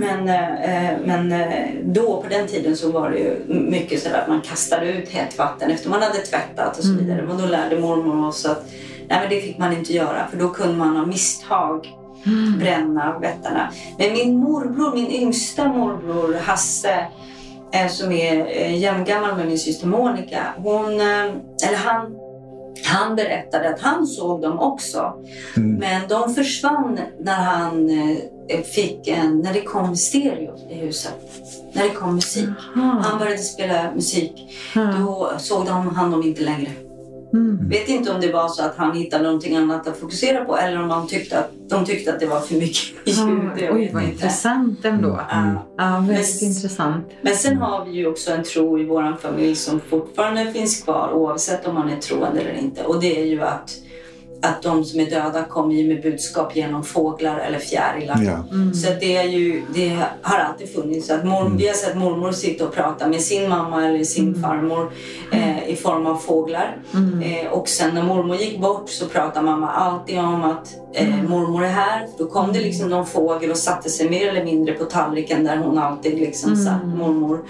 Men, 0.00 0.28
äh, 0.28 0.98
men 1.06 1.32
äh, 1.32 1.68
då 1.84 2.22
på 2.22 2.28
den 2.28 2.46
tiden 2.46 2.76
så 2.76 2.90
var 2.90 3.10
det 3.10 3.18
ju 3.18 3.54
mycket 3.70 4.02
så 4.02 4.08
att 4.08 4.28
man 4.28 4.40
kastade 4.40 4.92
ut 4.92 5.08
hett 5.08 5.38
vatten 5.38 5.70
efter 5.70 5.90
man 5.90 6.02
hade 6.02 6.18
tvättat 6.18 6.78
och 6.78 6.84
så 6.84 6.90
mm. 6.90 7.04
vidare. 7.04 7.26
Och 7.26 7.38
då 7.38 7.46
lärde 7.46 7.80
mormor 7.80 8.28
oss 8.28 8.46
att 8.46 8.70
nej, 9.08 9.18
men 9.20 9.28
det 9.30 9.40
fick 9.40 9.58
man 9.58 9.76
inte 9.76 9.92
göra 9.92 10.26
för 10.30 10.36
då 10.36 10.48
kunde 10.48 10.76
man 10.76 10.96
av 10.96 11.08
misstag 11.08 11.99
mm. 12.26 12.58
bränna 12.58 13.18
vättarna. 13.18 13.70
Men 13.98 14.12
min 14.12 14.36
morbror, 14.36 14.94
min 14.94 15.10
yngsta 15.10 15.68
morbror 15.68 16.34
Hasse, 16.34 17.06
eh, 17.72 17.88
som 17.88 18.12
är 18.12 18.46
eh, 18.46 18.78
jämngammal 18.78 19.36
med 19.36 19.46
min 19.46 19.58
syster 19.58 19.86
Monica, 19.86 20.46
hon, 20.56 21.00
eh, 21.00 21.24
eller 21.66 21.76
han, 21.76 22.16
han 22.84 23.16
berättade 23.16 23.68
att 23.68 23.80
han 23.80 24.06
såg 24.06 24.42
dem 24.42 24.58
också. 24.58 25.12
Mm. 25.56 25.74
Men 25.74 26.08
de 26.08 26.34
försvann 26.34 26.98
när 27.20 27.34
han 27.34 27.90
fick 28.74 29.08
en, 29.08 29.38
när 29.38 29.52
det 29.52 29.62
kom 29.62 29.96
stereo 29.96 30.70
i 30.70 30.74
huset. 30.74 31.14
När 31.72 31.82
det 31.82 31.90
kom 31.90 32.14
musik. 32.14 32.48
Aha. 32.76 33.02
Han 33.04 33.18
började 33.18 33.38
spela 33.38 33.92
musik. 33.94 34.32
Mm. 34.76 35.00
Då 35.00 35.30
såg 35.38 35.66
de 35.66 35.88
han 35.96 36.10
dem 36.10 36.22
inte 36.22 36.42
längre. 36.42 36.70
Mm. 37.32 37.68
Vet 37.68 37.88
inte 37.88 38.12
om 38.12 38.20
det 38.20 38.32
var 38.32 38.48
så 38.48 38.62
att 38.62 38.76
han 38.76 38.96
hittade 38.96 39.24
någonting 39.24 39.56
annat 39.56 39.88
att 39.88 39.96
fokusera 39.96 40.44
på 40.44 40.56
eller 40.56 40.82
om 40.82 40.90
han 40.90 41.06
tyckte 41.06 41.38
att, 41.38 41.50
de 41.68 41.84
tyckte 41.84 42.14
att 42.14 42.20
det 42.20 42.26
var 42.26 42.40
för 42.40 42.54
mycket 42.54 43.06
ljud. 43.06 43.70
Ah, 43.70 43.74
oj, 43.74 43.90
vad 43.94 44.02
intressant 44.02 44.84
ändå. 44.84 45.20
Mm. 45.32 45.56
Ja, 45.76 46.04
väldigt 46.08 46.42
men, 46.42 46.50
intressant. 46.50 47.06
Men 47.22 47.34
sen 47.34 47.56
har 47.56 47.84
vi 47.84 47.90
ju 47.90 48.06
också 48.06 48.30
en 48.30 48.44
tro 48.44 48.78
i 48.78 48.84
vår 48.84 49.16
familj 49.22 49.54
som 49.54 49.80
fortfarande 49.80 50.52
finns 50.52 50.82
kvar 50.82 51.12
oavsett 51.12 51.66
om 51.66 51.74
man 51.74 51.88
är 51.88 51.96
troende 51.96 52.40
eller 52.40 52.58
inte. 52.58 52.84
Och 52.84 53.00
det 53.00 53.20
är 53.20 53.24
ju 53.24 53.42
att 53.42 53.70
att 54.42 54.62
de 54.62 54.84
som 54.84 55.00
är 55.00 55.10
döda 55.10 55.44
kommer 55.44 55.74
ju 55.74 55.88
med 55.88 56.02
budskap 56.02 56.56
genom 56.56 56.84
fåglar 56.84 57.38
eller 57.38 57.58
fjärilar. 57.58 58.22
Ja. 58.22 58.56
Mm. 58.56 58.74
Så 58.74 58.88
det, 59.00 59.16
är 59.16 59.24
ju, 59.24 59.62
det 59.74 60.02
har 60.22 60.38
alltid 60.38 60.74
funnits. 60.74 61.10
Att 61.10 61.24
mor, 61.24 61.46
mm. 61.46 61.56
Vi 61.56 61.66
har 61.66 61.74
sett 61.74 61.96
mormor 61.96 62.32
sitta 62.32 62.64
och 62.64 62.74
prata 62.74 63.08
med 63.08 63.20
sin 63.20 63.48
mamma 63.48 63.86
eller 63.86 64.04
sin 64.04 64.28
mm. 64.28 64.42
farmor 64.42 64.92
eh, 65.32 65.68
i 65.68 65.76
form 65.76 66.06
av 66.06 66.16
fåglar. 66.16 66.76
Mm. 66.94 67.22
Eh, 67.22 67.52
och 67.52 67.68
sen 67.68 67.94
när 67.94 68.02
mormor 68.02 68.36
gick 68.36 68.60
bort 68.60 68.90
så 68.90 69.06
pratade 69.06 69.46
mamma 69.46 69.70
alltid 69.70 70.18
om 70.18 70.44
att 70.44 70.76
eh, 70.94 71.14
mm. 71.14 71.30
mormor 71.30 71.64
är 71.64 71.72
här. 71.72 72.06
Då 72.18 72.26
kom 72.26 72.52
det 72.52 72.60
liksom 72.60 72.88
någon 72.88 73.06
fågel 73.06 73.50
och 73.50 73.56
satte 73.56 73.90
sig 73.90 74.10
mer 74.10 74.28
eller 74.28 74.44
mindre 74.44 74.74
på 74.74 74.84
tallriken 74.84 75.44
där 75.44 75.56
hon 75.56 75.78
alltid 75.78 76.18
liksom 76.18 76.56
satt, 76.56 76.84
mormor. 76.84 77.44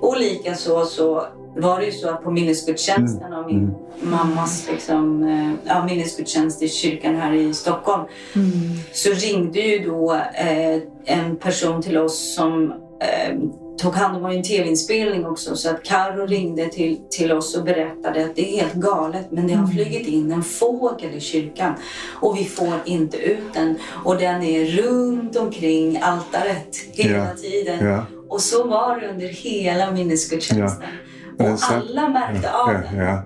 Och 0.00 0.20
likaså 0.20 0.84
så 0.84 1.26
var 1.56 1.80
det 1.80 1.86
ju 1.86 1.92
så 1.92 2.08
att 2.08 2.24
på 2.24 2.30
minnesgudstjänsten 2.30 3.32
av 3.32 3.46
min 3.46 3.58
mm. 3.58 3.74
mammas 4.10 4.68
liksom, 4.70 5.24
eh, 5.24 5.52
ja, 5.64 5.84
minnesgudstjänst 5.84 6.62
i 6.62 6.68
kyrkan 6.68 7.16
här 7.16 7.32
i 7.32 7.54
Stockholm 7.54 8.04
mm. 8.34 8.52
så 8.92 9.10
ringde 9.10 9.60
ju 9.60 9.78
då 9.78 10.14
eh, 10.14 10.82
en 11.04 11.36
person 11.36 11.82
till 11.82 11.98
oss 11.98 12.34
som 12.34 12.72
eh, 13.00 13.38
tog 13.78 13.94
hand 13.94 14.16
om 14.16 14.30
en 14.30 14.42
tv-inspelning 14.42 15.26
också 15.26 15.56
så 15.56 15.70
att 15.70 15.82
Karo 15.82 16.26
ringde 16.26 16.68
till, 16.68 16.98
till 17.10 17.32
oss 17.32 17.56
och 17.56 17.64
berättade 17.64 18.24
att 18.24 18.36
det 18.36 18.42
är 18.42 18.60
helt 18.60 18.74
galet 18.74 19.26
men 19.30 19.46
det 19.46 19.54
har 19.54 19.64
mm. 19.64 19.76
flugit 19.76 20.08
in 20.08 20.32
en 20.32 20.42
fågel 20.42 21.14
i 21.14 21.20
kyrkan 21.20 21.74
och 22.14 22.38
vi 22.38 22.44
får 22.44 22.74
inte 22.84 23.16
ut 23.16 23.54
den 23.54 23.78
och 24.04 24.16
den 24.16 24.42
är 24.42 24.64
runt 24.64 25.36
omkring 25.36 25.98
altaret 26.02 26.76
hela 26.92 27.18
ja. 27.18 27.34
tiden. 27.34 27.86
Ja. 27.86 28.06
Och 28.28 28.40
så 28.40 28.66
var 28.66 29.00
det 29.00 29.08
under 29.08 29.28
hela 29.28 29.90
minnesgudstjänsten. 29.90 30.82
Ja. 30.82 31.15
Och 31.38 31.58
alla 31.70 32.08
märkte 32.08 32.52
av 32.52 32.68
den. 32.68 33.18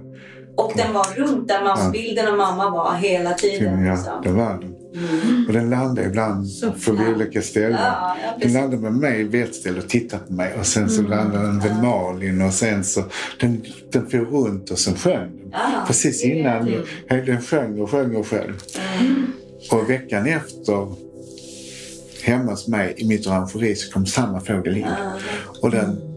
Och 0.56 0.72
den 0.76 0.92
var 0.92 1.04
runt 1.16 1.48
där 1.48 1.64
mamma, 1.64 1.90
bilden 1.90 2.28
av 2.28 2.36
mamma 2.36 2.70
var 2.70 2.94
hela 2.94 3.34
tiden. 3.34 3.84
Ja, 3.84 3.94
liksom. 3.94 4.22
det 4.22 4.30
var 4.30 4.50
den. 4.50 4.74
Mm. 4.94 5.46
Och 5.46 5.52
den 5.52 5.70
landade 5.70 6.08
ibland 6.08 6.46
på 6.84 6.92
olika 7.14 7.42
ställen. 7.42 7.72
Ja, 7.72 8.16
ja, 8.22 8.32
den 8.40 8.52
landade 8.52 8.82
med 8.82 8.92
mig 8.92 9.24
vid 9.24 9.42
ett 9.42 9.54
ställe 9.54 9.78
och 9.78 9.88
tittade 9.88 10.22
på 10.26 10.32
mig 10.32 10.54
och 10.58 10.66
sen 10.66 10.90
så 10.90 11.00
mm. 11.00 11.10
landade 11.10 11.46
den 11.46 11.60
vid 11.60 11.76
Malin 11.82 12.42
och 12.42 12.52
sen 12.52 12.84
så 12.84 13.04
den, 13.40 13.64
den 13.92 14.10
for 14.10 14.18
runt 14.18 14.70
och 14.70 14.78
sen 14.78 14.94
sjöng 14.94 15.36
den. 15.36 15.50
Ja, 15.52 15.84
Precis 15.86 16.24
innan 16.24 16.72
den 17.08 17.42
sjöng 17.42 17.80
och 17.80 17.90
sjöng 17.90 18.16
och 18.16 18.26
sjöng. 18.26 18.52
Mm. 19.00 19.32
Och 19.70 19.90
veckan 19.90 20.26
efter 20.26 20.94
hemma 22.22 22.50
hos 22.50 22.68
mig 22.68 22.94
i 22.96 23.06
mitt 23.06 23.26
orangeri 23.26 23.74
så 23.74 23.92
kom 23.92 24.06
samma 24.06 24.40
fågel 24.40 24.76
in. 24.76 24.86
Och 25.62 25.70
den 25.70 26.09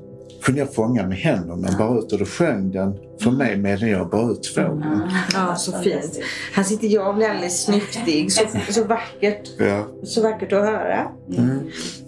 kunde 0.44 0.62
jag 0.62 0.74
fånga 0.74 1.08
med 1.08 1.18
händerna 1.18 1.78
bara 1.78 2.00
ut 2.00 2.12
och 2.12 2.20
då 2.20 2.26
sjöng 2.26 2.72
den 2.72 2.98
för 3.22 3.32
mig 3.32 3.58
medan 3.58 3.90
jag 3.90 4.10
bara 4.10 4.32
ut 4.32 4.48
fågeln. 4.48 5.12
Ja, 5.34 5.56
så 5.56 5.72
fint. 5.72 6.20
Han 6.54 6.66
sitter 6.66 6.88
jag 6.88 7.08
och 7.08 7.16
blir 7.16 7.30
alldeles 7.30 7.64
snyftig. 7.64 8.32
Så, 8.32 8.42
så 8.70 8.84
vackert. 8.84 9.50
Ja. 9.60 9.88
Så 10.04 10.22
vackert 10.22 10.54
att 10.54 10.66
höra. 10.66 11.08
Mm. 11.38 11.60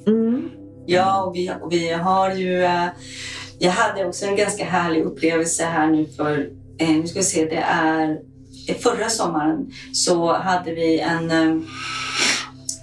Mm. 0.08 0.50
Ja, 0.86 1.24
och 1.24 1.36
vi, 1.36 1.52
och 1.62 1.72
vi 1.72 1.92
har 1.92 2.36
ju... 2.36 2.64
Äh, 2.64 2.88
jag 3.60 3.72
hade 3.72 4.06
också 4.06 4.26
en 4.26 4.36
ganska 4.36 4.66
härlig 4.66 5.04
upplevelse 5.04 5.64
här 5.66 5.88
nu 5.88 6.06
för, 6.06 6.50
äh, 6.78 6.90
nu 6.90 7.08
ska 7.08 7.20
vi 7.20 7.26
se, 7.26 7.46
det 7.46 7.56
är 7.56 8.18
förra 8.80 9.10
sommaren 9.10 9.72
så 9.94 10.34
hade 10.34 10.74
vi 10.74 11.00
en 11.00 11.32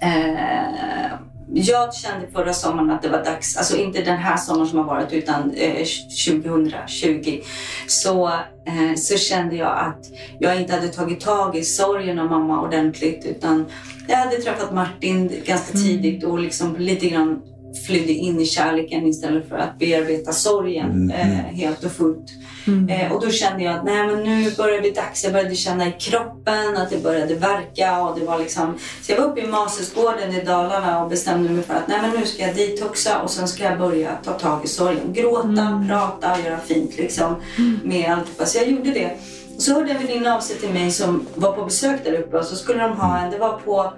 äh, 0.01 1.12
jag 1.55 1.93
kände 1.93 2.27
förra 2.27 2.53
sommaren 2.53 2.91
att 2.91 3.01
det 3.01 3.09
var 3.09 3.23
dags, 3.23 3.57
alltså 3.57 3.77
inte 3.77 4.01
den 4.01 4.17
här 4.17 4.37
sommaren 4.37 4.67
som 4.67 4.77
har 4.77 4.85
varit 4.85 5.13
utan 5.13 5.51
eh, 5.51 5.85
2020, 6.27 7.41
så, 7.87 8.27
eh, 8.27 8.95
så 8.97 9.17
kände 9.17 9.55
jag 9.55 9.77
att 9.77 10.05
jag 10.39 10.61
inte 10.61 10.73
hade 10.73 10.87
tagit 10.87 11.19
tag 11.19 11.55
i 11.55 11.63
sorgen 11.63 12.19
av 12.19 12.29
mamma 12.29 12.61
ordentligt 12.61 13.25
utan 13.25 13.65
jag 14.07 14.17
hade 14.17 14.37
träffat 14.37 14.73
Martin 14.73 15.31
ganska 15.45 15.77
mm. 15.77 15.83
tidigt 15.83 16.23
och 16.23 16.39
liksom 16.39 16.75
lite 16.77 17.09
grann 17.09 17.41
flydde 17.87 18.11
in 18.11 18.39
i 18.39 18.45
kärleken 18.45 19.07
istället 19.07 19.49
för 19.49 19.57
att 19.57 19.79
bearbeta 19.79 20.31
sorgen 20.31 20.91
mm. 20.91 21.11
eh, 21.11 21.45
helt 21.45 21.83
och 21.83 21.91
fullt. 21.91 22.31
Mm. 22.67 22.89
Eh, 22.89 23.11
och 23.11 23.21
då 23.21 23.29
kände 23.29 23.63
jag 23.63 23.75
att 23.75 23.83
nej, 23.83 24.07
men 24.07 24.23
nu 24.23 24.51
börjar 24.51 24.75
det 24.75 24.81
bli 24.81 24.91
dags. 24.91 25.23
Jag 25.23 25.33
började 25.33 25.55
känna 25.55 25.87
i 25.87 25.91
kroppen 25.91 26.77
att 26.77 26.89
det 26.89 27.03
började 27.03 27.35
verka. 27.35 28.01
Och 28.01 28.19
det 28.19 28.25
var 28.25 28.39
liksom... 28.39 28.77
Så 29.01 29.11
jag 29.11 29.17
var 29.17 29.25
uppe 29.25 29.41
i 29.41 29.47
Masesgården 29.47 30.31
i 30.31 30.43
Dalarna 30.43 31.03
och 31.03 31.09
bestämde 31.09 31.49
mig 31.49 31.63
för 31.63 31.73
att 31.73 31.87
nej, 31.87 31.97
men 32.01 32.19
nu 32.19 32.25
ska 32.25 32.43
jag 32.43 32.55
detoxa 32.55 33.21
och 33.21 33.29
sen 33.29 33.47
ska 33.47 33.63
jag 33.63 33.79
börja 33.79 34.09
ta 34.23 34.31
tag 34.31 34.65
i 34.65 34.67
sorgen. 34.67 35.13
Gråta, 35.13 35.47
mm. 35.47 35.87
prata, 35.87 36.39
göra 36.45 36.59
fint 36.59 36.97
liksom, 36.97 37.35
mm. 37.57 37.79
med 37.83 38.11
allt. 38.11 38.49
Så 38.49 38.57
jag 38.57 38.67
gjorde 38.67 38.91
det. 38.91 39.17
Så 39.57 39.73
hörde 39.73 39.91
en 39.91 40.07
väninna 40.07 40.35
av 40.35 40.39
sig 40.39 40.55
till 40.55 40.69
mig 40.69 40.91
som 40.91 41.27
var 41.35 41.51
på 41.51 41.65
besök 41.65 42.03
där 42.03 42.13
uppe 42.13 42.37
och 42.37 42.45
så 42.45 42.55
skulle 42.55 42.83
de 42.83 42.97
ha 42.97 43.17
en, 43.17 43.31
det 43.31 43.37
var 43.37 43.57
på 43.57 43.93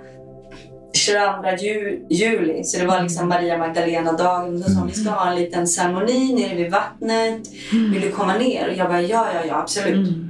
22 1.06 1.66
ju, 1.66 2.06
juli, 2.10 2.64
så 2.64 2.78
det 2.80 2.86
var 2.86 3.02
liksom 3.02 3.30
Maria 3.30 3.58
Magdalena-dagen. 3.58 4.62
Då 4.62 4.70
sa 4.70 4.84
vi 4.88 4.94
ska 4.94 5.10
ha 5.10 5.30
en 5.30 5.36
liten 5.36 5.68
ceremoni 5.68 6.34
nere 6.34 6.56
vid 6.56 6.72
vattnet. 6.72 7.42
Vill 7.72 8.02
du 8.02 8.12
komma 8.12 8.38
ner? 8.38 8.70
Och 8.70 8.76
jag 8.76 8.88
bara, 8.88 9.02
ja, 9.02 9.28
ja, 9.34 9.46
ja, 9.48 9.56
absolut. 9.62 10.08
Mm. 10.08 10.30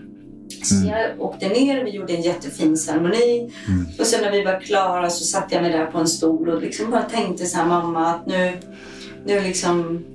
Så 0.63 0.75
jag 0.88 1.21
åkte 1.21 1.49
ner, 1.49 1.83
vi 1.83 1.91
gjorde 1.91 2.13
en 2.13 2.21
jättefin 2.21 2.77
ceremoni. 2.77 3.51
Mm. 3.67 3.85
Och 3.99 4.05
sen 4.05 4.21
när 4.21 4.31
vi 4.31 4.43
var 4.43 4.59
klara 4.59 5.09
så 5.09 5.26
satte 5.26 5.55
jag 5.55 5.61
mig 5.61 5.71
där 5.71 5.86
på 5.86 5.97
en 5.97 6.07
stol 6.07 6.49
och 6.49 6.61
liksom 6.61 6.91
bara 6.91 7.01
tänkte 7.01 7.45
så 7.45 7.57
här, 7.57 7.65
mamma 7.65 8.07
att 8.07 8.26
nu, 8.26 8.51
nu 9.26 9.41
liksom 9.41 10.05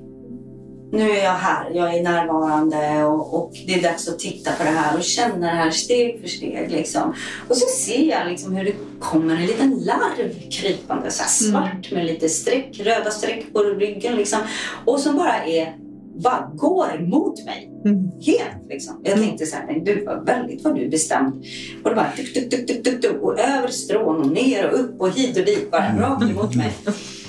nu 0.93 1.11
är 1.11 1.24
jag 1.24 1.32
här, 1.32 1.70
jag 1.74 1.95
är 1.95 2.03
närvarande 2.03 3.05
och, 3.05 3.34
och, 3.34 3.53
det 3.66 3.74
är 3.74 3.82
dags 3.82 4.09
att 4.09 4.18
titta 4.18 4.53
på 4.53 4.64
det 4.64 4.70
här 4.70 4.97
och 4.97 5.05
känna 5.05 5.47
det 5.47 5.57
här 5.57 5.70
steg 5.70 6.20
för 6.20 6.28
steg. 6.28 6.70
Liksom. 6.70 7.14
Och 7.49 7.57
så 7.57 7.66
ser 7.66 8.11
jag 8.11 8.26
liksom 8.26 8.57
hur 8.57 8.64
det 8.64 8.74
kommer 8.99 9.36
en 9.36 9.47
liten 9.47 9.70
larv 9.70 10.51
krypande, 10.51 11.11
så 11.11 11.24
svart 11.24 11.91
med 11.93 12.07
lite 12.07 12.28
streck, 12.28 12.80
röda 12.80 13.11
streck 13.11 13.53
på 13.53 13.62
ryggen. 13.62 14.16
Liksom, 14.16 14.38
och 14.84 15.01
som 15.01 15.16
bara 15.16 15.45
är 15.45 15.76
bara 16.14 16.51
går 16.55 17.07
mot 17.07 17.45
mig. 17.45 17.70
Mm. 17.84 18.11
Helt 18.20 18.68
liksom. 18.68 19.01
Jag 19.05 19.18
tänkte 19.18 19.47
så 19.47 19.57
här, 19.57 19.80
du 19.84 20.05
var 20.05 20.24
väldigt 20.24 20.64
vad 20.64 20.74
du 20.74 20.88
bestämd. 20.88 21.45
Och 21.82 21.91
det 21.91 21.97
bara 21.97 22.12
tuk, 22.16 22.34
tuk, 22.34 22.66
tuk, 22.66 22.84
tuk, 22.84 23.03
tuk, 23.03 23.22
och 23.22 23.38
över 23.38 23.68
strån 23.68 24.20
och 24.20 24.32
ner 24.32 24.70
och 24.70 24.80
upp 24.80 25.01
och 25.01 25.11
hit 25.11 25.36
och 25.36 25.45
dit 25.45 25.70
bara 25.70 25.99
rakt 25.99 26.22
emot 26.22 26.55
mig. 26.55 26.72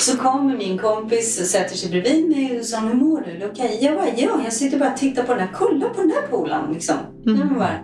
Så 0.00 0.16
kommer 0.16 0.56
min 0.56 0.78
kompis 0.78 1.40
och 1.40 1.46
sätter 1.46 1.76
sig 1.76 1.90
bredvid 1.90 2.28
mig 2.28 2.58
och 2.58 2.66
sa, 2.66 2.78
hur 2.78 2.94
mår 2.94 3.20
du? 3.20 3.46
Okej, 3.46 3.78
jag 3.80 3.94
bara, 3.94 4.08
ja, 4.16 4.40
jag 4.44 4.52
sitter 4.52 4.78
bara 4.78 4.92
och 4.92 4.96
tittar 4.96 5.22
på 5.22 5.32
den 5.32 5.40
här, 5.40 5.50
kolla 5.54 5.88
på 5.88 6.00
den 6.00 6.10
här 6.10 6.28
polaren 6.30 6.72
liksom. 6.72 6.96
Mm. 7.26 7.58
bara, 7.58 7.78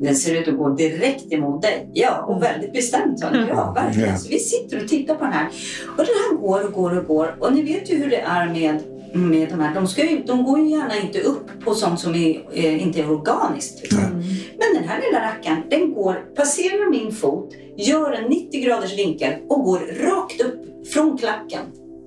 den 0.00 0.16
ser 0.16 0.40
ut 0.40 0.48
att 0.48 0.56
gå 0.56 0.68
direkt 0.68 1.32
emot 1.32 1.62
dig. 1.62 1.90
Ja, 1.92 2.24
och 2.28 2.42
väldigt 2.42 2.72
bestämt. 2.72 3.20
Så. 3.20 3.26
Ja, 3.48 3.72
verkligen. 3.76 4.18
Så 4.18 4.28
vi 4.28 4.38
sitter 4.38 4.82
och 4.82 4.88
tittar 4.88 5.14
på 5.14 5.24
den 5.24 5.32
här. 5.32 5.48
Och 5.96 6.04
den 6.04 6.06
här 6.06 6.36
går 6.36 6.66
och 6.66 6.72
går 6.72 6.98
och 6.98 7.06
går. 7.06 7.36
Och 7.40 7.52
ni 7.52 7.62
vet 7.62 7.90
ju 7.90 7.96
hur 7.96 8.10
det 8.10 8.20
är 8.20 8.48
med 8.48 8.82
med 9.12 9.48
de 9.48 9.60
här, 9.60 9.74
de, 9.74 9.88
ska 9.88 10.10
ju, 10.10 10.22
de 10.22 10.44
går 10.44 10.58
ju 10.58 10.70
gärna 10.70 10.96
inte 10.96 11.20
upp 11.20 11.64
på 11.64 11.74
sånt 11.74 12.00
som 12.00 12.14
är, 12.14 12.42
eh, 12.52 12.82
inte 12.82 13.00
är 13.00 13.10
organiskt. 13.10 13.92
Mm. 13.92 14.10
Men 14.58 14.74
den 14.74 14.88
här 14.88 15.00
lilla 15.02 15.26
rackaren, 15.28 15.62
den 15.70 15.94
går, 15.94 16.14
passerar 16.36 16.90
min 16.90 17.12
fot, 17.12 17.54
gör 17.76 18.12
en 18.12 18.24
90 18.30 18.64
graders 18.64 18.98
vinkel 18.98 19.32
och 19.48 19.64
går 19.64 19.78
rakt 19.78 20.40
upp 20.40 20.88
från 20.92 21.18
klacken. 21.18 21.60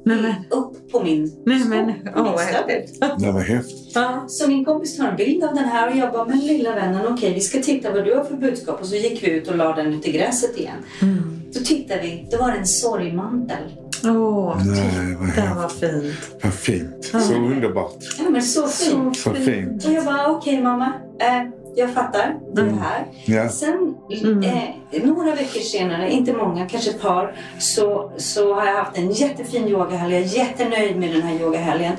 Nej, 0.05 0.35
upp 0.49 0.91
på 0.91 1.03
min 1.03 1.43
Nej, 1.45 1.65
men, 1.65 1.93
vad 2.15 2.39
häftigt. 2.39 3.01
Det 3.19 3.31
var 3.31 3.41
häftigt. 3.41 3.97
Så 4.27 4.47
min 4.47 4.65
kompis 4.65 4.97
tar 4.97 5.07
en 5.07 5.15
bild 5.15 5.43
av 5.43 5.55
den 5.55 5.65
här 5.65 5.91
och 5.91 5.97
jag 5.97 6.11
bara, 6.11 6.25
men 6.25 6.39
lilla 6.39 6.75
vännen, 6.75 7.01
okej 7.01 7.13
okay, 7.13 7.33
vi 7.33 7.41
ska 7.41 7.61
titta 7.61 7.91
vad 7.91 8.05
du 8.05 8.15
har 8.15 8.23
för 8.23 8.35
budskap. 8.35 8.81
Och 8.81 8.87
så 8.87 8.95
gick 8.95 9.23
vi 9.23 9.31
ut 9.31 9.47
och 9.47 9.57
la 9.57 9.75
den 9.75 9.93
ut 9.93 10.07
i 10.07 10.11
gräset 10.11 10.57
igen. 10.57 10.77
Mm. 11.01 11.41
Då 11.53 11.59
tittade 11.59 12.01
vi, 12.01 12.27
då 12.31 12.37
var 12.37 12.51
det 12.51 12.57
en 12.57 12.67
sorgmantel. 12.67 13.63
Åh, 14.03 14.61
Nej, 14.65 15.15
vad 15.19 15.27
det 15.27 15.53
var 15.55 15.69
fint. 15.69 16.43
Vad 16.43 16.53
fint. 16.53 17.05
Så 17.05 17.33
underbart. 17.33 17.97
Ja, 18.19 18.29
men 18.29 18.41
så 18.41 18.67
fint. 18.67 19.17
Så, 19.17 19.33
fint. 19.33 19.85
Och 19.85 19.91
jag 19.91 20.05
bara, 20.05 20.27
okej 20.27 20.53
okay, 20.53 20.63
mamma. 20.63 20.93
Eh, 21.19 21.43
jag 21.75 21.93
fattar, 21.93 22.39
du 22.53 22.61
är 22.61 22.67
mm. 22.67 22.79
här. 22.79 23.05
Ja. 23.25 23.49
Sen 23.49 23.95
mm. 24.23 24.43
eh, 24.43 25.03
några 25.03 25.35
veckor 25.35 25.59
senare, 25.59 26.11
inte 26.11 26.33
många, 26.33 26.69
kanske 26.69 26.89
ett 26.89 27.01
par, 27.01 27.35
så, 27.59 28.11
så 28.17 28.53
har 28.53 28.65
jag 28.65 28.75
haft 28.75 28.97
en 28.97 29.11
jättefin 29.11 29.67
yogahelg. 29.67 30.13
Jag 30.13 30.23
är 30.23 30.37
jättenöjd 30.37 30.97
med 30.97 31.11
den 31.13 31.21
här 31.21 31.39
yogahelgen. 31.41 31.93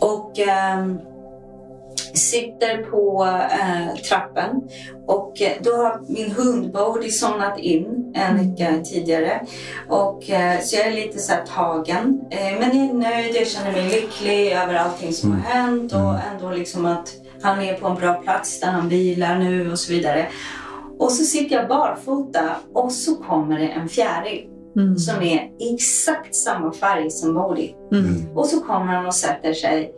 Och 0.00 0.38
eh, 0.38 0.86
sitter 2.16 2.82
på 2.82 3.24
eh, 3.24 4.02
trappen 4.08 4.50
och 5.06 5.42
eh, 5.42 5.52
då 5.60 5.70
har 5.70 6.00
min 6.08 6.30
hund 6.30 6.72
Bodhi 6.72 7.10
somnat 7.10 7.58
in 7.58 8.12
en 8.14 8.36
vecka 8.36 8.82
tidigare. 8.84 9.46
Och, 9.88 10.30
eh, 10.30 10.60
så 10.60 10.76
jag 10.76 10.86
är 10.86 10.92
lite 10.92 11.18
så 11.18 11.32
tagen. 11.54 12.20
Eh, 12.30 12.60
men 12.60 12.78
jag 12.78 12.90
är 12.90 12.94
nöjd, 12.94 13.36
jag 13.36 13.46
känner 13.46 13.72
mig 13.72 13.90
lycklig 13.90 14.52
över 14.52 14.74
allting 14.74 15.12
som 15.12 15.30
mm. 15.30 15.42
har 15.42 15.50
hänt 15.50 15.92
och 15.92 15.98
mm. 15.98 16.20
ändå 16.32 16.50
liksom 16.50 16.86
att 16.86 17.14
han 17.42 17.62
är 17.62 17.74
på 17.74 17.88
en 17.88 17.96
bra 17.96 18.14
plats 18.14 18.60
där 18.60 18.68
han 18.68 18.88
vilar 18.88 19.38
nu 19.38 19.72
och 19.72 19.78
så 19.78 19.92
vidare. 19.92 20.26
Och 20.98 21.12
så 21.12 21.24
sitter 21.24 21.56
jag 21.56 21.68
barfota 21.68 22.56
och 22.72 22.92
så 22.92 23.14
kommer 23.16 23.58
det 23.58 23.68
en 23.68 23.88
fjäril. 23.88 24.46
Mm. 24.76 24.96
som 24.96 25.22
är 25.22 25.50
exakt 25.74 26.34
samma 26.34 26.72
färg 26.72 27.10
som 27.10 27.34
Bodhi. 27.34 27.74
Mm. 27.92 28.36
Och 28.36 28.46
så 28.46 28.60
kommer 28.60 28.92
han 28.92 29.06
och 29.06 29.14
sätter 29.14 29.52
sig 29.52 29.92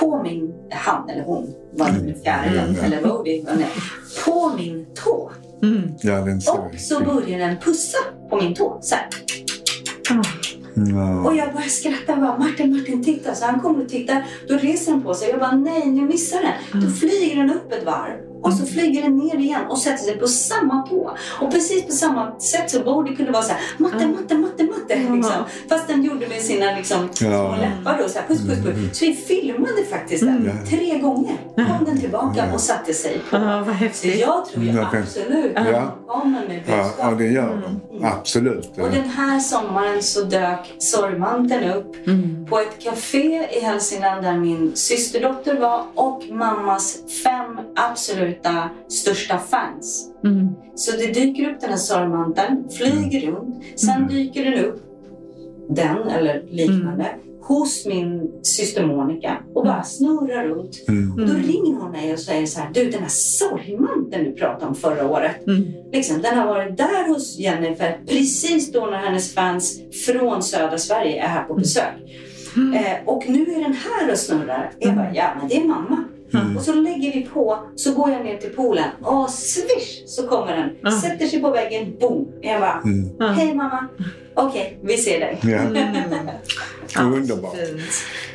på 0.00 0.22
min, 0.22 0.54
han 0.70 1.10
eller 1.10 1.22
hon, 1.22 1.54
var 1.72 1.90
det 1.90 2.02
nu 2.02 2.14
fjärilen 2.24 2.68
mm. 2.68 2.84
eller 2.84 3.02
Bodhi, 3.02 3.44
på 4.24 4.52
min 4.56 4.86
tå. 4.94 5.30
Mm. 5.62 5.92
Ja, 6.00 6.20
och 6.52 6.80
så 6.80 7.00
börjar 7.00 7.38
den 7.38 7.56
pussa 7.56 7.98
på 8.30 8.36
min 8.36 8.54
tå. 8.54 8.78
Så 8.82 8.94
här. 8.94 9.08
Mm. 10.76 11.26
Och 11.26 11.36
jag 11.36 11.52
bara 11.52 11.62
skrattar 11.62 12.16
bara, 12.16 12.38
Martin, 12.38 12.76
Martin 12.76 13.04
titta. 13.04 13.34
Så 13.34 13.44
han 13.44 13.60
kommer 13.60 13.84
och 13.84 13.88
tittar. 13.88 14.24
Då 14.48 14.54
reser 14.54 14.92
den 14.92 15.02
på 15.02 15.14
sig. 15.14 15.30
Jag 15.30 15.40
bara, 15.40 15.56
nej 15.56 15.86
nu 15.86 16.00
missar 16.06 16.40
den. 16.40 16.52
Mm. 16.72 16.86
Då 16.86 16.92
flyger 16.96 17.36
den 17.36 17.50
upp 17.50 17.72
ett 17.72 17.84
varv. 17.84 18.27
Och 18.42 18.52
så 18.52 18.66
flyger 18.66 19.02
den 19.02 19.16
ner 19.16 19.36
igen 19.36 19.60
och 19.68 19.78
sätter 19.78 20.04
sig 20.04 20.18
på 20.18 20.26
samma 20.26 20.82
tå. 20.82 21.16
Och 21.40 21.50
precis 21.50 21.86
på 21.86 21.92
samma 21.92 22.40
sätt 22.40 22.70
så 22.70 22.80
borde 22.80 23.10
det 23.10 23.16
kunna 23.16 23.30
vara 23.30 23.42
så 23.42 23.52
här, 23.52 23.60
matte, 23.78 24.06
matte, 24.06 24.34
matte, 24.34 24.64
matte. 24.64 24.96
Liksom. 25.12 25.44
Fast 25.68 25.88
den 25.88 26.04
gjorde 26.04 26.28
med 26.28 26.40
sina 26.40 26.76
liksom, 26.76 27.08
små 27.12 27.56
läppar 27.60 27.98
då, 28.02 28.08
så 28.08 28.18
här, 28.18 28.26
puss, 28.28 28.46
puss, 28.46 28.58
puss. 28.58 28.76
Mm. 28.76 28.94
Så 28.94 29.04
vi 29.04 29.14
filmade 29.14 29.84
faktiskt 29.90 30.24
den 30.24 30.36
mm. 30.36 30.66
tre 30.66 30.98
gånger. 30.98 31.36
Kom 31.56 31.84
den 31.84 32.00
tillbaka 32.00 32.54
och 32.54 32.60
satte 32.60 32.94
sig 32.94 33.20
på. 33.30 33.36
Ja, 33.36 33.62
vad 33.66 33.74
häftigt. 33.74 34.14
Så 34.14 34.20
jag 34.20 34.46
tror 34.46 34.64
ju 34.64 34.80
absolut 34.80 35.52
ja. 35.54 35.98
kommer 36.06 36.48
med 36.48 36.62
budskap. 36.66 36.94
Ja, 36.98 37.10
det 37.10 37.26
gör 37.26 37.48
de. 37.48 37.96
Mm. 37.96 38.12
Absolut. 38.12 38.70
Och 38.78 38.90
den 38.90 39.08
här 39.08 39.40
sommaren 39.40 40.02
så 40.02 40.22
dök 40.22 40.74
sorgmanteln 40.78 41.72
upp 41.72 42.06
mm. 42.06 42.46
på 42.50 42.58
ett 42.58 42.78
café 42.78 43.48
i 43.58 43.60
Hälsingland 43.60 44.22
där 44.22 44.38
min 44.38 44.76
systerdotter 44.76 45.60
var 45.60 45.84
och 45.94 46.22
mammas 46.30 46.98
fem 47.24 47.58
absolut 47.76 48.27
absoluta 48.28 48.70
största 48.88 49.38
fans. 49.38 50.10
Mm. 50.24 50.48
Så 50.74 50.96
det 50.96 51.06
dyker 51.06 51.50
upp 51.50 51.60
den 51.60 51.70
här 51.70 51.76
sorgmanteln, 51.76 52.68
flyger 52.70 53.30
runt, 53.30 53.64
sen 53.76 53.96
mm. 53.96 54.08
dyker 54.08 54.44
den 54.44 54.64
upp, 54.64 54.82
den 55.68 56.08
eller 56.08 56.42
liknande, 56.50 57.04
mm. 57.04 57.20
hos 57.42 57.86
min 57.86 58.30
syster 58.42 58.86
Monica 58.86 59.36
och 59.54 59.64
bara 59.64 59.82
snurrar 59.82 60.44
runt. 60.44 60.84
Mm. 60.88 61.12
Och 61.12 61.18
då 61.18 61.34
ringer 61.34 61.80
hon 61.80 61.90
mig 61.90 62.12
och 62.12 62.18
säger 62.18 62.46
så 62.46 62.60
här, 62.60 62.70
du 62.74 62.90
den 62.90 63.02
här 63.02 63.08
sorgmanteln 63.08 64.24
du 64.24 64.32
pratade 64.32 64.66
om 64.66 64.74
förra 64.74 65.10
året, 65.10 65.46
mm. 65.46 65.64
liksom, 65.92 66.22
den 66.22 66.38
har 66.38 66.46
varit 66.46 66.76
där 66.76 67.08
hos 67.08 67.38
Jennifer 67.38 68.00
precis 68.06 68.72
då 68.72 68.86
när 68.86 68.98
hennes 68.98 69.34
fans 69.34 69.80
från 70.06 70.42
södra 70.42 70.78
Sverige 70.78 71.22
är 71.22 71.28
här 71.28 71.44
på 71.44 71.54
besök. 71.54 71.94
Mm. 72.56 72.74
Eh, 72.74 72.96
och 73.04 73.24
nu 73.28 73.42
är 73.42 73.60
den 73.60 73.74
här 73.74 74.12
och 74.12 74.18
snurrar. 74.18 74.72
Jag 74.78 74.94
bara, 74.94 75.14
ja 75.14 75.24
men 75.40 75.48
det 75.48 75.56
är 75.56 75.64
mamma. 75.64 76.04
Mm. 76.34 76.56
Och 76.56 76.62
så 76.62 76.72
lägger 76.72 77.12
vi 77.12 77.28
på, 77.32 77.58
så 77.76 77.94
går 77.94 78.10
jag 78.10 78.24
ner 78.24 78.36
till 78.36 78.50
poolen 78.50 78.90
och 79.02 79.30
swish 79.30 80.02
så 80.06 80.28
kommer 80.28 80.56
den. 80.56 80.70
Mm. 80.80 81.00
Sätter 81.00 81.26
sig 81.26 81.40
på 81.40 81.50
väggen, 81.50 81.96
boom. 82.00 82.28
Jag 82.40 82.60
bara, 82.60 82.82
mm. 82.84 83.34
hej 83.34 83.54
mamma. 83.54 83.88
Okej, 84.34 84.78
okay, 84.82 84.96
vi 84.96 85.02
ser 85.02 85.20
dig. 85.20 85.38
Ja. 85.42 85.58
Mm. 85.58 87.14
Underbart. 87.14 87.56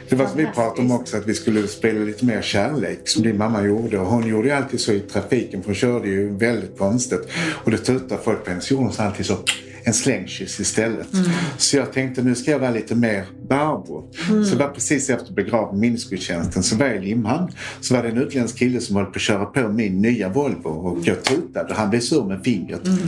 Det 0.09 0.15
var 0.15 0.27
som 0.27 0.37
vi 0.37 0.45
pratade 0.45 0.81
om 0.81 0.91
också, 0.91 1.17
att 1.17 1.27
vi 1.27 1.33
skulle 1.33 1.67
spela 1.67 1.99
lite 1.99 2.25
mer 2.25 2.41
kärlek 2.41 2.99
som 3.09 3.23
din 3.23 3.37
mamma 3.37 3.63
gjorde. 3.63 3.99
Och 3.99 4.05
hon 4.05 4.27
gjorde 4.27 4.47
ju 4.47 4.53
alltid 4.53 4.79
så 4.79 4.91
i 4.91 4.99
trafiken, 4.99 5.61
för 5.61 5.67
hon 5.67 5.75
körde 5.75 6.07
ju 6.07 6.37
väldigt 6.37 6.77
konstigt. 6.77 7.27
Och 7.63 7.71
det 7.71 7.77
tutade 7.77 8.21
folk 8.23 8.43
på 8.43 8.49
hennes 8.49 8.71
jord 8.71 8.87
och 8.87 8.99
alltid 8.99 9.25
så 9.25 9.37
en 9.86 9.93
slängkyss 9.93 10.59
istället. 10.59 11.13
Mm. 11.13 11.25
Så 11.57 11.77
jag 11.77 11.93
tänkte 11.93 12.21
nu 12.21 12.36
ska 12.36 12.51
jag 12.51 12.59
vara 12.59 12.71
lite 12.71 12.95
mer 12.95 13.25
Barbro. 13.49 14.11
Mm. 14.29 14.45
Så 14.45 14.55
var 14.55 14.67
precis 14.67 15.09
efter 15.09 15.34
begravningsgudstjänsten 15.34 16.63
så 16.63 16.75
var 16.75 16.86
jag 16.86 16.95
i 16.95 16.99
Limhamn. 16.99 17.51
Så 17.81 17.95
var 17.95 18.03
det 18.03 18.09
en 18.09 18.17
utländsk 18.17 18.57
kille 18.57 18.81
som 18.81 18.95
höll 18.95 19.05
på 19.05 19.15
att 19.15 19.21
köra 19.21 19.45
på 19.45 19.67
min 19.67 20.01
nya 20.01 20.29
Volvo 20.29 20.69
och 20.69 21.07
jag 21.07 21.23
tutade 21.23 21.69
och 21.69 21.75
han 21.75 21.89
blev 21.89 21.99
sur 21.99 22.23
med 22.23 22.43
fingret. 22.43 22.88
Mm. 22.88 22.99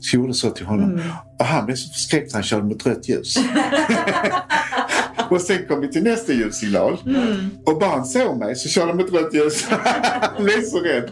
Så 0.00 0.16
jag 0.16 0.20
gjorde 0.20 0.34
så 0.34 0.50
till 0.50 0.66
honom. 0.66 0.90
Mm. 0.90 1.06
Och 1.38 1.44
han 1.44 1.66
blev 1.66 1.76
så 1.76 1.92
förskräckt 1.92 2.32
han 2.32 2.42
körde 2.42 2.64
mot 2.64 2.86
rött 2.86 3.08
ljus. 3.08 3.36
och 5.30 5.40
sen 5.40 5.58
kom 5.68 5.80
vi 5.80 5.88
till 5.88 6.02
nästa 6.02 6.32
ljussignal. 6.32 6.98
Mm. 7.06 7.50
Och 7.66 7.78
bara 7.78 7.90
han 7.90 8.04
såg 8.04 8.38
mig 8.38 8.56
så 8.56 8.68
körde 8.68 8.86
han 8.86 8.96
mot 8.96 9.12
rött 9.12 9.34
ljus. 9.34 9.64
han 10.36 10.44
blev 10.44 10.62
så 10.62 10.80
rädd 10.80 11.10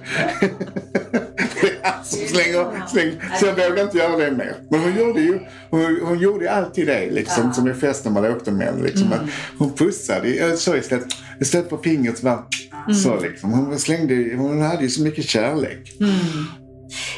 slänger, 2.05 2.89
slänger. 2.89 3.39
Så 3.41 3.47
jag 3.47 3.53
vågar 3.53 3.85
inte 3.85 3.99
göra 3.99 4.17
det 4.17 4.31
mer. 4.31 4.55
Men 4.71 4.81
hon 4.81 4.97
gjorde 4.99 5.21
ju 5.21 5.41
hon, 5.71 6.01
hon 6.03 6.19
gjorde 6.19 6.53
alltid 6.53 6.87
det 6.87 7.11
liksom, 7.11 7.45
ja. 7.47 7.53
som 7.53 7.69
i 7.69 7.75
fest 7.75 8.05
när 8.05 8.13
man 8.13 8.25
åkte 8.25 8.51
med 8.51 8.83
liksom. 8.83 9.13
mm. 9.13 9.29
Hon 9.59 9.73
pussade 9.73 10.57
så 10.57 10.77
istället, 10.77 11.07
istället 11.41 11.69
för 11.69 11.77
fingret 11.77 12.19
så 12.19 12.27
var 12.27 12.45
mm. 12.87 12.95
så 12.95 13.21
liksom. 13.21 13.53
Hon, 13.53 13.79
slängde, 13.79 14.37
hon 14.37 14.63
hade 14.63 14.83
ju 14.83 14.89
så 14.89 15.03
mycket 15.03 15.25
kärlek. 15.25 15.97
Mm. 16.01 16.13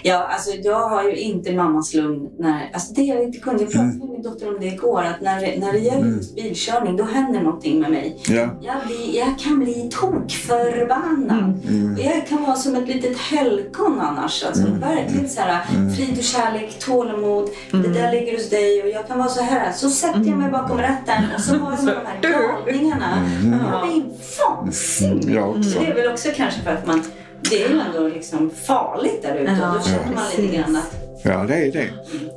Ja, 0.06 0.28
alltså 0.30 0.50
jag 0.50 0.88
har 0.88 1.04
ju 1.04 1.16
inte 1.16 1.52
mammas 1.52 1.94
lugn 1.94 2.28
när... 2.38 2.70
Alltså 2.72 2.94
det 2.94 3.02
jag 3.02 3.22
inte 3.22 3.38
kunde, 3.38 3.62
jag 3.62 3.72
pratade 3.72 3.90
mm. 3.90 3.98
med 3.98 4.08
min 4.08 4.22
dotter 4.22 4.48
om 4.48 4.60
det 4.60 4.66
igår, 4.66 5.02
att 5.02 5.20
när, 5.20 5.60
när 5.60 5.72
det 5.72 5.78
gäller 5.78 6.00
mm. 6.00 6.16
just 6.16 6.36
bilkörning 6.36 6.96
då 6.96 7.04
händer 7.04 7.40
någonting 7.40 7.80
med 7.80 7.90
mig. 7.90 8.16
Ja. 8.28 8.48
Jag, 8.62 8.76
blir, 8.86 9.16
jag 9.18 9.38
kan 9.38 9.58
bli 9.58 9.90
tokförbannad. 9.92 11.60
Mm. 11.68 11.96
Jag 11.98 12.26
kan 12.26 12.42
vara 12.42 12.56
som 12.56 12.74
ett 12.74 12.88
litet 12.88 13.18
helgon 13.18 14.00
annars. 14.00 14.44
Alltså 14.44 14.62
mm. 14.62 14.80
verkligen 14.80 15.28
så 15.28 15.40
här, 15.40 15.64
mm. 15.74 15.94
frid 15.94 16.18
och 16.18 16.24
kärlek, 16.24 16.78
tålamod, 16.78 17.48
det 17.70 17.78
där 17.78 18.08
mm. 18.08 18.10
ligger 18.10 18.32
hos 18.32 18.50
dig 18.50 18.82
och 18.82 18.88
jag 18.88 19.08
kan 19.08 19.18
vara 19.18 19.28
så 19.28 19.42
här. 19.42 19.72
Så 19.72 19.90
sätter 19.90 20.24
jag 20.24 20.38
mig 20.38 20.50
bakom 20.50 20.78
ratten 20.78 21.24
och 21.36 21.40
så 21.40 21.54
har 21.54 21.72
jag 21.72 21.80
de 21.80 22.06
här 22.06 22.20
galningarna. 22.22 23.30
Jag 23.72 23.88
blir 23.88 24.04
vansinnig. 24.38 25.74
Det 25.80 25.86
är 25.86 25.94
väl 25.94 26.12
också 26.12 26.28
kanske 26.36 26.60
för 26.60 26.70
att 26.70 26.86
man 26.86 27.02
det 27.50 27.62
är 27.62 27.68
ju 27.68 27.80
ändå 27.80 28.08
liksom 28.08 28.50
farligt 28.50 29.22
där 29.22 29.36
ute. 29.36 29.56
Ja, 29.60 29.74
då 29.78 29.90
känner 29.90 30.14
man 30.14 30.24
lite 30.36 30.56
grann 30.56 30.76
att 30.76 31.04
Ja, 31.26 31.44
det 31.48 31.54
är 31.54 31.72
det. 31.72 31.90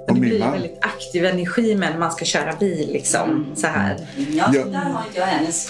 Och 0.07 0.13
det 0.13 0.19
blir 0.19 0.39
man... 0.39 0.51
väldigt 0.51 0.77
aktiv 0.81 1.25
energi 1.25 1.75
när 1.75 1.97
man 1.97 2.11
ska 2.11 2.25
köra 2.25 2.55
bil. 2.59 2.89
Liksom, 2.93 3.45
så 3.55 3.67
här. 3.67 4.07
Ja, 4.15 4.51
ja. 4.53 4.65
där 4.65 4.77
har 4.77 5.03
inte 5.07 5.19
jag 5.19 5.25
hennes. 5.25 5.69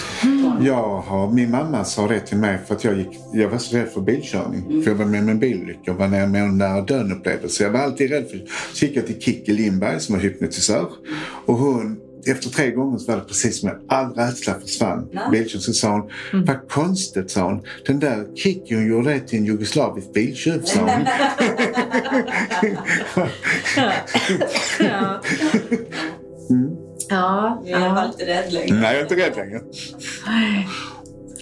Jag 0.61 1.01
har, 1.01 1.31
min 1.31 1.51
mamma 1.51 1.83
sa 1.83 2.07
det 2.07 2.19
till 2.19 2.37
mig 2.37 2.57
för 2.67 2.75
att 2.75 2.83
jag, 2.83 2.97
gick, 2.97 3.19
jag 3.33 3.49
var 3.49 3.57
så 3.57 3.77
rädd 3.77 3.87
för 3.87 4.01
bilkörning. 4.01 4.65
Mm. 4.69 4.83
För 4.83 4.91
jag 4.91 4.97
var 4.97 5.05
med 5.05 5.21
om 5.21 5.29
en 5.29 5.39
bilolycka 5.39 5.91
och 5.91 5.97
var 5.97 6.07
nära 6.07 6.27
med 6.27 6.41
en 6.41 6.57
nära 6.57 6.81
döden 6.81 7.11
upplevelse. 7.11 7.63
Jag 7.63 7.71
var 7.71 7.79
alltid 7.79 8.09
rädd 8.09 8.29
för 8.29 8.41
Så 8.73 8.85
gick 8.85 8.97
jag 8.97 9.07
till 9.07 9.21
Kikki 9.21 9.53
Lindberg 9.53 9.99
som 9.99 10.15
var 10.15 10.21
hypnotisör. 10.21 10.87
Och 11.45 11.55
hon 11.55 11.99
efter 12.27 12.49
tre 12.49 12.71
gånger 12.71 12.97
så 12.97 13.11
var 13.11 13.19
det 13.19 13.25
precis 13.25 13.59
som 13.59 13.69
att 13.69 13.81
all 13.87 14.13
rädsla 14.13 14.59
försvann. 14.59 15.09
Ja. 15.11 15.29
Biltjuv 15.31 15.59
så 15.59 15.73
sa 15.73 15.91
hon, 15.91 16.11
mm. 16.33 16.45
vad 16.45 16.69
konstigt 16.69 17.31
sa 17.31 17.41
hon. 17.41 17.63
Den 17.85 17.99
där 17.99 18.35
Kikki 18.35 18.75
hon 18.75 18.87
gjorde 18.87 19.13
det 19.13 19.19
till 19.19 19.39
en 19.39 19.45
jugoslavisk 19.45 20.13
biltjuv 20.13 20.61
sa 20.63 20.79
hon. 20.79 20.89
ja. 24.79 25.21
Mm. 26.49 26.77
Ja, 27.09 27.63
jag 27.65 27.79
var 27.79 28.05
inte 28.05 28.25
rädd 28.25 28.53
längre. 28.53 28.75
Nej, 28.75 28.93
jag 28.93 28.95
är 28.95 29.01
inte 29.01 29.15
rädd 29.15 29.35
längre. 29.35 29.61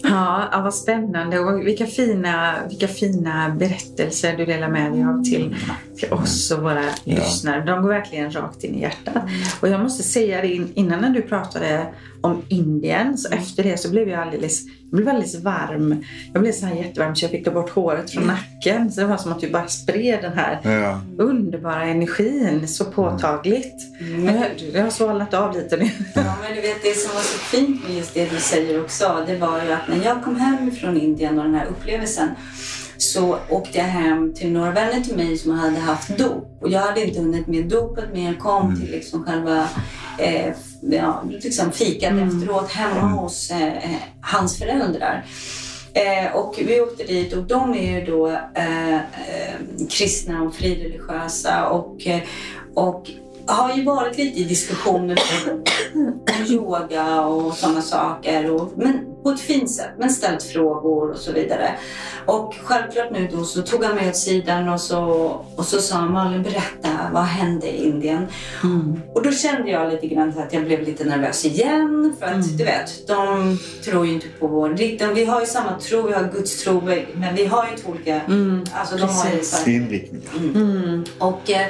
Ja, 0.10 0.50
ja, 0.52 0.62
vad 0.62 0.74
spännande 0.74 1.40
och 1.40 1.68
vilka 1.68 1.86
fina, 1.86 2.54
vilka 2.70 2.88
fina 2.88 3.56
berättelser 3.60 4.38
du 4.38 4.46
delar 4.46 4.70
med 4.70 4.92
dig 4.92 5.04
av 5.04 5.24
till, 5.24 5.56
till 5.98 6.14
oss 6.14 6.52
och 6.52 6.64
våra 6.64 6.84
ja. 7.04 7.16
lyssnare. 7.16 7.66
De 7.66 7.82
går 7.82 7.90
verkligen 7.90 8.32
rakt 8.32 8.64
in 8.64 8.76
i 8.76 8.82
hjärtat. 8.82 9.24
Och 9.62 9.70
jag 9.70 9.82
måste 9.82 10.04
säga 10.04 10.42
det 10.42 10.48
innan 10.74 11.02
när 11.02 11.10
du 11.10 11.22
pratade 11.22 11.94
om 12.22 12.42
Indien, 12.48 13.18
så 13.18 13.34
efter 13.34 13.64
det 13.64 13.78
så 13.78 13.90
blev 13.90 14.10
jag 14.10 14.22
alldeles, 14.22 14.62
jag 14.92 14.98
blev 14.98 15.10
alldeles 15.10 15.36
varm. 15.36 16.04
Jag 16.34 16.42
blev 16.42 16.52
så 16.52 16.66
här 16.66 16.76
jättevarm 16.76 17.16
så 17.16 17.26
jag 17.26 17.32
fick 17.32 17.46
ta 17.46 17.52
bort 17.52 17.70
håret 17.70 18.12
från 18.12 18.24
nacken. 18.24 18.92
Så 18.92 19.02
det 19.02 19.08
var 19.08 19.18
som 19.18 19.32
att 19.32 19.40
du 19.40 19.50
bara 19.50 19.68
spred 19.68 20.20
den 20.22 20.34
här 20.34 20.60
ja. 20.64 21.02
underbara 21.24 21.84
energin 21.84 22.68
så 22.68 22.86
påtagligt. 22.86 23.76
Mm. 24.00 24.26
Jag, 24.26 24.46
jag 24.74 24.84
har 24.84 24.90
svalnat 24.90 25.34
av 25.34 25.54
lite 25.54 25.78
nu. 25.78 25.90
Ja, 26.16 26.36
men 26.42 26.56
du 26.56 26.62
vet 26.62 26.84
det 26.84 26.98
som 26.98 27.16
var 27.16 27.22
så 27.22 27.38
fint 27.38 27.84
med 27.88 27.98
just 27.98 28.14
det 28.14 28.30
du 28.30 28.40
säger 28.40 28.82
också, 28.82 29.24
det 29.28 29.38
var 29.38 29.64
ju 29.64 29.72
att 29.72 29.88
när 29.88 30.06
jag 30.06 30.24
kom 30.24 30.36
hem 30.36 30.72
från 30.72 30.98
Indien 30.98 31.40
och 31.40 31.46
den 31.46 31.56
här 31.56 31.66
upplevelsen 31.66 32.30
så 32.98 33.38
åkte 33.50 33.78
jag 33.78 33.86
hem 33.86 34.34
till 34.34 34.52
några 34.52 34.72
vänner 34.72 35.02
till 35.02 35.16
mig 35.16 35.38
som 35.38 35.52
hade 35.52 35.80
haft 35.80 36.18
dop. 36.18 36.58
Och 36.62 36.70
jag 36.70 36.80
hade 36.80 37.06
inte 37.06 37.20
hunnit 37.20 37.48
med 37.48 37.66
dopet 37.66 38.06
men 38.14 38.24
jag 38.24 38.40
kom 38.40 38.66
mm. 38.66 38.82
till 38.82 38.92
liksom 38.92 39.24
själva 39.24 39.70
eh, 40.18 40.54
ja, 40.92 41.24
liksom 41.30 41.72
fikat 41.72 42.12
mm. 42.12 42.28
efteråt 42.28 42.72
hemma 42.72 43.00
mm. 43.00 43.12
hos 43.12 43.52
eh, 43.52 43.74
hans 44.22 44.58
föräldrar. 44.58 45.26
Eh, 45.94 46.36
och 46.36 46.56
vi 46.58 46.82
åkte 46.82 47.04
dit 47.04 47.34
och 47.34 47.44
de 47.44 47.74
är 47.74 48.00
ju 48.00 48.06
då 48.06 48.28
eh, 48.54 48.96
eh 48.96 49.02
kristna 49.90 50.42
och 50.42 50.56
frireligiösa 50.56 51.70
och, 51.70 52.08
eh, 52.08 52.22
och 52.74 53.10
har 53.48 53.74
ju 53.74 53.84
varit 53.84 54.18
lite 54.18 54.40
i 54.40 54.44
diskussioner 54.44 55.20
om 55.94 56.46
yoga 56.48 57.22
och 57.22 57.54
sådana 57.54 57.82
saker. 57.82 58.52
Och, 58.52 58.72
men 58.76 59.16
på 59.24 59.30
ett 59.30 59.40
fint 59.40 59.72
sätt, 59.72 59.92
men 59.98 60.10
ställt 60.10 60.44
frågor 60.44 61.12
och 61.12 61.18
så 61.18 61.32
vidare. 61.32 61.76
Och 62.26 62.56
självklart 62.64 63.12
nu 63.12 63.28
då 63.32 63.44
så 63.44 63.62
tog 63.62 63.84
han 63.84 63.96
mig 63.96 64.10
åt 64.10 64.16
sidan 64.16 64.70
och 64.70 64.82
så, 64.82 65.02
och 65.56 65.66
så 65.66 65.82
sa 65.82 65.96
han 65.96 66.14
Malin 66.14 66.44
berätta, 66.44 66.90
vad 67.14 67.24
hände 67.24 67.68
i 67.68 67.86
Indien? 67.86 68.28
Mm. 68.64 69.02
Och 69.14 69.24
då 69.24 69.32
kände 69.32 69.72
jag 69.72 69.92
lite 69.92 70.08
grann 70.08 70.34
att 70.38 70.54
jag 70.54 70.66
blev 70.66 70.82
lite 70.82 71.04
nervös 71.04 71.46
igen. 71.46 72.16
För 72.20 72.26
att 72.26 72.34
mm. 72.34 72.58
du 72.58 72.64
vet, 72.64 73.08
de 73.08 73.58
tror 73.86 74.06
ju 74.06 74.14
inte 74.14 74.28
på 74.40 74.48
vår... 74.48 74.70
Vi 75.14 75.26
har 75.26 75.40
ju 75.40 75.46
samma 75.46 75.80
tro, 75.80 76.02
vi 76.08 76.14
har 76.14 76.32
Guds 76.34 76.64
tro, 76.64 76.82
men 77.14 77.36
vi 77.36 77.46
har 77.46 77.66
ju 77.66 77.72
inte 77.72 77.88
olika... 77.92 78.22
Mm. 78.22 78.64
Alltså, 78.74 78.98
de 78.98 79.10
har 79.10 79.26
ju 79.66 79.76
Inriktningar. 79.76 80.32
Mm. 80.38 80.56
mm. 80.56 81.04
Och, 81.20 81.50
eh, 81.50 81.68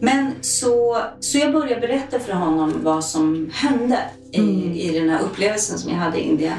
men 0.00 0.32
så, 0.40 0.98
så 1.20 1.38
jag 1.38 1.52
började 1.52 1.80
berätta 1.80 2.18
för 2.18 2.32
honom 2.32 2.74
vad 2.82 3.04
som 3.04 3.50
hände 3.54 3.98
i, 4.32 4.38
mm. 4.38 4.72
i 4.72 4.98
den 4.98 5.08
här 5.10 5.20
upplevelsen 5.20 5.78
som 5.78 5.90
jag 5.90 5.98
hade 5.98 6.18
i 6.18 6.22
Indien. 6.22 6.58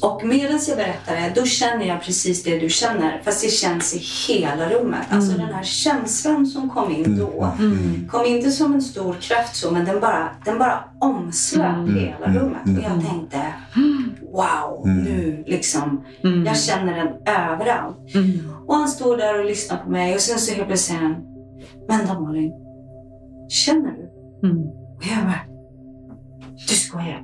Och 0.00 0.24
medan 0.24 0.60
jag 0.68 0.76
berättar 0.76 1.16
det, 1.16 1.32
då 1.34 1.46
känner 1.46 1.86
jag 1.86 2.02
precis 2.02 2.42
det 2.42 2.58
du 2.58 2.68
känner. 2.68 3.22
Fast 3.24 3.42
det 3.42 3.48
känns 3.48 3.94
i 3.94 3.98
hela 4.28 4.70
rummet. 4.70 5.00
Alltså 5.10 5.14
mm. 5.14 5.16
Alltså 5.16 5.38
den 5.38 5.54
här 5.54 5.64
känslan 5.64 6.46
som 6.46 6.70
kom 6.70 6.92
in 6.92 7.04
mm. 7.04 7.18
då. 7.18 7.54
Mm. 7.58 8.08
Kom 8.10 8.26
inte 8.26 8.50
som 8.50 8.74
en 8.74 8.82
stor 8.82 9.14
kraft 9.14 9.56
så, 9.56 9.70
men 9.70 9.84
den 9.84 10.00
bara, 10.00 10.30
den 10.44 10.58
bara 10.58 10.84
omslöt 11.00 11.76
mm. 11.76 11.94
hela 11.94 12.26
mm. 12.26 12.38
rummet. 12.38 12.62
Och 12.64 12.84
jag 12.84 13.08
tänkte, 13.08 13.54
wow, 14.32 14.82
nu 14.86 15.44
liksom. 15.46 16.04
Jag 16.46 16.58
känner 16.58 16.96
den 16.96 17.34
överallt. 17.34 17.96
Och 18.66 18.74
han 18.74 18.88
står 18.88 19.16
där 19.16 19.38
och 19.38 19.44
lyssnar 19.44 19.76
på 19.76 19.90
mig 19.90 20.14
och 20.14 20.20
sen 20.20 20.38
så 20.38 20.54
helt 20.54 20.66
plötsligt 20.66 20.98
säger 20.98 21.00
han, 21.00 21.27
Vänta 21.88 22.20
Malin, 22.20 22.52
känner 23.48 23.92
du? 23.92 24.04
Och 24.96 25.04
jag 25.04 25.24
bara, 25.24 25.40
du 26.68 26.74
skojar. 26.74 27.22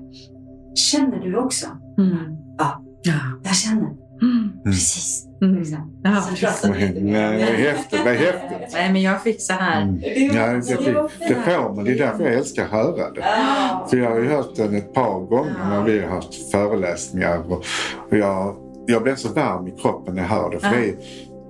Känner 0.74 1.18
du 1.18 1.36
också? 1.36 1.66
Mm. 1.98 2.36
Ja, 2.58 2.82
ja, 3.02 3.14
jag 3.44 3.54
känner. 3.54 4.04
Mm. 4.22 4.52
Precis. 4.64 5.26
Mm. 5.42 5.54
Liksom. 5.54 6.00
Ja, 6.02 6.22
precis. 6.30 6.64
Nej, 7.00 7.38
häftigt. 7.40 8.00
Vad 8.04 8.14
häftigt. 8.14 8.72
Nej, 8.72 8.92
men 8.92 9.02
jag 9.02 9.22
fick 9.22 9.42
så 9.42 9.52
här. 9.52 9.82
Mm. 9.82 10.00
Ja, 10.36 10.46
det, 10.46 11.28
det 11.28 11.34
får 11.34 11.74
man. 11.74 11.84
Det 11.84 11.92
är 11.92 11.98
därför 11.98 12.24
jag 12.24 12.34
älskar 12.34 12.64
att 12.64 12.70
höra 12.70 13.10
det. 13.10 13.20
Ja. 13.20 13.86
För 13.90 13.96
jag 13.96 14.10
har 14.10 14.18
ju 14.18 14.28
hört 14.28 14.56
den 14.56 14.74
ett 14.74 14.94
par 14.94 15.20
gånger 15.20 15.56
ja. 15.58 15.68
när 15.68 15.82
vi 15.82 16.00
har 16.00 16.08
haft 16.08 16.50
föreläsningar. 16.50 17.52
Och, 17.52 17.64
och 18.10 18.16
jag, 18.16 18.56
jag 18.86 19.02
blir 19.02 19.14
så 19.14 19.28
varm 19.28 19.68
i 19.68 19.70
kroppen 19.70 20.14
när 20.14 20.22
jag 20.22 20.28
hör 20.28 20.50
det. 20.50 20.60
För 20.60 20.68
ja. 20.68 20.80
det, 20.80 20.88
är, 20.88 20.94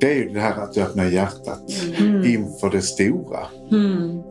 det 0.04 0.10
är 0.10 0.14
ju 0.14 0.28
det 0.28 0.40
här 0.40 0.62
att 0.62 0.76
öppna 0.76 1.08
hjärtat 1.08 1.62
mm. 1.98 2.24
inför 2.24 2.70
det 2.70 2.82
stora. 2.82 3.46
Mm. 3.70 4.22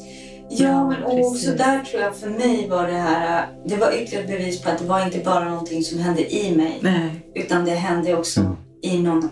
Ja, 0.50 0.90
men 0.90 1.04
också 1.04 1.52
där 1.52 1.84
tror 1.84 2.02
jag 2.02 2.16
för 2.16 2.30
mig 2.30 2.68
var 2.70 2.88
det 2.88 2.98
här, 2.98 3.48
det 3.66 3.76
var 3.76 3.92
ytterligare 4.02 4.28
bevis 4.28 4.62
på 4.62 4.70
att 4.70 4.80
det 4.80 4.86
var 4.86 5.06
inte 5.06 5.20
bara 5.20 5.50
någonting 5.50 5.84
som 5.84 6.00
hände 6.00 6.36
i 6.36 6.56
mig. 6.56 6.80
Nej. 6.82 7.26
Utan 7.36 7.66
det 7.66 7.72
hände 7.72 8.16
också 8.16 8.40
mm. 8.40 8.56
i 8.82 9.00
någon 9.00 9.30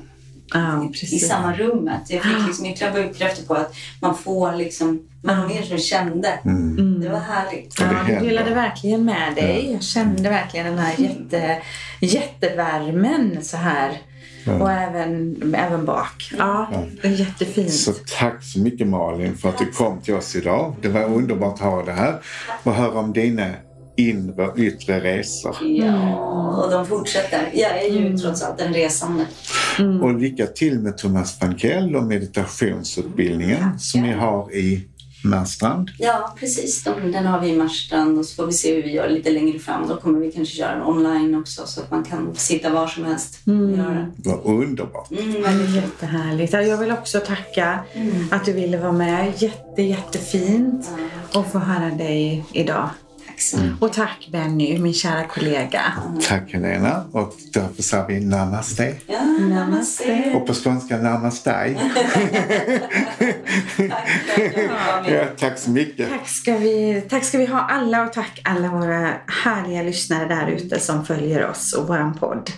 Ja, 0.53 0.89
i 1.01 1.19
samma 1.19 1.53
rummet. 1.53 2.01
Jag 2.07 2.23
fick 2.23 2.47
liksom 2.47 2.65
ytterligare 2.65 3.07
bekräftelse 3.07 3.47
på 3.47 3.53
att 3.53 3.73
man 4.01 4.17
får 4.17 4.55
liksom, 4.55 4.99
man 5.23 5.41
var 5.41 5.47
mer 5.47 5.61
som 5.61 5.77
kände. 5.77 6.39
Mm. 6.45 7.01
Det 7.01 7.09
var 7.09 7.19
härligt. 7.19 7.75
Ja, 7.79 8.19
du 8.19 8.27
delade 8.27 8.53
verkligen 8.53 9.05
med 9.05 9.35
dig. 9.35 9.71
Jag 9.71 9.83
kände 9.83 10.29
verkligen 10.29 10.65
den 10.65 10.77
här 10.77 10.93
jätte, 10.97 11.57
jättevärmen 11.99 13.37
så 13.41 13.57
här 13.57 13.97
och 14.45 14.71
även, 14.71 15.35
även 15.57 15.85
bak. 15.85 16.33
Ja, 16.37 16.71
det 17.01 17.07
är 17.07 17.11
jättefint. 17.11 17.73
Så 17.73 17.93
tack 18.19 18.43
så 18.43 18.59
mycket 18.59 18.87
Malin 18.87 19.37
för 19.37 19.49
att 19.49 19.57
du 19.57 19.65
kom 19.65 20.01
till 20.01 20.13
oss 20.13 20.35
idag. 20.35 20.75
Det 20.81 20.89
var 20.89 21.03
underbart 21.03 21.53
att 21.53 21.59
ha 21.59 21.83
det 21.83 21.91
här 21.91 22.21
och 22.63 22.73
höra 22.73 22.99
om 22.99 23.13
dina 23.13 23.47
inre 23.97 24.47
och 24.47 24.57
yttre 24.57 24.99
resor. 24.99 25.55
Ja, 25.61 26.63
och 26.63 26.71
de 26.71 26.85
fortsätter. 26.85 27.49
Jag 27.53 27.83
är 27.83 27.89
ju 27.89 28.05
mm. 28.05 28.17
trots 28.17 28.41
allt 28.41 28.61
en 28.61 28.73
resande. 28.73 29.25
Mm. 29.79 30.01
Och 30.01 30.19
lycka 30.19 30.45
till 30.45 30.79
med 30.79 30.97
Thomas 30.97 31.39
Frankell 31.39 31.95
och 31.95 32.03
meditationsutbildningen 32.03 33.63
mm. 33.63 33.79
som 33.79 34.01
ni 34.01 34.11
har 34.11 34.55
i 34.55 34.87
Marstrand? 35.23 35.91
Ja, 35.97 36.35
precis. 36.39 36.83
De, 36.83 37.11
den 37.11 37.25
har 37.25 37.39
vi 37.39 37.49
i 37.49 37.57
Marstrand 37.57 38.19
och 38.19 38.25
så 38.25 38.35
får 38.35 38.45
vi 38.45 38.53
se 38.53 38.75
hur 38.75 38.83
vi 38.83 38.91
gör 38.91 39.09
lite 39.09 39.31
längre 39.31 39.59
fram. 39.59 39.87
Då 39.87 39.97
kommer 39.97 40.19
vi 40.19 40.31
kanske 40.31 40.55
köra 40.55 40.75
den 40.75 40.83
online 40.83 41.35
också 41.35 41.61
så 41.65 41.81
att 41.81 41.91
man 41.91 42.03
kan 42.03 42.35
sitta 42.35 42.69
var 42.69 42.87
som 42.87 43.05
helst 43.05 43.39
och 43.45 43.53
mm. 43.53 43.79
göra 43.79 43.93
det. 43.93 44.11
Vad 44.29 44.45
underbart. 44.45 45.11
Mm, 45.11 45.41
väldigt 45.41 45.75
jättehärligt. 45.75 46.53
Jag 46.53 46.77
vill 46.77 46.91
också 46.91 47.19
tacka 47.19 47.79
mm. 47.93 48.27
att 48.31 48.45
du 48.45 48.53
ville 48.53 48.77
vara 48.77 48.91
med. 48.91 49.33
Jätte, 49.37 49.81
jättefint 49.81 50.89
att 51.33 51.51
få 51.51 51.59
höra 51.59 51.89
dig 51.89 52.45
idag. 52.53 52.89
Mm. 53.53 53.77
Och 53.79 53.93
tack 53.93 54.29
Benny, 54.31 54.79
min 54.79 54.93
kära 54.93 55.23
kollega. 55.23 55.81
Tack 56.27 56.53
Helena. 56.53 57.03
Och 57.11 57.33
därför 57.53 57.83
säger 57.83 58.07
vi 58.07 58.19
namaste. 58.19 58.95
Ja, 59.07 59.23
namaste. 59.39 60.33
Och 60.35 60.47
på 60.47 60.53
skånska 60.53 60.97
namaste. 60.97 61.51
tack, 63.89 64.57
ja, 65.07 65.25
tack 65.39 65.57
så 65.57 65.71
mycket. 65.71 66.09
Tack 66.09 66.27
ska, 66.27 66.57
vi, 66.57 67.03
tack 67.09 67.23
ska 67.23 67.37
vi 67.37 67.45
ha 67.45 67.59
alla 67.59 68.03
och 68.03 68.13
tack 68.13 68.41
alla 68.43 68.69
våra 68.69 69.13
härliga 69.43 69.83
lyssnare 69.83 70.27
där 70.27 70.47
ute 70.47 70.79
som 70.79 71.05
följer 71.05 71.49
oss 71.49 71.73
och 71.73 71.87
våran 71.87 72.13
podd. 72.13 72.51